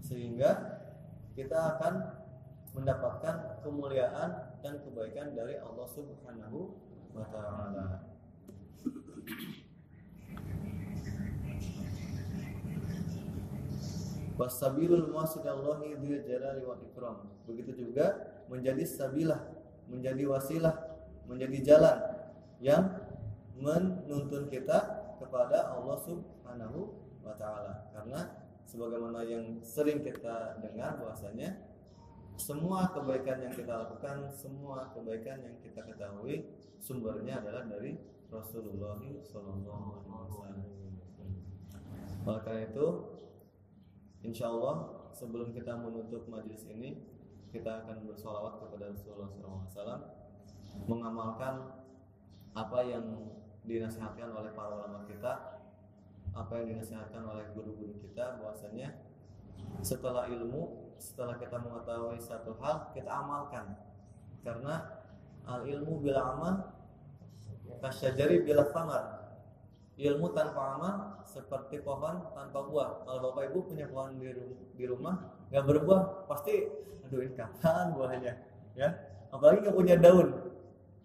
[0.01, 0.81] sehingga
[1.37, 2.09] kita akan
[2.73, 6.73] mendapatkan kemuliaan dan kebaikan dari Allah Subhanahu
[7.13, 8.09] wa taala.
[14.41, 17.29] Wasabilul muwasilallahi dzil jalali wal ikram.
[17.45, 19.53] Begitu juga menjadi sabilah,
[19.85, 20.97] menjadi wasilah,
[21.29, 21.99] menjadi jalan
[22.65, 23.05] yang
[23.61, 27.89] menuntun kita kepada Allah Subhanahu wa taala.
[27.95, 28.21] Karena
[28.67, 31.73] sebagaimana yang sering kita dengar bahwasanya
[32.37, 36.51] semua kebaikan yang kita lakukan, semua kebaikan yang kita ketahui
[36.83, 37.95] sumbernya adalah dari
[38.33, 40.67] Rasulullah Sallallahu Alaihi Wasallam.
[42.23, 42.87] Maka itu,
[44.25, 47.03] insya Allah sebelum kita menutup majlis ini,
[47.53, 50.01] kita akan bersolawat kepada Rasulullah SAW,
[50.89, 51.85] mengamalkan
[52.57, 53.05] apa yang
[53.69, 55.52] dinasihatkan oleh para ulama kita
[56.33, 58.97] apa yang dinasihatkan oleh guru-guru kita bahwasanya
[59.85, 63.77] setelah ilmu setelah kita mengetahui satu hal kita amalkan.
[64.43, 65.03] Karena
[65.45, 66.55] al ilmu bila amal
[67.83, 69.21] kasyajari bila samar.
[69.93, 70.95] Ilmu tanpa amal
[71.29, 73.05] seperti pohon tanpa buah.
[73.05, 74.33] Kalau bapak ibu punya pohon di,
[74.73, 75.21] di rumah
[75.53, 76.65] nggak berbuah pasti
[77.05, 78.33] aduh ini kapan buahnya
[78.73, 78.89] ya?
[79.29, 80.29] Apalagi nggak punya daun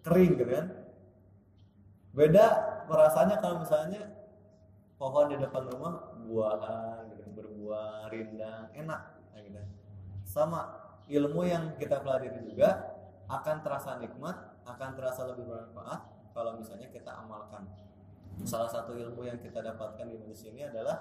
[0.00, 0.66] kering gitu kan.
[2.16, 2.46] Beda
[2.88, 4.17] perasaannya kalau misalnya
[4.98, 9.02] pohon di depan rumah buahan gitu, berbuah rindang enak
[9.38, 9.62] gitu.
[10.26, 10.74] sama
[11.06, 12.98] ilmu yang kita pelajari juga
[13.30, 16.00] akan terasa nikmat akan terasa lebih bermanfaat
[16.34, 17.64] kalau misalnya kita amalkan
[18.42, 20.96] salah satu ilmu yang kita dapatkan di Indonesia ini adalah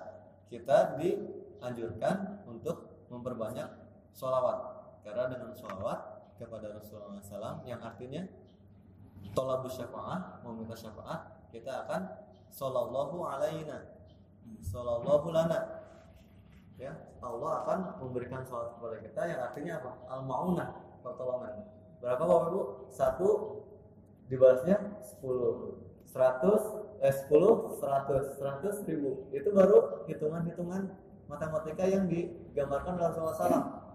[0.47, 3.67] kita dianjurkan untuk memperbanyak
[4.15, 4.57] sholawat
[5.03, 5.99] karena dengan sholawat
[6.37, 8.23] kepada Rasulullah SAW yang artinya
[9.33, 13.87] tolabus syafaat meminta syafaat kita akan sallallahu alaina.
[14.63, 15.83] Sallallahu lana.
[16.77, 19.91] Ya Allah akan memberikan salat kepada kita yang artinya apa?
[20.13, 20.69] Al maunah
[21.01, 21.65] pertolongan.
[21.97, 22.61] Berapa bapak ibu?
[22.93, 23.29] Satu
[24.29, 24.77] dibalasnya
[25.21, 29.25] 10 100 eh 10 100 100 ribu.
[29.33, 30.93] Itu baru hitungan-hitungan
[31.25, 33.87] matematika yang digambarkan dalam Rasulullah SAW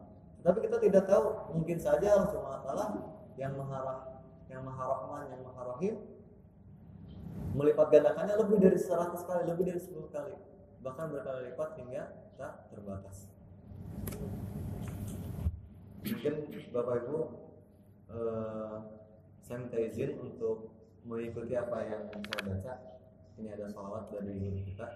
[0.43, 1.55] tapi kita tidak tahu.
[1.55, 2.99] Mungkin saja Rasulullah
[3.39, 4.12] yang mengharap
[4.51, 5.95] yang maha rahman, yang maha rahim
[7.53, 10.35] melipat gandakannya lebih dari 100 kali, lebih dari 10 kali.
[10.83, 12.05] Bahkan berkali lipat hingga
[12.41, 13.29] tak terbatas.
[16.03, 16.35] Mungkin
[16.74, 17.19] Bapak Ibu
[18.11, 18.77] eh,
[19.45, 20.74] saya minta izin untuk
[21.07, 22.74] mengikuti apa yang saya baca.
[23.39, 24.89] Ini ada salawat dari kita.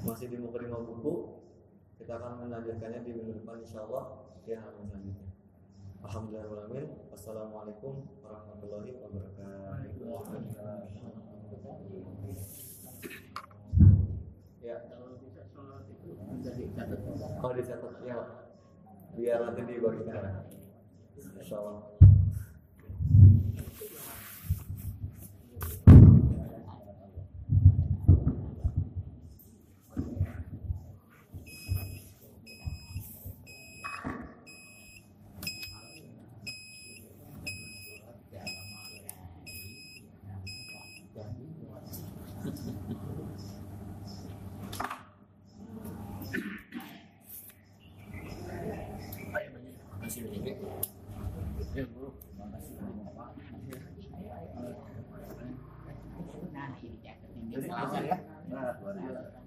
[0.03, 1.40] masih di mukadimah buku
[2.01, 5.29] kita akan melanjutkannya di minggu depan insya Allah di halaman selanjutnya
[6.01, 7.13] Alhamdulillahirrahmanirrahim.
[7.13, 9.45] Wassalamualaikum warahmatullahi wabarakatuh.
[14.65, 14.77] Ya.
[17.37, 17.95] Kalau bisa dicatat.
[18.09, 18.19] ya.
[19.13, 20.49] Biar nanti dibagikan.
[21.37, 21.85] Insya Allah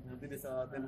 [0.04, 0.84] nanti disalatin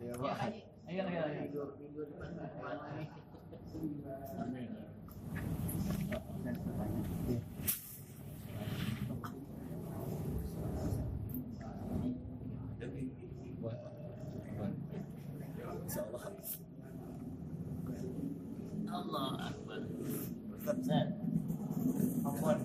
[0.00, 1.38] ya Pak Ayo, ayo, ayo.
[1.38, 2.34] Minggu, minggu depan.
[4.42, 4.66] Amin.
[15.90, 16.22] insya Allah
[18.90, 19.82] Allah Akbar.
[20.62, 21.08] Ustaz.
[22.26, 22.58] Afwan.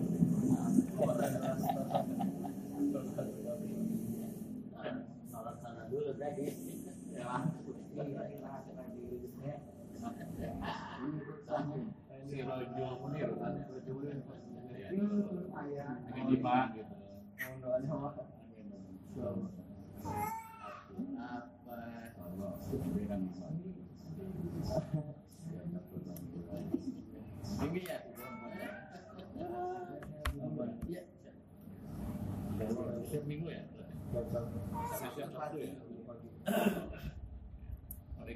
[5.26, 6.46] Salat sana dulu tadi.
[7.18, 7.34] Ya.
[12.26, 13.54] Si Rojo Munir kan.
[13.74, 14.18] Rojo Munir.
[16.14, 16.94] Dengan Dipa gitu.
[27.56, 27.98] Minggu ya?
[30.86, 31.02] Iya.
[33.06, 33.62] Setiap minggu ya?
[34.94, 35.70] Setiap Sabtu ya?
[38.16, 38.34] Mari.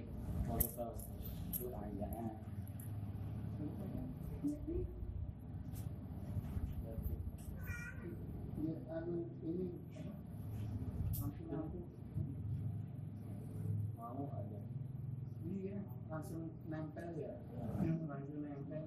[14.21, 14.59] mau ada
[15.47, 15.79] iya
[16.81, 17.33] langsung nempel ya
[17.77, 18.81] langsung nempel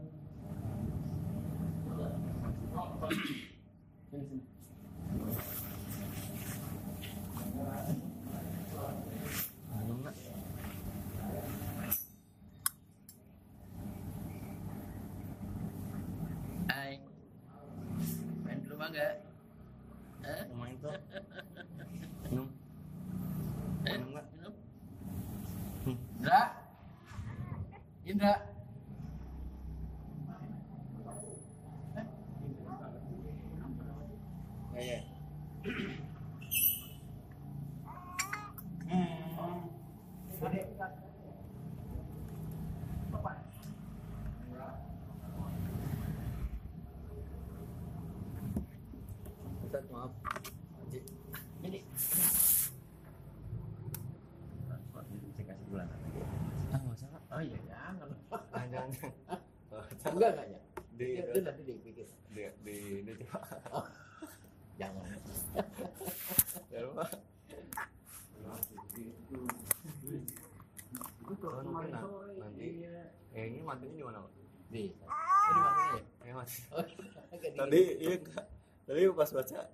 [4.10, 4.44] Sini, sini.
[16.68, 17.00] Hai.
[18.44, 19.14] Main ke rumah enggak?
[20.24, 20.44] Hah?
[20.56, 20.96] main tuh
[22.24, 22.48] minum
[23.84, 24.26] Eh, Minum nggak?
[24.34, 24.54] minum?
[26.16, 26.42] Indra?
[28.08, 28.34] Indra?
[34.74, 35.00] ya ya
[49.64, 50.12] Ustaz maaf
[51.64, 51.80] Ini.
[55.34, 55.88] saya kasih bulan
[56.74, 57.22] Ah, masalah.
[57.30, 58.10] Oh iya, jangan.
[58.34, 58.90] ah, jangan
[60.10, 60.60] Enggak, enggak ya.
[61.14, 62.08] Di Itu nanti dipikir.
[62.30, 63.40] di di di coba
[64.80, 65.06] Jangan.
[66.68, 67.06] ya lupa
[71.24, 72.66] itu Oh, kemarin nah, sore nanti.
[72.80, 73.10] iya.
[73.32, 74.32] eh ini matinya di mana pak
[74.70, 74.84] Di.
[75.00, 75.10] Oh,
[75.48, 76.02] di mana ya?
[76.22, 76.84] ya mas Oh,
[77.56, 78.46] tadi iya enggak
[78.84, 79.60] tadi pas baca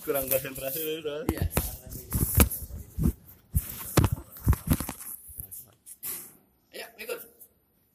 [0.00, 1.44] kurang konsentrasi dulu Iya.